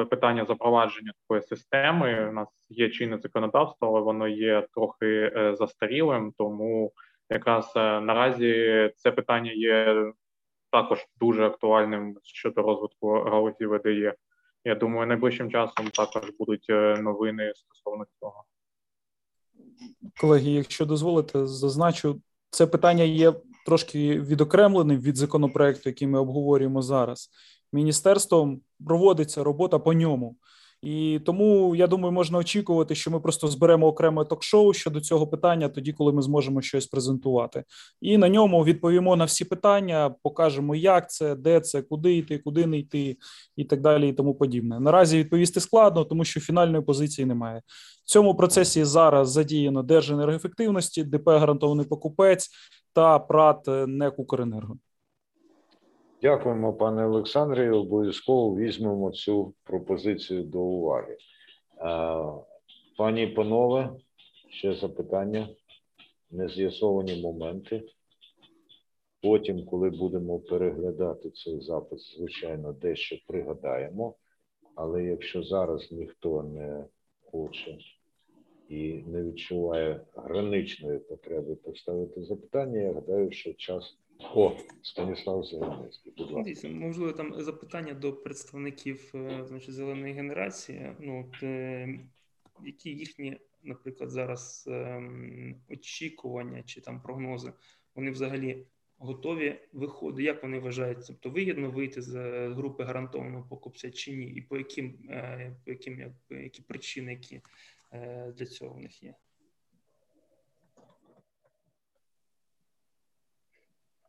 питання 0.09 0.45
запровадження 0.45 1.11
такої 1.21 1.41
системи. 1.41 2.29
У 2.29 2.31
нас 2.31 2.47
є 2.69 2.89
чинне 2.89 3.17
законодавство, 3.17 3.87
але 3.87 4.01
воно 4.01 4.27
є 4.27 4.67
трохи 4.73 5.31
застарілим, 5.57 6.33
тому 6.37 6.91
якраз 7.29 7.73
е, 7.75 8.01
наразі 8.01 8.91
це 8.97 9.11
питання 9.11 9.51
є 9.51 10.05
також 10.71 11.05
дуже 11.19 11.45
актуальним 11.45 12.17
щодо 12.23 12.61
розвитку 12.61 13.11
галузі 13.11 13.65
ВДЄ. 13.65 14.13
Я 14.65 14.75
думаю, 14.75 15.07
найближчим 15.07 15.51
часом 15.51 15.89
також 15.89 16.31
будуть 16.39 16.65
е, 16.69 16.97
новини 17.01 17.53
стосовно 17.55 18.05
цього. 18.19 18.43
Колеги, 20.21 20.51
якщо 20.51 20.85
дозволите, 20.85 21.45
зазначу, 21.45 22.21
це 22.49 22.67
питання 22.67 23.03
є 23.03 23.33
трошки 23.65 24.19
відокремленим 24.19 24.99
від 24.99 25.15
законопроекту, 25.15 25.89
який 25.89 26.07
ми 26.07 26.19
обговорюємо 26.19 26.81
зараз. 26.81 27.29
Міністерством 27.73 28.61
проводиться 28.87 29.43
робота 29.43 29.79
по 29.79 29.93
ньому. 29.93 30.35
І 30.83 31.19
тому 31.25 31.75
я 31.75 31.87
думаю, 31.87 32.11
можна 32.11 32.37
очікувати, 32.37 32.95
що 32.95 33.11
ми 33.11 33.19
просто 33.19 33.47
зберемо 33.47 33.87
окреме 33.87 34.25
ток-шоу 34.25 34.73
щодо 34.73 35.01
цього 35.01 35.27
питання, 35.27 35.69
тоді, 35.69 35.93
коли 35.93 36.13
ми 36.13 36.21
зможемо 36.21 36.61
щось 36.61 36.87
презентувати, 36.87 37.63
і 38.01 38.17
на 38.17 38.29
ньому 38.29 38.63
відповімо 38.63 39.15
на 39.15 39.25
всі 39.25 39.45
питання, 39.45 40.15
покажемо, 40.23 40.75
як 40.75 41.09
це, 41.09 41.35
де 41.35 41.59
це, 41.59 41.81
куди 41.81 42.17
йти, 42.17 42.37
куди 42.37 42.65
не 42.65 42.77
йти, 42.77 43.17
і 43.55 43.63
так 43.63 43.81
далі, 43.81 44.09
і 44.09 44.13
тому 44.13 44.35
подібне. 44.35 44.79
Наразі 44.79 45.17
відповісти 45.17 45.59
складно, 45.59 46.03
тому 46.05 46.25
що 46.25 46.39
фінальної 46.39 46.83
позиції 46.83 47.25
немає. 47.25 47.61
В 48.05 48.09
цьому 48.09 48.35
процесі 48.35 48.83
зараз 48.83 49.31
задіяно 49.31 49.83
Держенергоефективності, 49.83 51.03
ДП 51.03 51.27
гарантований 51.27 51.85
покупець 51.85 52.49
та 52.93 53.19
ПРАТ 53.19 53.67
НЕК 53.87 54.19
«Укренерго». 54.19 54.77
Дякуємо, 56.23 56.73
пане 56.73 57.05
Олександре. 57.05 57.71
Обов'язково 57.71 58.55
візьмемо 58.55 59.11
цю 59.11 59.53
пропозицію 59.63 60.43
до 60.43 60.59
уваги. 60.59 61.17
Пані 62.97 63.23
і 63.23 63.27
панове, 63.27 63.89
ще 64.49 64.75
запитання, 64.75 65.49
нез'ясовані 66.31 67.21
моменти. 67.21 67.83
Потім, 69.21 69.65
коли 69.65 69.89
будемо 69.89 70.39
переглядати 70.39 71.29
цей 71.29 71.61
запис, 71.61 72.15
звичайно, 72.17 72.73
дещо 72.73 73.15
пригадаємо. 73.27 74.15
Але 74.75 75.03
якщо 75.03 75.43
зараз 75.43 75.91
ніхто 75.91 76.43
не 76.43 76.85
хоче 77.31 77.77
і 78.73 79.03
не 79.07 79.23
відчуває 79.23 80.01
граничної 80.15 80.99
потреби 80.99 81.55
поставити 81.55 82.23
запитання, 82.23 82.81
я 82.81 82.93
гадаю, 82.93 83.31
що 83.31 83.53
час 83.53 83.97
о, 84.35 84.51
Станіслав 84.81 85.43
Зеленський, 85.43 86.13
будь 86.17 86.31
ласка. 86.31 86.49
Дійсно, 86.49 86.69
можливо, 86.69 87.11
там 87.11 87.41
запитання 87.41 87.93
до 87.93 88.13
представників 88.13 89.11
е, 89.15 89.45
значить, 89.47 89.73
зеленої 89.73 90.13
генерації. 90.13 90.91
Ну, 90.99 91.19
от, 91.27 91.43
е, 91.43 91.99
які 92.65 92.89
їхні, 92.89 93.37
наприклад, 93.63 94.09
зараз 94.09 94.65
е, 94.67 95.03
очікування 95.69 96.63
чи 96.63 96.81
там 96.81 97.01
прогнози, 97.01 97.53
вони 97.95 98.11
взагалі 98.11 98.65
готові 98.97 99.55
виходити? 99.73 100.23
Як 100.23 100.43
вони 100.43 100.59
вважають? 100.59 101.07
Тобто 101.07 101.29
вигідно 101.29 101.71
вийти 101.71 102.01
з 102.01 102.15
групи 102.49 102.83
гарантованого 102.83 103.47
покупця 103.49 103.91
чи 103.91 104.11
ні? 104.11 104.25
І 104.25 104.41
по 104.41 104.57
яким, 104.57 104.93
по 105.65 105.71
яким 105.71 106.13
які 106.29 106.61
причини, 106.61 107.11
які 107.11 107.41
для 108.37 108.45
цього 108.45 108.73
в 108.73 108.79
них 108.79 109.03
є? 109.03 109.13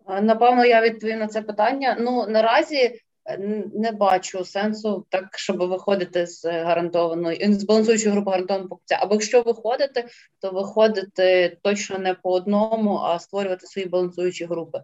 Напевно, 0.07 0.65
я 0.65 0.83
відповім 0.83 1.19
на 1.19 1.27
це 1.27 1.43
питання. 1.43 1.97
Ну 2.01 2.27
наразі 2.29 2.77
е, 2.77 3.39
не 3.75 3.93
бачу 3.93 4.45
сенсу 4.45 5.07
так, 5.09 5.39
щоб 5.39 5.57
виходити 5.57 6.27
з 6.27 6.45
гарантованої 6.45 7.53
з 7.53 7.65
балансуючої 7.65 8.13
групи 8.13 8.31
гарантованого 8.31 8.69
покупця. 8.69 8.99
Або 9.01 9.15
якщо 9.15 9.43
виходити, 9.43 10.05
то 10.41 10.51
виходити 10.51 11.57
точно 11.63 11.99
не 11.99 12.15
по 12.15 12.33
одному, 12.33 12.97
а 12.97 13.19
створювати 13.19 13.67
свої 13.67 13.89
балансуючі 13.89 14.45
групи. 14.45 14.83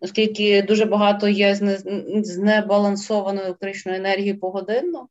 Оскільки 0.00 0.62
дуже 0.62 0.84
багато 0.84 1.28
є 1.28 1.54
з 1.54 2.38
небалансованої 2.38 3.46
електричної 3.46 3.98
енергії 3.98 4.34
погодинно, 4.34 5.08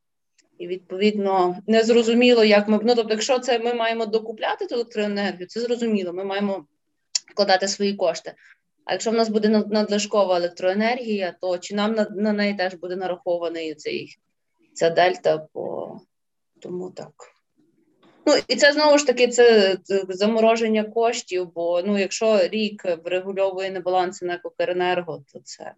і 0.57 0.67
відповідно 0.67 1.57
незрозуміло, 1.67 2.43
як 2.43 2.67
ми 2.67 2.79
ну, 2.83 2.95
тобто, 2.95 3.13
якщо 3.13 3.39
це 3.39 3.59
ми 3.59 3.73
маємо 3.73 4.05
докупляти 4.05 4.67
цю 4.67 4.75
електроенергію, 4.75 5.47
це 5.47 5.59
зрозуміло. 5.59 6.13
Ми 6.13 6.23
маємо 6.23 6.65
вкладати 7.31 7.67
свої 7.67 7.93
кошти. 7.93 8.33
А 8.85 8.91
якщо 8.91 9.11
в 9.11 9.13
нас 9.13 9.29
буде 9.29 9.49
надлишкова 9.49 10.37
електроенергія, 10.37 11.35
то 11.41 11.57
чи 11.57 11.75
нам 11.75 11.93
на, 11.93 12.07
на 12.09 12.33
неї 12.33 12.53
теж 12.53 12.73
буде 12.73 12.95
нарахований 12.95 13.75
цей 13.75 14.17
ця 14.73 14.89
дельта, 14.89 15.47
по 15.53 15.97
тому 16.59 16.91
так. 16.91 17.13
Ну 18.25 18.33
і 18.47 18.55
це 18.55 18.73
знову 18.73 18.97
ж 18.97 19.07
таки 19.07 19.27
це 19.27 19.77
замороження 20.09 20.83
коштів. 20.83 21.51
Бо 21.55 21.81
ну, 21.81 21.99
якщо 21.99 22.47
рік 22.47 22.85
врегульовує 23.05 23.71
небаланси 23.71 24.25
на 24.25 24.37
Кокеренерго, 24.37 25.23
то 25.33 25.39
це 25.39 25.73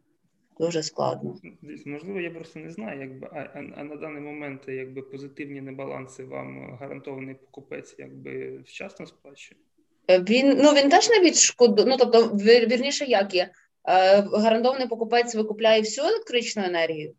дуже 0.59 0.83
складно. 0.83 1.35
Можливо, 1.85 2.19
я 2.19 2.31
просто 2.31 2.59
не 2.59 2.71
знаю, 2.71 2.99
якби 2.99 3.27
а, 3.31 3.49
а 3.75 3.83
на 3.83 3.95
даний 3.95 4.21
момент 4.21 4.61
якби 4.67 5.01
позитивні 5.01 5.61
небаланси 5.61 6.23
вам 6.23 6.77
гарантований 6.81 7.35
покупець, 7.35 7.95
якби 7.97 8.57
вчасно 8.57 9.05
сплачує. 9.05 9.59
Він 10.09 10.57
ну 10.63 10.71
він 10.73 10.89
теж 10.89 11.09
не 11.09 11.19
відшкоду. 11.19 11.85
Ну 11.87 11.97
тобто, 11.97 12.27
вірніше, 12.27 13.05
як 13.05 13.33
є 13.33 13.43
е, 13.43 14.21
гарантований 14.21 14.87
покупець 14.87 15.35
викупляє 15.35 15.81
всю 15.81 16.07
електричну 16.07 16.63
енергію. 16.63 17.13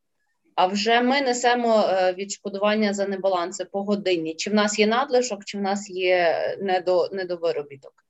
а 0.55 0.67
вже 0.67 1.03
ми 1.03 1.21
несемо 1.21 1.85
е, 1.89 2.13
відшкодування 2.13 2.95
за 2.95 3.07
небаланси 3.07 3.65
по 3.65 3.83
годині. 3.83 4.35
Чи 4.35 4.51
в 4.51 4.55
нас 4.55 4.79
є 4.79 4.87
надлишок, 4.87 5.45
чи 5.45 5.59
в 5.59 5.61
нас 5.61 5.91
є 5.91 6.39
недо, 6.61 7.09
недовиробіток. 7.13 8.06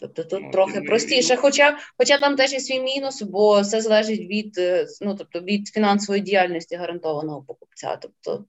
Тобто 0.00 0.24
тут 0.24 0.42
ну, 0.42 0.50
трохи 0.50 0.80
простіше. 0.80 1.36
Хоча 1.36 1.78
хоча 1.98 2.18
там 2.18 2.36
теж 2.36 2.52
є 2.52 2.60
свій 2.60 2.80
мінус, 2.80 3.22
бо 3.22 3.60
все 3.60 3.80
залежить 3.80 4.20
від 4.20 4.58
е, 4.58 4.86
ну, 5.00 5.14
тобто 5.14 5.40
від 5.40 5.68
фінансової 5.68 6.22
діяльності 6.22 6.76
гарантованого 6.76 7.42
покупця. 7.42 7.96
Тобто 7.96 8.44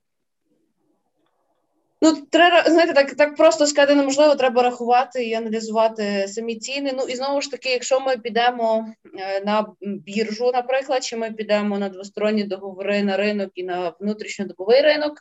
Ну, 2.03 2.17
треба 2.31 2.63
знаєте, 2.69 2.93
так 2.93 3.13
так 3.13 3.35
просто 3.35 3.67
сказати 3.67 3.95
неможливо, 3.95 4.35
треба 4.35 4.63
рахувати 4.63 5.25
і 5.25 5.33
аналізувати 5.33 6.27
самі 6.27 6.55
ціни. 6.55 6.93
Ну 6.97 7.03
і 7.03 7.15
знову 7.15 7.41
ж 7.41 7.51
таки, 7.51 7.69
якщо 7.69 7.99
ми 7.99 8.17
підемо 8.17 8.87
е, 9.19 9.41
на 9.45 9.65
біржу, 9.81 10.51
наприклад, 10.53 11.03
чи 11.03 11.17
ми 11.17 11.31
підемо 11.31 11.79
на 11.79 11.89
двосторонні 11.89 12.43
договори 12.43 13.03
на 13.03 13.17
ринок 13.17 13.51
і 13.55 13.63
на 13.63 13.93
внутрішньодобовий 13.99 14.81
ринок, 14.81 15.13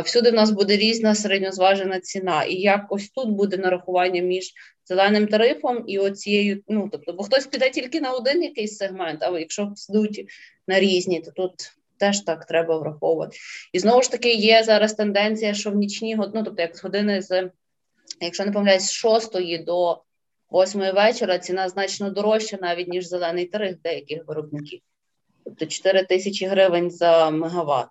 всюди 0.00 0.30
в 0.30 0.34
нас 0.34 0.50
буде 0.50 0.76
різна 0.76 1.14
середньозважена 1.14 2.00
ціна. 2.00 2.44
І 2.44 2.54
якось 2.54 3.08
тут 3.08 3.28
буде 3.28 3.56
нарахування 3.56 4.22
між 4.22 4.52
зеленим 4.84 5.26
тарифом 5.26 5.84
і 5.86 5.98
оцією. 5.98 6.62
Ну 6.68 6.88
тобто, 6.92 7.12
бо 7.12 7.22
хтось 7.22 7.46
піде 7.46 7.70
тільки 7.70 8.00
на 8.00 8.12
один 8.12 8.42
якийсь 8.42 8.76
сегмент, 8.76 9.22
а 9.22 9.38
якщо 9.38 9.72
підуть 9.88 10.24
на 10.68 10.80
різні, 10.80 11.20
то 11.20 11.30
тут 11.30 11.52
теж 11.96 12.20
так 12.20 12.44
треба 12.46 12.78
враховувати. 12.78 13.36
І 13.72 13.78
знову 13.78 14.02
ж 14.02 14.10
таки 14.10 14.34
є 14.34 14.62
зараз 14.62 14.94
тенденція, 14.94 15.54
що 15.54 15.70
в 15.70 15.76
нічні 15.76 16.16
ну, 16.16 16.42
тобто 16.44 16.62
як 16.62 16.76
з 16.76 16.82
години 16.82 17.22
з, 17.22 17.50
якщо 18.20 18.44
не 18.44 18.52
помиляюсь, 18.52 18.82
з 18.82 18.92
6 18.92 19.64
до 19.64 20.02
8 20.52 20.80
вечора 20.80 21.38
ціна 21.38 21.68
значно 21.68 22.10
дорожча 22.10 22.58
навіть 22.60 22.88
ніж 22.88 23.06
зелений 23.06 23.46
тариф 23.46 23.76
деяких 23.84 24.22
виробників. 24.26 24.80
Тобто 25.44 25.66
4 25.66 26.04
тисячі 26.04 26.46
гривень 26.46 26.90
за 26.90 27.30
мегаватт. 27.30 27.90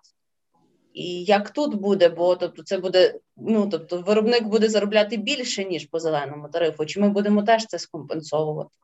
І 0.94 1.24
як 1.24 1.50
тут 1.50 1.74
буде, 1.74 2.08
бо 2.08 2.36
тобто 2.36 2.62
це 2.62 2.78
буде, 2.78 3.14
ну 3.36 3.68
тобто 3.70 4.00
виробник 4.00 4.44
буде 4.44 4.68
заробляти 4.68 5.16
більше, 5.16 5.64
ніж 5.64 5.86
по 5.86 6.00
зеленому 6.00 6.48
тарифу, 6.48 6.86
чи 6.86 7.00
ми 7.00 7.08
будемо 7.08 7.42
теж 7.42 7.66
це 7.66 7.78
скомпенсовувати? 7.78 8.76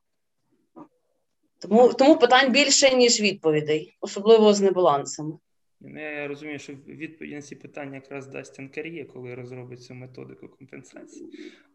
Тому 1.59 1.92
тому 1.92 2.16
питань 2.16 2.52
більше, 2.52 2.96
ніж 2.96 3.20
відповідей, 3.20 3.96
особливо 4.00 4.54
з 4.54 4.61
небалансами. 4.61 5.38
Ну, 5.80 6.00
Я 6.00 6.28
розумію, 6.28 6.59
що 6.59 6.72
відповідь 6.72 7.32
на 7.32 7.42
ці 7.42 7.56
питання 7.56 7.94
якраз 7.94 8.26
дасть 8.26 8.61
Анкарія, 8.61 9.04
коли 9.04 9.34
розробить 9.34 9.82
цю 9.82 9.94
методику 9.94 10.48
компенсації. 10.48 11.26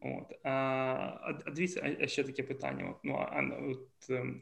От. 0.02 0.40
А 0.44 0.50
а 1.46 1.52
дивіться, 1.56 1.98
а 2.02 2.08
ще 2.08 2.24
таке 2.24 2.44
питання. 2.44 2.90
От, 2.90 2.98
ну, 3.04 3.14
а, 3.14 3.42
от, 3.72 4.10
ем, 4.10 4.42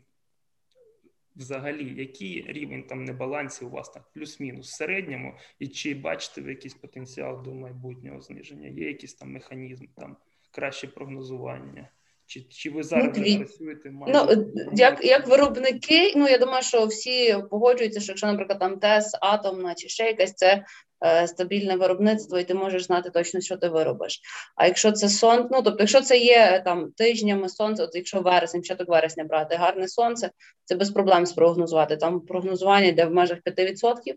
Взагалі, 1.36 1.94
який 1.96 2.46
рівень 2.48 2.84
там 2.84 3.04
небалансів 3.04 3.68
у 3.68 3.72
вас 3.72 3.90
так 3.90 4.04
плюс-мінус 4.14 4.68
в 4.68 4.76
середньому, 4.76 5.34
і 5.60 5.68
чи 5.68 5.96
бачите 5.96 6.42
ви 6.42 6.50
якийсь 6.50 6.74
потенціал 6.74 7.44
до 7.44 7.54
майбутнього 7.54 8.22
зниження? 8.22 8.68
Є 8.68 8.88
якийсь 8.88 9.14
там 9.14 9.32
механізм, 9.32 9.86
там 9.96 10.18
краще 10.52 10.88
прогнозування? 10.88 11.90
Чи 12.32 12.42
чи 12.50 12.70
ви 12.70 12.84
зараз 12.84 13.06
ну, 13.18 13.38
працюєте? 13.38 13.92
Ну, 14.08 14.46
як 14.74 15.06
як 15.06 15.28
виробники, 15.28 16.14
ну 16.16 16.28
я 16.28 16.38
думаю, 16.38 16.64
що 16.64 16.86
всі 16.86 17.38
погоджуються, 17.50 18.00
що 18.00 18.12
якщо, 18.12 18.28
наприклад, 18.28 18.60
там 18.60 18.80
ТЕС, 18.80 19.18
атомна 19.22 19.76
чи 19.76 19.90
ще 19.90 20.04
якась 20.04 20.34
це 20.34 20.64
е, 21.06 21.28
стабільне 21.28 21.76
виробництво, 21.76 22.40
і 22.40 22.44
ти 22.44 22.54
можеш 22.54 22.84
знати 22.84 23.10
точно, 23.10 23.42
що 23.42 23.58
ти 23.58 23.70
виробиш. 23.70 24.22
А 24.56 24.68
якщо 24.68 24.92
це 24.92 25.10
сон, 25.10 25.48
ну 25.52 25.62
тобто, 25.62 25.76
якщо 25.80 26.02
це 26.02 26.18
є 26.18 26.62
там 26.66 26.92
тижнями 26.92 27.50
сонце, 27.50 27.84
от 27.84 27.96
якщо 27.96 28.22
вересень, 28.22 28.62
початок 28.62 28.90
вересня 28.90 29.24
брати 29.24 29.56
гарне 29.56 29.88
сонце, 29.88 30.32
це 30.66 30.76
без 30.76 30.90
проблем 30.90 31.26
спрогнозувати. 31.26 31.98
Там 31.98 32.20
прогнозування 32.20 32.88
йде 32.88 33.06
в 33.06 33.12
межах 33.12 33.40
5%. 33.46 34.14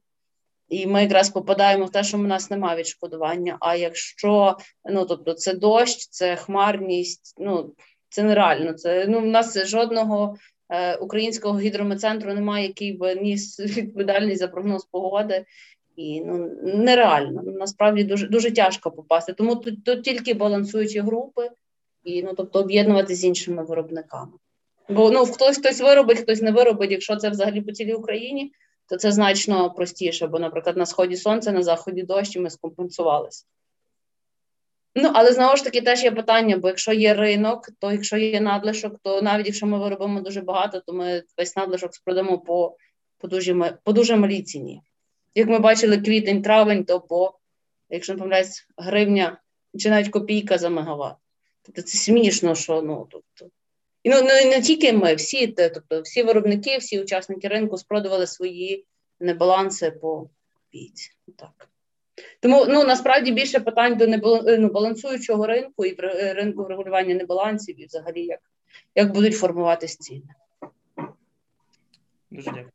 І 0.68 0.86
ми 0.86 1.02
якраз 1.02 1.30
попадаємо 1.30 1.84
в 1.84 1.90
те, 1.90 2.04
що 2.04 2.18
в 2.18 2.22
нас 2.22 2.50
немає 2.50 2.78
відшкодування. 2.78 3.56
А 3.60 3.76
якщо 3.76 4.56
ну 4.84 5.04
тобто 5.04 5.34
це 5.34 5.54
дощ, 5.54 6.08
це 6.10 6.36
хмарність, 6.36 7.34
ну 7.38 7.74
це 8.14 8.22
нереально. 8.22 8.72
Це 8.72 9.06
ну 9.08 9.20
в 9.20 9.26
нас 9.26 9.66
жодного 9.66 10.36
е, 10.68 10.96
українського 10.96 11.58
гідрометцентру 11.58 12.34
немає, 12.34 12.66
який 12.66 12.92
би 12.92 13.14
ніс 13.14 13.60
відповідальність 13.60 14.40
за 14.40 14.48
прогноз 14.48 14.84
погоди. 14.84 15.44
І 15.96 16.20
ну 16.20 16.50
нереально. 16.62 17.42
Насправді 17.42 18.04
дуже 18.04 18.28
дуже 18.28 18.50
тяжко 18.50 18.90
попасти. 18.90 19.32
Тому 19.32 19.56
тут, 19.56 19.84
тут 19.84 20.02
тільки 20.02 20.34
балансуючі 20.34 21.00
групи, 21.00 21.50
і 22.04 22.22
ну 22.22 22.34
тобто 22.36 22.60
об'єднувати 22.60 23.14
з 23.14 23.24
іншими 23.24 23.64
виробниками. 23.64 24.32
Бо 24.88 25.10
ну 25.10 25.26
хтось 25.26 25.58
хтось 25.58 25.80
виробить, 25.80 26.18
хтось 26.18 26.42
не 26.42 26.50
виробить. 26.50 26.90
Якщо 26.90 27.16
це 27.16 27.30
взагалі 27.30 27.60
по 27.60 27.72
цілій 27.72 27.94
Україні, 27.94 28.52
то 28.88 28.96
це 28.96 29.12
значно 29.12 29.70
простіше. 29.70 30.26
Бо, 30.26 30.38
наприклад, 30.38 30.76
на 30.76 30.86
сході 30.86 31.16
сонце, 31.16 31.52
на 31.52 31.62
заході 31.62 32.02
дощ, 32.02 32.36
і 32.36 32.40
ми 32.40 32.50
скомпенсувалися. 32.50 33.44
Ну, 34.94 35.10
але 35.14 35.32
знову 35.32 35.56
ж 35.56 35.64
таки 35.64 35.80
теж 35.80 36.04
є 36.04 36.10
питання, 36.10 36.56
бо 36.56 36.68
якщо 36.68 36.92
є 36.92 37.14
ринок, 37.14 37.70
то 37.78 37.92
якщо 37.92 38.16
є 38.16 38.40
надлишок, 38.40 38.96
то 39.02 39.22
навіть 39.22 39.46
якщо 39.46 39.66
ми 39.66 39.78
виробимо 39.78 40.20
дуже 40.20 40.40
багато, 40.40 40.80
то 40.80 40.92
ми 40.92 41.22
весь 41.38 41.56
надлишок 41.56 41.94
спродамо 41.94 42.38
по 42.38 42.76
по 43.18 43.28
дуже, 43.28 43.78
по 43.84 43.92
дуже 43.92 44.16
малій 44.16 44.42
ціні. 44.42 44.82
Як 45.34 45.48
ми 45.48 45.58
бачили 45.58 45.98
квітень, 45.98 46.42
травень, 46.42 46.84
то 46.84 47.00
по, 47.00 47.38
якщо 47.90 48.12
не 48.12 48.18
помиляюсь, 48.18 48.66
гривня 48.76 49.40
чи 49.78 49.90
навіть 49.90 50.08
копійка 50.08 50.58
за 50.58 50.70
мегаватт. 50.70 51.16
Тобто 51.62 51.82
це 51.82 51.98
смішно, 51.98 52.54
що 52.54 52.82
ну 52.82 53.08
тобто. 53.10 53.54
І 54.02 54.10
ну 54.10 54.22
не, 54.22 54.44
не 54.44 54.60
тільки 54.60 54.92
ми, 54.92 55.14
всі, 55.14 55.46
тобто 55.46 56.02
всі 56.02 56.22
виробники, 56.22 56.78
всі 56.78 57.00
учасники 57.00 57.48
ринку 57.48 57.78
спродували 57.78 58.26
свої 58.26 58.86
небаланси 59.20 59.90
по 59.90 60.30
пійці. 60.70 61.10
Так. 61.36 61.68
Тому 62.40 62.66
ну 62.68 62.84
насправді 62.84 63.32
більше 63.32 63.60
питань 63.60 63.96
до 63.96 64.06
ну, 64.58 64.68
балансуючого 64.68 65.46
ринку 65.46 65.84
і 65.84 65.96
е, 66.02 66.34
ринку 66.34 66.64
врегулювання 66.64 67.14
небалансів, 67.14 67.80
і 67.80 67.86
взагалі 67.86 68.24
як 68.24 68.40
як 68.94 69.12
будуть 69.12 69.36
формуватись 69.36 69.96
ціни. 69.96 70.28
Дуже 72.30 72.50
дякую. 72.50 72.70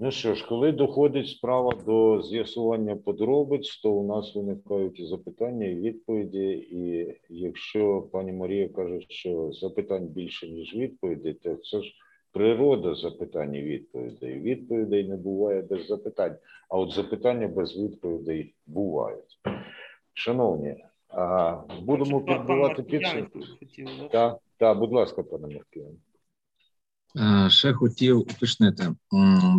Ну 0.00 0.10
що 0.10 0.34
ж, 0.34 0.46
коли 0.48 0.72
доходить 0.72 1.28
справа 1.28 1.72
до 1.86 2.22
з'ясування 2.22 2.96
подробиць, 2.96 3.76
то 3.76 3.92
у 3.92 4.06
нас 4.06 4.34
виникають 4.34 5.00
і 5.00 5.06
запитання, 5.06 5.66
і 5.66 5.74
відповіді. 5.74 6.46
І 6.48 7.14
якщо 7.28 8.08
пані 8.12 8.32
Марія 8.32 8.68
каже, 8.68 9.00
що 9.08 9.52
запитань 9.52 10.06
більше 10.06 10.48
ніж 10.48 10.74
відповідей, 10.74 11.34
то 11.34 11.54
це 11.54 11.82
ж 11.82 11.94
природа 12.32 12.94
запитань 12.94 13.54
і 13.54 13.62
відповідей. 13.62 14.40
Відповідей 14.40 15.08
не 15.08 15.16
буває 15.16 15.62
без 15.62 15.86
запитань, 15.86 16.36
а 16.68 16.76
от 16.78 16.92
запитання 16.92 17.48
без 17.48 17.76
відповідей 17.76 18.54
бувають. 18.66 19.40
Шановні, 20.14 20.84
а, 21.08 21.56
будемо 21.82 22.20
підбивати 22.20 22.82
підсумки. 22.82 23.40
Так, 24.12 24.38
так, 24.56 24.78
будь 24.78 24.92
ласка, 24.92 25.22
пане 25.22 25.48
Марківен. 25.54 25.96
Ще 27.48 27.72
хотів 27.72 28.18
уточнити. 28.18 28.94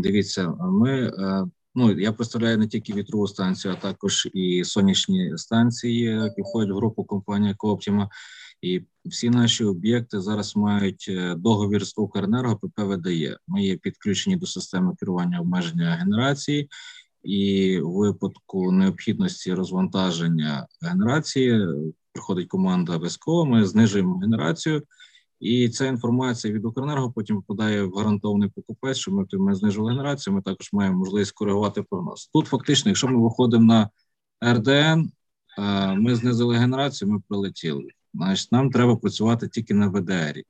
Дивіться, 0.04 0.56
ми 0.60 0.92
е, 0.92 1.46
ну 1.76 1.92
я 1.92 2.12
представляю 2.12 2.58
не 2.58 2.68
тільки 2.68 2.94
вітрову 2.94 3.28
станцію, 3.28 3.74
а 3.78 3.82
також 3.82 4.30
і 4.34 4.64
сонячні 4.64 5.38
станції, 5.38 6.04
які 6.04 6.42
входять 6.42 6.72
в 6.72 6.76
групу 6.76 7.04
компанії 7.04 7.54
Коптіма. 7.58 8.10
І 8.62 8.82
всі 9.06 9.30
наші 9.30 9.64
об'єкти 9.64 10.22
зараз 10.22 10.56
мають 10.56 11.06
е, 11.10 11.36
договір 11.36 11.86
з 11.86 11.94
Укренерго 11.98 12.56
ПП 12.56 12.80
видає. 12.80 13.38
Ми 13.48 13.64
є 13.64 13.78
підключені 13.78 14.36
до 14.36 14.46
системи 14.46 14.96
керування 15.00 15.40
обмеження 15.40 15.92
генерації, 15.92 16.70
і 17.24 17.80
в 17.80 17.92
випадку 17.92 18.72
необхідності 18.72 19.54
розвантаження 19.54 20.68
генерації 20.82 21.68
приходить 22.12 22.48
команда 22.48 22.98
ВСКО, 22.98 23.46
Ми 23.46 23.66
знижуємо 23.66 24.18
генерацію. 24.18 24.84
І 25.40 25.70
ця 25.70 25.86
інформація 25.86 26.54
від 26.54 26.66
Укренерго 26.66 27.12
потім 27.12 27.36
попадає 27.36 27.84
в 27.84 27.94
гарантований 27.94 28.50
покупець, 28.50 28.98
що 28.98 29.12
ми 29.12 29.26
ми 29.34 29.56
знижили 29.56 29.92
генерацію. 29.92 30.34
Ми 30.34 30.42
також 30.42 30.70
маємо 30.74 30.98
можливість 30.98 31.32
коригувати 31.32 31.84
прогноз. 31.84 32.30
Тут 32.34 32.48
фактично, 32.48 32.90
якщо 32.90 33.08
ми 33.08 33.24
виходимо 33.24 33.66
на 33.66 33.90
РДН, 34.54 35.12
е, 35.58 35.96
ми 35.96 36.16
знизили 36.16 36.58
генерацію, 36.58 37.12
ми 37.12 37.22
прилетіли. 37.28 37.90
Значить, 38.14 38.52
нам 38.52 38.70
треба 38.70 38.96
працювати 38.96 39.48
тільки 39.48 39.74
на 39.74 39.88
ВДРі. 39.88 40.44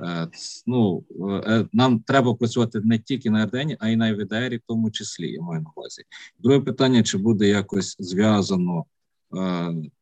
Е, 0.00 0.28
ну, 0.66 1.04
е, 1.46 1.66
Нам 1.72 2.00
треба 2.00 2.34
працювати 2.34 2.80
не 2.84 2.98
тільки 2.98 3.30
на 3.30 3.46
РДН, 3.46 3.76
а 3.78 3.88
й 3.88 3.96
на 3.96 4.14
ВДРі, 4.14 4.56
в 4.56 4.62
тому 4.66 4.90
числі, 4.90 5.32
я 5.32 5.42
маю 5.42 5.62
на 5.62 5.70
увазі. 5.76 6.02
Друге 6.38 6.60
питання: 6.60 7.02
чи 7.02 7.18
буде 7.18 7.48
якось 7.48 7.96
зв'язано 7.98 8.84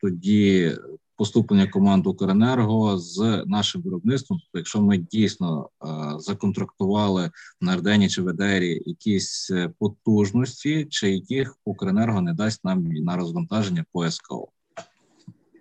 тоді 0.00 0.72
поступлення 1.20 1.66
команд 1.66 2.06
Укренерго 2.06 2.98
з 2.98 3.44
нашим 3.46 3.82
виробництвом. 3.82 4.38
Тобто, 4.38 4.58
якщо 4.58 4.82
ми 4.82 4.98
дійсно 4.98 5.68
е, 5.84 5.86
законтрактували 6.18 7.30
на 7.60 7.72
Ардені 7.72 8.08
чи 8.08 8.22
ВДРі 8.22 8.82
якісь 8.86 9.50
е, 9.50 9.72
потужності, 9.78 10.86
чи 10.90 11.10
яких 11.10 11.56
Укренерго 11.64 12.20
не 12.20 12.34
дасть 12.34 12.64
нам 12.64 12.84
на 12.84 13.16
розвантаження 13.16 13.84
по 13.92 14.10
СКО? 14.10 14.48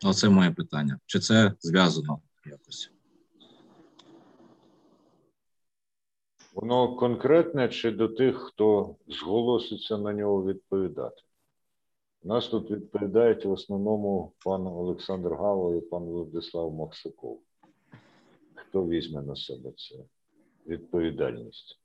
Оце 0.04 0.30
моє 0.30 0.52
питання. 0.52 1.00
Чи 1.06 1.20
це 1.20 1.54
зв'язано 1.60 2.22
якось? 2.46 2.92
Воно 6.54 6.96
конкретне 6.96 7.70
чи 7.70 7.92
до 7.92 8.08
тих, 8.08 8.38
хто 8.38 8.96
зголоситься 9.08 9.98
на 9.98 10.14
нього 10.14 10.46
відповідати? 10.46 11.22
Нас 12.24 12.48
тут 12.48 12.72
відповідають 12.72 13.46
в 13.46 13.52
основному 13.52 14.34
пан 14.46 14.68
Олександр 14.68 15.34
Гало 15.34 15.76
і 15.76 15.82
пан 15.82 16.04
Владислав 16.04 16.74
Максиков. 16.74 17.42
Хто 18.56 18.88
візьме 18.88 19.22
на 19.22 19.36
себе 19.36 19.72
це 19.78 19.96
відповідальність? 20.68 21.80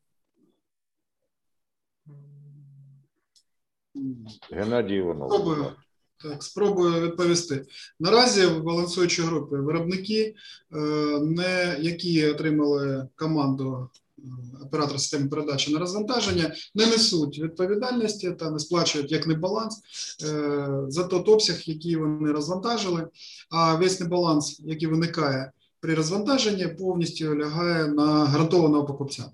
Геннадій 4.50 4.94
Іванов. 4.94 5.83
Так, 6.22 6.42
спробую 6.42 7.00
відповісти. 7.00 7.64
Наразі 8.00 8.46
в 8.46 8.62
балансуючій 8.62 9.22
групі 9.22 9.56
виробники, 9.56 10.34
е, 10.72 10.78
не, 11.20 11.76
які 11.80 12.26
отримали 12.26 13.08
команду 13.16 13.88
е, 14.18 14.22
оператора 14.62 14.98
системи 14.98 15.28
передачі 15.28 15.72
на 15.72 15.78
розвантаження, 15.78 16.54
не 16.74 16.86
несуть 16.86 17.38
відповідальності 17.38 18.30
та 18.30 18.50
не 18.50 18.58
сплачують 18.58 19.12
як 19.12 19.26
небаланс 19.26 19.80
е, 20.24 20.68
за 20.88 21.04
той 21.04 21.20
обсяг, 21.20 21.62
який 21.64 21.96
вони 21.96 22.32
розвантажили, 22.32 23.08
а 23.50 23.74
весь 23.74 24.00
небаланс, 24.00 24.60
який 24.64 24.88
виникає 24.88 25.52
при 25.80 25.94
розвантаженні, 25.94 26.68
повністю 26.68 27.36
лягає 27.36 27.86
на 27.86 28.24
гарантованого 28.24 28.84
покупця. 28.84 29.24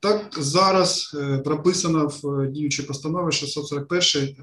Так 0.00 0.36
зараз 0.38 1.16
прописано 1.44 2.12
в 2.22 2.46
діючій 2.46 2.82
постанові 2.82 3.32
641 3.32 4.36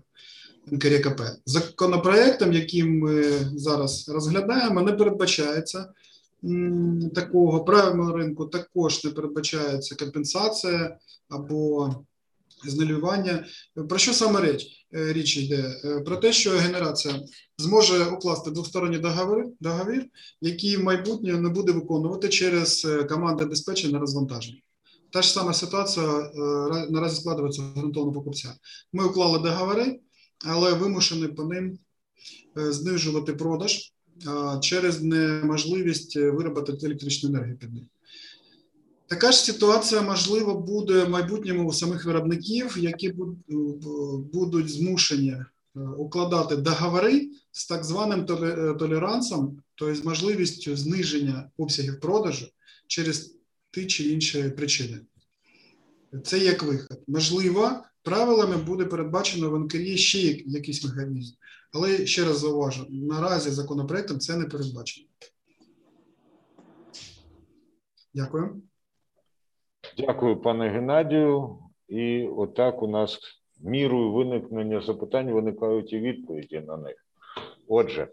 НКРКП. 0.67 1.21
Законопроектом, 1.45 2.53
яким 2.53 2.99
ми 2.99 3.23
зараз 3.55 4.09
розглядаємо, 4.09 4.81
не 4.81 4.93
передбачається 4.93 5.93
такого 7.15 7.63
правильного 7.63 8.17
ринку, 8.17 8.45
також 8.45 9.03
не 9.03 9.11
передбачається 9.11 9.95
компенсація 9.95 10.97
або 11.29 11.95
знелювання. 12.65 13.45
Про 13.89 13.97
що 13.97 14.13
саме 14.13 14.51
річ? 14.51 14.67
Е, 14.95 15.13
річ 15.13 15.37
йде? 15.37 15.75
Про 16.05 16.17
те, 16.17 16.33
що 16.33 16.51
генерація 16.51 17.21
зможе 17.57 18.05
укласти 18.05 18.51
двосторонній 18.51 18.97
договір, 18.97 19.45
договір, 19.59 20.05
який 20.41 20.77
в 20.77 20.83
майбутньому 20.83 21.41
не 21.41 21.49
буде 21.49 21.71
виконувати 21.71 22.29
через 22.29 22.87
команди 23.09 23.45
диспетчення 23.45 23.99
розвантаження. 23.99 24.61
Та 25.11 25.21
ж 25.21 25.31
сама 25.31 25.53
ситуація 25.53 26.05
е, 26.05 26.31
наразі 26.89 27.21
складається 27.21 27.61
гарантовано 27.75 28.13
покупця. 28.13 28.53
Ми 28.93 29.05
уклали 29.05 29.39
договори, 29.39 29.99
але 30.45 30.73
вимушені 30.73 31.27
по 31.27 31.43
ним 31.43 31.79
е, 32.57 32.73
знижувати 32.73 33.33
продаж 33.33 33.93
через 34.61 35.01
неможливість 35.01 36.15
виробити 36.15 36.77
електричну 36.83 37.29
енергію 37.29 37.57
під 37.57 37.73
них. 37.73 37.83
Така 39.11 39.31
ж 39.31 39.37
ситуація, 39.37 40.01
можливо, 40.01 40.53
буде 40.55 41.03
в 41.03 41.09
майбутньому 41.09 41.69
у 41.69 41.73
самих 41.73 42.05
виробників, 42.05 42.77
які 42.77 43.13
будуть 44.33 44.69
змушені 44.69 45.31
е, 45.31 45.45
укладати 45.97 46.55
договори 46.55 47.29
з 47.51 47.67
так 47.67 47.83
званим 47.83 48.25
толерансом, 48.79 49.61
тобто 49.75 49.95
з 49.95 50.05
можливістю 50.05 50.75
зниження 50.75 51.49
обсягів 51.57 51.99
продажу 51.99 52.47
через 52.87 53.35
ті 53.71 53.85
чи 53.85 54.03
інші 54.03 54.43
причини. 54.43 54.99
Це 56.23 56.39
як 56.39 56.63
вихід. 56.63 56.99
Можливо, 57.07 57.83
правилами 58.03 58.57
буде 58.57 58.85
передбачено 58.85 59.49
в 59.49 59.59
НКРІ 59.59 59.97
ще 59.97 60.19
якийсь 60.45 60.85
механізм. 60.85 61.35
Але 61.73 62.05
ще 62.05 62.25
раз 62.25 62.39
зауважу: 62.39 62.85
наразі 62.89 63.49
законопроектом 63.49 64.19
це 64.19 64.37
не 64.37 64.45
передбачено. 64.45 65.07
Дякую. 68.13 68.61
Дякую, 69.97 70.41
пане 70.41 70.69
Геннадію. 70.69 71.57
І 71.87 72.27
отак 72.27 72.83
у 72.83 72.87
нас 72.87 73.19
мірою 73.59 74.11
виникнення 74.11 74.81
запитань 74.81 75.31
виникають 75.31 75.93
і 75.93 75.99
відповіді 75.99 76.59
на 76.59 76.77
них. 76.77 77.05
Отже, 77.67 78.07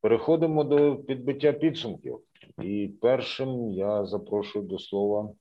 переходимо 0.00 0.64
до 0.64 0.96
підбиття 0.96 1.52
підсумків. 1.52 2.20
І 2.62 2.90
першим 3.00 3.70
я 3.70 4.06
запрошую 4.06 4.64
до 4.64 4.78
слова 4.78 5.32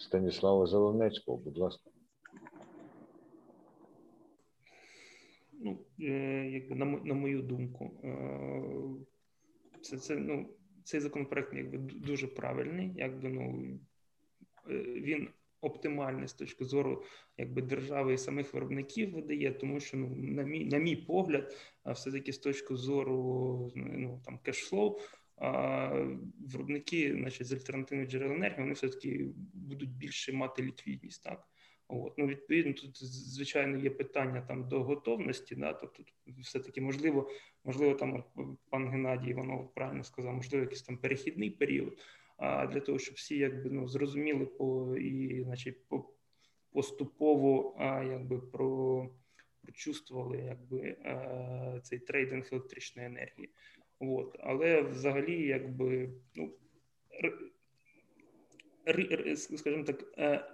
Станіслава 0.00 0.66
Зеленецького. 0.66 1.38
Будь 1.38 1.58
ласка. 1.58 1.90
Ну, 5.52 5.78
е, 6.00 6.50
якби 6.50 6.76
на 6.76 6.84
на 6.84 7.14
мою 7.14 7.42
думку, 7.42 8.00
е, 8.04 8.62
це 9.80 9.96
це 9.96 10.16
ну 10.16 10.48
цей 10.84 11.00
законопроект 11.00 11.54
якби 11.54 11.78
дуже 11.78 12.26
правильний. 12.26 12.92
Якби 12.96 13.28
ну 13.28 13.78
е, 14.70 14.82
він 14.82 15.28
оптимальний 15.60 16.28
з 16.28 16.32
точки 16.32 16.64
зору 16.64 17.04
якби 17.36 17.62
держави 17.62 18.14
і 18.14 18.18
самих 18.18 18.54
виробників 18.54 19.12
видає, 19.14 19.52
тому 19.52 19.80
що 19.80 19.96
ну 19.96 20.08
на 20.16 20.42
мій 20.42 20.64
на 20.64 20.78
мій 20.78 20.96
погляд, 20.96 21.56
все 21.86 22.12
таки 22.12 22.32
з 22.32 22.38
точки 22.38 22.74
зору 22.74 23.72
ну 23.74 24.22
там 24.24 24.38
кешфлоу, 24.38 24.98
виробники 26.38 27.16
значить, 27.16 27.46
з 27.46 27.52
альтернативних 27.52 28.08
джерел 28.08 28.32
енергії 28.32 28.60
вони 28.60 28.72
все-таки 28.72 29.26
будуть 29.54 29.90
більше 29.90 30.32
мати 30.32 30.62
ліквідність. 30.62 31.24
так. 31.24 31.48
От. 31.92 32.18
Ну, 32.18 32.26
Відповідно, 32.26 32.72
тут, 32.72 33.04
звичайно, 33.04 33.78
є 33.78 33.90
питання 33.90 34.40
там 34.40 34.68
до 34.68 34.82
готовності, 34.82 35.54
да, 35.54 35.72
тобто 35.72 36.02
все-таки 36.38 36.80
можливо, 36.80 37.30
можливо, 37.64 37.94
там 37.94 38.24
пан 38.70 38.88
Геннадій 38.88 39.30
Іванов 39.30 39.74
правильно 39.74 40.04
сказав, 40.04 40.34
можливо, 40.34 40.62
якийсь 40.62 40.82
там 40.82 40.98
перехідний 40.98 41.50
період, 41.50 41.98
а 42.36 42.66
для 42.66 42.80
того, 42.80 42.98
щоб 42.98 43.14
всі 43.14 43.38
якби 43.38 43.70
ну, 43.70 43.88
зрозуміли 43.88 44.46
по 44.46 44.96
і 44.96 45.42
значить, 45.42 45.88
по, 45.88 46.10
поступово 46.72 47.76
а, 47.78 48.02
якби 48.04 48.38
про 48.38 49.08
прочувствували 49.62 50.38
якби, 50.38 50.96
а, 51.04 51.80
цей 51.82 51.98
трейдинг 51.98 52.48
електричної 52.52 53.08
енергії. 53.08 53.50
От. 54.00 54.36
Але 54.40 54.82
взагалі, 54.82 55.46
якби 55.46 56.10
ну, 56.34 56.50
скажімо 59.34 59.84
так, 59.84 60.04
е, 60.18 60.44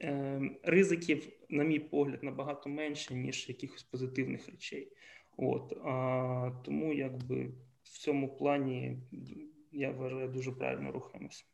е, 0.00 0.40
ризиків, 0.62 1.28
на 1.48 1.64
мій 1.64 1.78
погляд, 1.78 2.22
набагато 2.22 2.68
менше, 2.68 3.14
ніж 3.14 3.48
якихось 3.48 3.82
позитивних 3.82 4.48
речей. 4.48 4.92
От 5.36 5.72
а, 5.84 6.50
Тому 6.64 6.92
якби 6.92 7.50
в 7.82 7.98
цьому 7.98 8.36
плані 8.36 8.98
я 9.72 9.90
вважаю 9.90 10.28
дуже 10.28 10.52
правильно 10.52 10.92
рухаємося. 10.92 11.44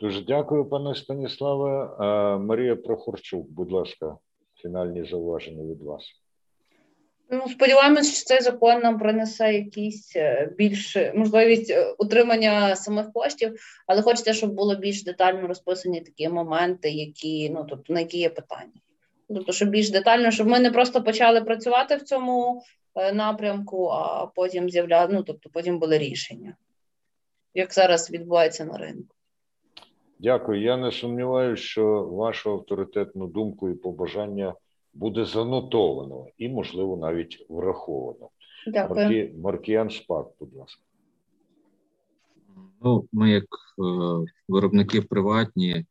Дуже 0.00 0.24
дякую, 0.24 0.64
пане 0.64 0.94
Станіславе. 0.94 1.96
Марія 2.38 2.76
Прохорчук, 2.76 3.50
будь 3.50 3.72
ласка, 3.72 4.18
фінальні 4.54 5.04
зауваження 5.04 5.64
від 5.64 5.82
вас. 5.82 6.19
Ну, 7.32 7.48
сподіваємось, 7.48 8.14
що 8.16 8.24
цей 8.24 8.40
закон 8.40 8.80
нам 8.80 8.98
принесе 8.98 9.54
якісь 9.54 10.16
е, 10.16 10.52
більш 10.58 10.96
можливість 11.14 11.70
е, 11.70 11.94
утримання 11.98 12.76
самих 12.76 13.12
коштів, 13.12 13.54
але 13.86 14.02
хочеться, 14.02 14.32
щоб 14.32 14.52
було 14.52 14.76
більш 14.76 15.04
детально 15.04 15.46
розписані 15.46 16.00
такі 16.00 16.28
моменти, 16.28 16.90
які 16.90 17.50
ну 17.50 17.66
тобто 17.68 17.92
на 17.92 18.00
які 18.00 18.18
є 18.18 18.28
питання. 18.28 18.80
Тобто, 19.28 19.52
щоб 19.52 19.68
більш 19.68 19.90
детально, 19.90 20.30
щоб 20.30 20.48
ми 20.48 20.60
не 20.60 20.70
просто 20.70 21.02
почали 21.02 21.40
працювати 21.40 21.96
в 21.96 22.02
цьому 22.02 22.62
е, 22.94 23.12
напрямку, 23.12 23.86
а 23.86 24.26
потім 24.26 24.70
з'являли, 24.70 25.12
ну 25.12 25.22
тобто 25.22 25.50
потім 25.52 25.78
були 25.78 25.98
рішення, 25.98 26.56
як 27.54 27.72
зараз 27.74 28.10
відбувається 28.10 28.64
на 28.64 28.78
ринку. 28.78 29.14
Дякую. 30.18 30.62
Я 30.62 30.76
не 30.76 30.92
сумніваюся, 30.92 31.62
що 31.62 32.04
вашу 32.04 32.52
авторитетну 32.52 33.26
думку 33.26 33.70
і 33.70 33.74
побажання 33.74 34.54
буде 34.94 35.24
занотовано 35.24 36.26
і, 36.38 36.48
можливо, 36.48 36.96
навіть 36.96 37.46
враховано. 37.48 38.28
Дякую. 38.66 39.00
Маркі, 39.00 39.32
Маркіян 39.38 39.90
Шпак, 39.90 40.26
будь 40.40 40.54
ласка. 40.54 40.82
Ну, 42.82 43.08
Ми, 43.12 43.30
як 43.30 43.44
е, 43.44 43.52
виробники 44.48 45.02
приватні, 45.02 45.70
е, 45.72 45.84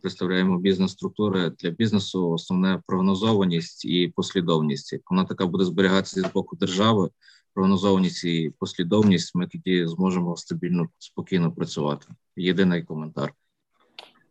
представляємо 0.00 0.58
бізнес-структури 0.58 1.50
для 1.50 1.70
бізнесу. 1.70 2.30
Основне 2.30 2.82
прогнозованість 2.86 3.84
і 3.84 4.08
послідовність. 4.16 4.92
Як 4.92 5.10
вона 5.10 5.24
така 5.24 5.46
буде 5.46 5.64
зберігатися 5.64 6.20
з 6.20 6.32
боку 6.32 6.56
держави, 6.56 7.10
прогнозованість 7.54 8.24
і 8.24 8.52
послідовність, 8.58 9.34
ми 9.34 9.46
тоді 9.46 9.86
зможемо 9.86 10.36
стабільно 10.36 10.88
спокійно 10.98 11.52
працювати. 11.52 12.06
Єдиний 12.36 12.82
коментар. 12.82 13.32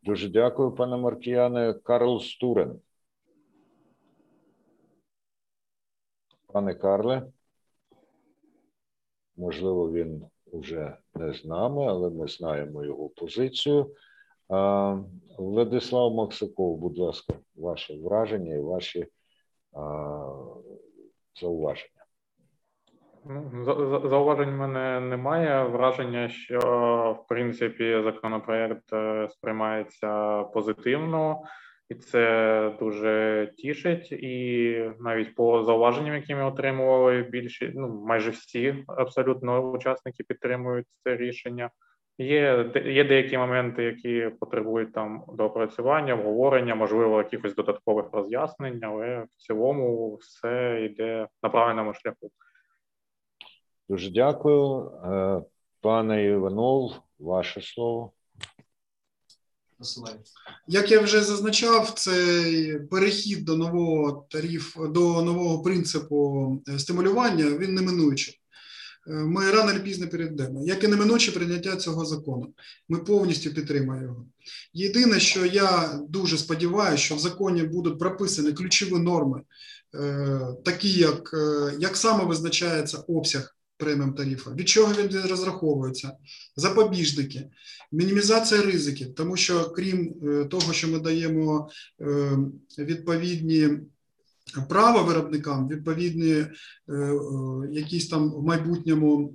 Дуже 0.03 0.29
дякую, 0.29 0.71
пане 0.71 0.97
Маркіяне. 0.97 1.73
Карл 1.83 2.21
Стурен. 2.21 2.79
Пане 6.53 6.75
Карле, 6.75 7.23
можливо, 9.37 9.91
він 9.91 10.25
вже 10.53 10.97
не 11.15 11.33
з 11.33 11.45
нами, 11.45 11.85
але 11.87 12.09
ми 12.09 12.27
знаємо 12.27 12.83
його 12.85 13.09
позицію. 13.09 13.95
Владислав 15.37 16.13
Максаков, 16.13 16.77
будь 16.77 16.97
ласка, 16.97 17.33
ваші 17.55 18.01
враження 18.01 18.55
і 18.55 18.61
ваші 18.61 19.07
зауваження. 21.41 21.97
Ну, 23.25 23.63
зауважень 24.09 24.49
в 24.49 24.57
мене 24.57 24.99
немає. 24.99 25.63
Враження, 25.63 26.29
що 26.29 26.59
в 27.23 27.27
принципі 27.27 28.01
законопроект 28.03 28.93
е, 28.93 29.29
сприймається 29.31 30.43
позитивно, 30.43 31.41
і 31.89 31.95
це 31.95 32.75
дуже 32.79 33.53
тішить. 33.57 34.11
І 34.11 34.91
навіть 34.99 35.35
по 35.35 35.63
зауваженням, 35.63 36.15
які 36.15 36.35
ми 36.35 36.43
отримували, 36.43 37.21
більші 37.21 37.71
ну 37.75 38.03
майже 38.07 38.31
всі 38.31 38.83
абсолютно 38.87 39.71
учасники 39.71 40.23
підтримують 40.23 40.87
це 41.03 41.15
рішення. 41.15 41.69
Є 42.19 42.71
є 42.85 43.03
деякі 43.03 43.37
моменти, 43.37 43.83
які 43.83 44.31
потребують 44.39 44.93
там 44.93 45.23
доопрацювання, 45.33 46.13
обговорення, 46.13 46.75
можливо, 46.75 47.17
якихось 47.17 47.55
додаткових 47.55 48.05
роз'яснень, 48.11 48.79
але 48.83 49.19
в 49.19 49.27
цілому 49.37 50.15
все 50.15 50.81
йде 50.85 51.27
на 51.43 51.49
правильному 51.49 51.93
шляху. 51.93 52.31
Дуже 53.89 54.11
дякую, 54.11 54.91
е, 55.05 55.41
пане 55.81 56.25
Іванов, 56.25 56.91
ваше 57.19 57.61
слово. 57.61 58.11
Як 60.69 60.91
я 60.91 61.01
вже 61.01 61.23
зазначав, 61.23 61.93
цей 61.95 62.79
перехід 62.79 63.45
до 63.45 63.57
нового 63.57 64.27
тариф, 64.29 64.77
до 64.77 65.21
нового 65.21 65.63
принципу 65.63 66.61
е, 66.69 66.79
стимулювання 66.79 67.45
він 67.57 67.73
неминучий. 67.73 68.41
Е, 69.07 69.13
ми 69.13 69.51
рано 69.51 69.73
чи 69.73 69.79
пізно 69.79 70.07
перейдемо, 70.07 70.63
як 70.65 70.83
і 70.83 70.87
неминуче 70.87 71.31
прийняття 71.31 71.75
цього 71.75 72.05
закону. 72.05 72.53
Ми 72.89 72.97
повністю 72.97 73.53
підтримуємо 73.53 74.03
його. 74.03 74.25
Єдине, 74.73 75.19
що 75.19 75.45
я 75.45 75.99
дуже 76.09 76.37
сподіваюся, 76.37 77.03
що 77.03 77.15
в 77.15 77.19
законі 77.19 77.63
будуть 77.63 77.99
прописані 77.99 78.53
ключові 78.53 78.99
норми, 78.99 79.41
такі 80.65 80.89
як 80.89 81.35
як 81.79 81.97
саме 81.97 82.23
визначається 82.23 82.97
обсяг 82.97 83.56
преміум 83.77 84.13
тарифу, 84.13 84.51
від 84.51 84.69
чого 84.69 84.93
він 84.93 85.21
розраховується, 85.29 86.11
запобіжники, 86.55 87.49
мінімізація 87.91 88.61
ризиків, 88.61 89.15
тому 89.15 89.35
що 89.37 89.69
крім 89.69 90.15
е, 90.23 90.45
того, 90.45 90.73
що 90.73 90.87
ми 90.87 90.99
даємо 90.99 91.69
е, 92.01 92.37
відповідні 92.77 93.69
права 94.69 95.01
виробникам, 95.01 95.67
відповідні 95.67 96.31
е, 96.33 96.49
якісь 97.71 98.07
там 98.07 98.31
в 98.31 98.43
майбутньому 98.43 99.33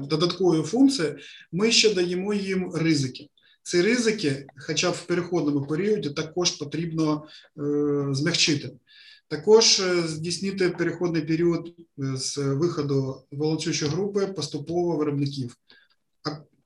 додаткові 0.00 0.62
функції, 0.62 1.14
ми 1.52 1.70
ще 1.70 1.94
даємо 1.94 2.34
їм 2.34 2.72
ризики. 2.74 3.28
Ці 3.62 3.82
ризики, 3.82 4.46
хоча 4.56 4.90
б 4.90 4.94
в 4.94 5.06
переходному 5.06 5.66
періоді, 5.66 6.10
також 6.10 6.50
потрібно 6.50 7.24
змягчити. 8.10 8.70
Також 9.28 9.80
е, 9.80 10.02
здійснити 10.08 10.70
переходний 10.70 11.22
період 11.22 11.68
е, 11.78 12.16
з 12.16 12.38
виходу 12.38 13.22
волонцючої 13.32 13.90
групи 13.90 14.26
поступово 14.26 14.96
виробників. 14.96 15.56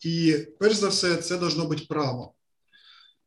І 0.04 0.36
перш 0.58 0.76
за 0.76 0.88
все, 0.88 1.16
це 1.16 1.38
должно 1.38 1.66
бути 1.66 1.82
право. 1.88 2.34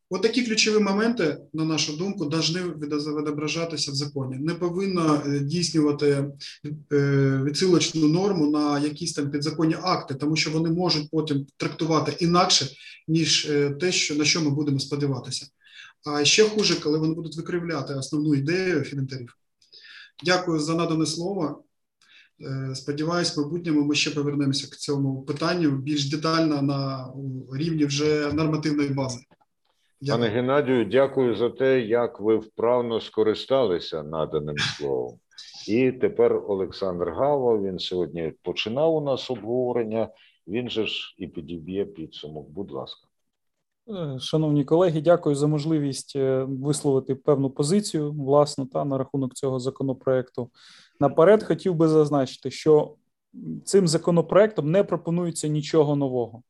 От 0.09 0.21
такі 0.21 0.45
ключові 0.45 0.83
моменти, 0.83 1.37
на 1.53 1.65
нашу 1.65 1.97
думку, 1.97 2.25
повинні 2.25 2.59
відображатися 2.79 3.91
в 3.91 3.95
законі. 3.95 4.37
Не 4.37 4.53
повинно 4.53 5.23
е, 5.25 5.39
дійснювати 5.39 6.25
відсилочну 7.43 8.07
норму 8.07 8.51
на 8.51 8.79
якісь 8.79 9.13
там 9.13 9.31
підзаконні 9.31 9.75
акти, 9.81 10.15
тому 10.15 10.35
що 10.35 10.51
вони 10.51 10.69
можуть 10.69 11.09
потім 11.11 11.45
трактувати 11.57 12.25
інакше, 12.25 12.67
ніж 13.07 13.51
те, 13.79 13.91
що, 13.91 14.15
на 14.15 14.25
що 14.25 14.41
ми 14.41 14.49
будемо 14.49 14.79
сподіватися. 14.79 15.47
А 16.05 16.25
ще 16.25 16.43
хуже, 16.43 16.81
коли 16.81 16.99
вони 16.99 17.13
будуть 17.13 17.37
викривляти 17.37 17.93
основну 17.93 18.35
ідею 18.35 18.83
фінансерів. 18.83 19.37
Дякую 20.23 20.59
за 20.59 20.75
надане 20.75 21.05
слово. 21.05 21.63
Е, 22.41 22.75
сподіваюсь, 22.75 23.37
в 23.37 23.39
майбутньому 23.39 23.81
ми 23.81 23.95
ще 23.95 24.11
повернемося 24.11 24.67
к 24.67 24.75
цьому 24.75 25.21
питанню 25.21 25.69
більш 25.71 26.09
детально 26.09 26.61
на 26.61 27.07
рівні 27.53 27.85
вже 27.85 28.33
нормативної 28.33 28.89
бази. 28.89 29.19
Дякую. 30.01 30.23
Пане 30.23 30.35
Геннадію, 30.35 30.85
дякую 30.85 31.35
за 31.35 31.49
те, 31.49 31.79
як 31.79 32.19
ви 32.19 32.37
вправно 32.37 33.01
скористалися 33.01 34.03
наданим 34.03 34.57
словом. 34.57 35.19
І 35.67 35.91
тепер 35.91 36.33
Олександр 36.47 37.09
Гава. 37.09 37.57
Він 37.57 37.79
сьогодні 37.79 38.33
починав 38.41 38.95
у 38.95 39.01
нас 39.01 39.31
обговорення. 39.31 40.09
Він 40.47 40.69
же 40.69 40.87
ж 40.87 41.15
і 41.17 41.27
підіб'є 41.27 41.85
підсумок. 41.85 42.49
Будь 42.49 42.71
ласка. 42.71 43.07
Е, 43.89 44.19
шановні 44.19 44.65
колеги, 44.65 45.01
дякую 45.01 45.35
за 45.35 45.47
можливість 45.47 46.15
е, 46.15 46.43
висловити 46.43 47.15
певну 47.15 47.49
позицію 47.49 48.11
власну 48.11 48.65
та 48.65 48.85
на 48.85 48.97
рахунок 48.97 49.33
цього 49.33 49.59
законопроекту. 49.59 50.49
Наперед 50.99 51.43
хотів 51.43 51.75
би 51.75 51.87
зазначити, 51.87 52.51
що 52.51 52.95
цим 53.65 53.87
законопроектом 53.87 54.71
не 54.71 54.83
пропонується 54.83 55.47
нічого 55.47 55.95
нового. 55.95 56.43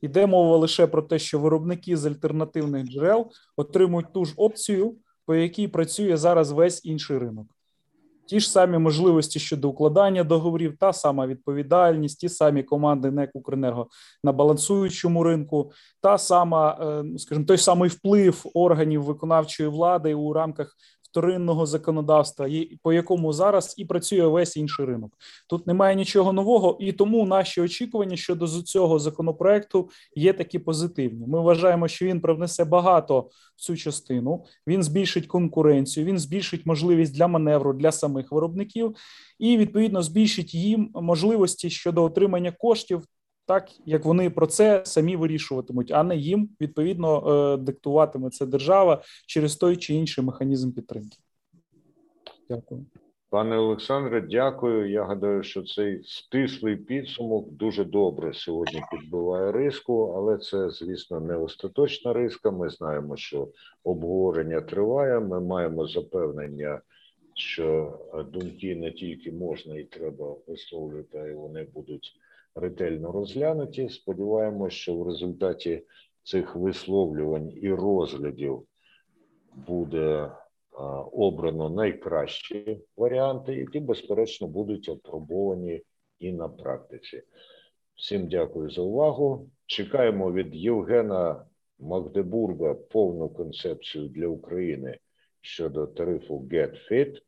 Йде 0.00 0.26
мова 0.26 0.56
лише 0.56 0.86
про 0.86 1.02
те, 1.02 1.18
що 1.18 1.38
виробники 1.38 1.96
з 1.96 2.06
альтернативних 2.06 2.86
джерел 2.86 3.30
отримують 3.56 4.12
ту 4.12 4.24
ж 4.24 4.34
опцію, 4.36 4.96
по 5.26 5.34
якій 5.34 5.68
працює 5.68 6.16
зараз 6.16 6.50
весь 6.50 6.84
інший 6.84 7.18
ринок 7.18 7.46
ті 8.30 8.40
ж 8.40 8.50
самі 8.50 8.78
можливості 8.78 9.38
щодо 9.38 9.68
укладання 9.68 10.24
договорів, 10.24 10.76
та 10.80 10.92
сама 10.92 11.26
відповідальність, 11.26 12.20
ті 12.20 12.28
самі 12.28 12.62
команди 12.62 13.10
НЕК 13.10 13.30
«Укренерго» 13.34 13.88
на 14.24 14.32
балансуючому 14.32 15.24
ринку, 15.24 15.72
та 16.00 16.18
сама, 16.18 16.78
е, 16.80 17.18
скажімо, 17.18 17.46
той 17.46 17.58
самий 17.58 17.90
вплив 17.90 18.44
органів 18.54 19.02
виконавчої 19.02 19.68
влади 19.68 20.14
у 20.14 20.32
рамках 20.32 20.76
вторинного 21.10 21.66
законодавства, 21.66 22.48
по 22.82 22.92
якому 22.92 23.32
зараз 23.32 23.74
і 23.76 23.84
працює 23.84 24.26
весь 24.26 24.56
інший 24.56 24.86
ринок. 24.86 25.12
Тут 25.48 25.66
немає 25.66 25.96
нічого 25.96 26.32
нового, 26.32 26.76
і 26.80 26.92
тому 26.92 27.26
наші 27.26 27.60
очікування 27.60 28.16
щодо 28.16 28.46
цього 28.46 28.98
законопроекту 28.98 29.90
є 30.14 30.32
такі 30.32 30.58
позитивні. 30.58 31.26
Ми 31.26 31.40
вважаємо, 31.40 31.88
що 31.88 32.06
він 32.06 32.20
привнесе 32.20 32.64
багато 32.64 33.20
в 33.56 33.60
цю 33.60 33.76
частину. 33.76 34.44
Він 34.66 34.82
збільшить 34.82 35.26
конкуренцію, 35.26 36.06
він 36.06 36.18
збільшить 36.18 36.66
можливість 36.66 37.14
для 37.14 37.28
маневру 37.28 37.72
для 37.72 37.92
самих 37.92 38.32
виробників, 38.32 38.96
і 39.38 39.56
відповідно 39.56 40.02
збільшить 40.02 40.54
їм 40.54 40.90
можливості 40.94 41.70
щодо 41.70 42.04
отримання 42.04 42.52
коштів 42.52 43.04
так 43.50 43.68
як 43.86 44.04
вони 44.04 44.30
про 44.30 44.46
це 44.46 44.82
самі 44.84 45.16
вирішуватимуть, 45.16 45.90
а 45.90 46.02
не 46.02 46.16
їм 46.16 46.48
відповідно 46.60 47.28
е, 47.28 47.56
диктуватиме 47.56 48.30
це 48.30 48.46
держава 48.46 49.02
через 49.26 49.56
той 49.56 49.76
чи 49.76 49.94
інший 49.94 50.24
механізм 50.24 50.72
підтримки. 50.72 51.18
Дякую. 52.48 52.86
Пане 53.30 53.56
Олександре, 53.56 54.20
дякую. 54.20 54.90
Я 54.90 55.04
гадаю, 55.04 55.42
що 55.42 55.62
цей 55.62 56.02
стислий 56.04 56.76
підсумок 56.76 57.52
дуже 57.52 57.84
добре 57.84 58.34
сьогодні 58.34 58.82
підбиває 58.90 59.52
риску, 59.52 60.14
але 60.16 60.38
це, 60.38 60.70
звісно, 60.70 61.20
не 61.20 61.36
остаточна 61.36 62.12
риска. 62.12 62.50
Ми 62.50 62.70
знаємо, 62.70 63.16
що 63.16 63.48
обговорення 63.84 64.60
триває. 64.60 65.20
Ми 65.20 65.40
маємо 65.40 65.86
запевнення, 65.86 66.80
що 67.34 67.98
думки 68.32 68.76
не 68.76 68.90
тільки 68.90 69.32
можна 69.32 69.78
і 69.78 69.84
треба 69.84 70.36
висловлювати, 70.46 71.18
а 71.18 71.34
вони 71.34 71.66
будуть 71.74 72.20
ретельно 72.54 73.12
розглянуті. 73.12 73.88
Сподіваємося, 73.88 74.76
що 74.76 74.94
в 74.94 75.06
результаті 75.06 75.82
цих 76.22 76.56
висловлювань 76.56 77.50
і 77.62 77.72
розглядів 77.72 78.62
буде 79.66 80.32
обрано 81.12 81.70
найкращі 81.70 82.80
варіанти, 82.96 83.54
які, 83.54 83.80
безперечно, 83.80 84.46
будуть 84.46 84.88
апробовані 84.88 85.82
і 86.18 86.32
на 86.32 86.48
практиці. 86.48 87.22
Всім 87.96 88.28
дякую 88.28 88.70
за 88.70 88.82
увагу. 88.82 89.50
Чекаємо 89.66 90.32
від 90.32 90.54
Євгена 90.54 91.46
Магдебурга 91.78 92.74
повну 92.74 93.28
концепцію 93.28 94.08
для 94.08 94.26
України 94.26 94.98
щодо 95.40 95.86
тарифу 95.86 96.48
GetFit 96.52 97.22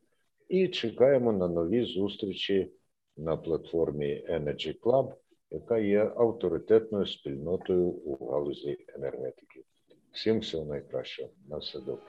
і 0.47 0.67
чекаємо 0.67 1.31
на 1.31 1.47
нові 1.47 1.85
зустрічі 1.85 2.71
на 3.17 3.37
платформі 3.37 4.25
Energy 4.29 4.79
Club, 4.79 5.13
яка 5.51 5.77
є 5.77 6.11
авторитетною 6.17 7.05
спільнотою 7.05 7.85
у 7.85 8.31
галузі 8.31 8.77
енергетики. 8.95 9.63
Всім 10.11 10.39
всього 10.39 10.65
найкращого. 10.65 11.29
На 11.49 11.57
все 11.57 11.79
добре. 11.79 12.03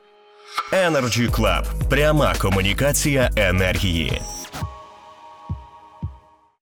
Energy 0.73 1.31
Club. 1.31 1.89
пряма 1.91 2.35
комунікація 2.41 3.31
енергії. 3.37 4.13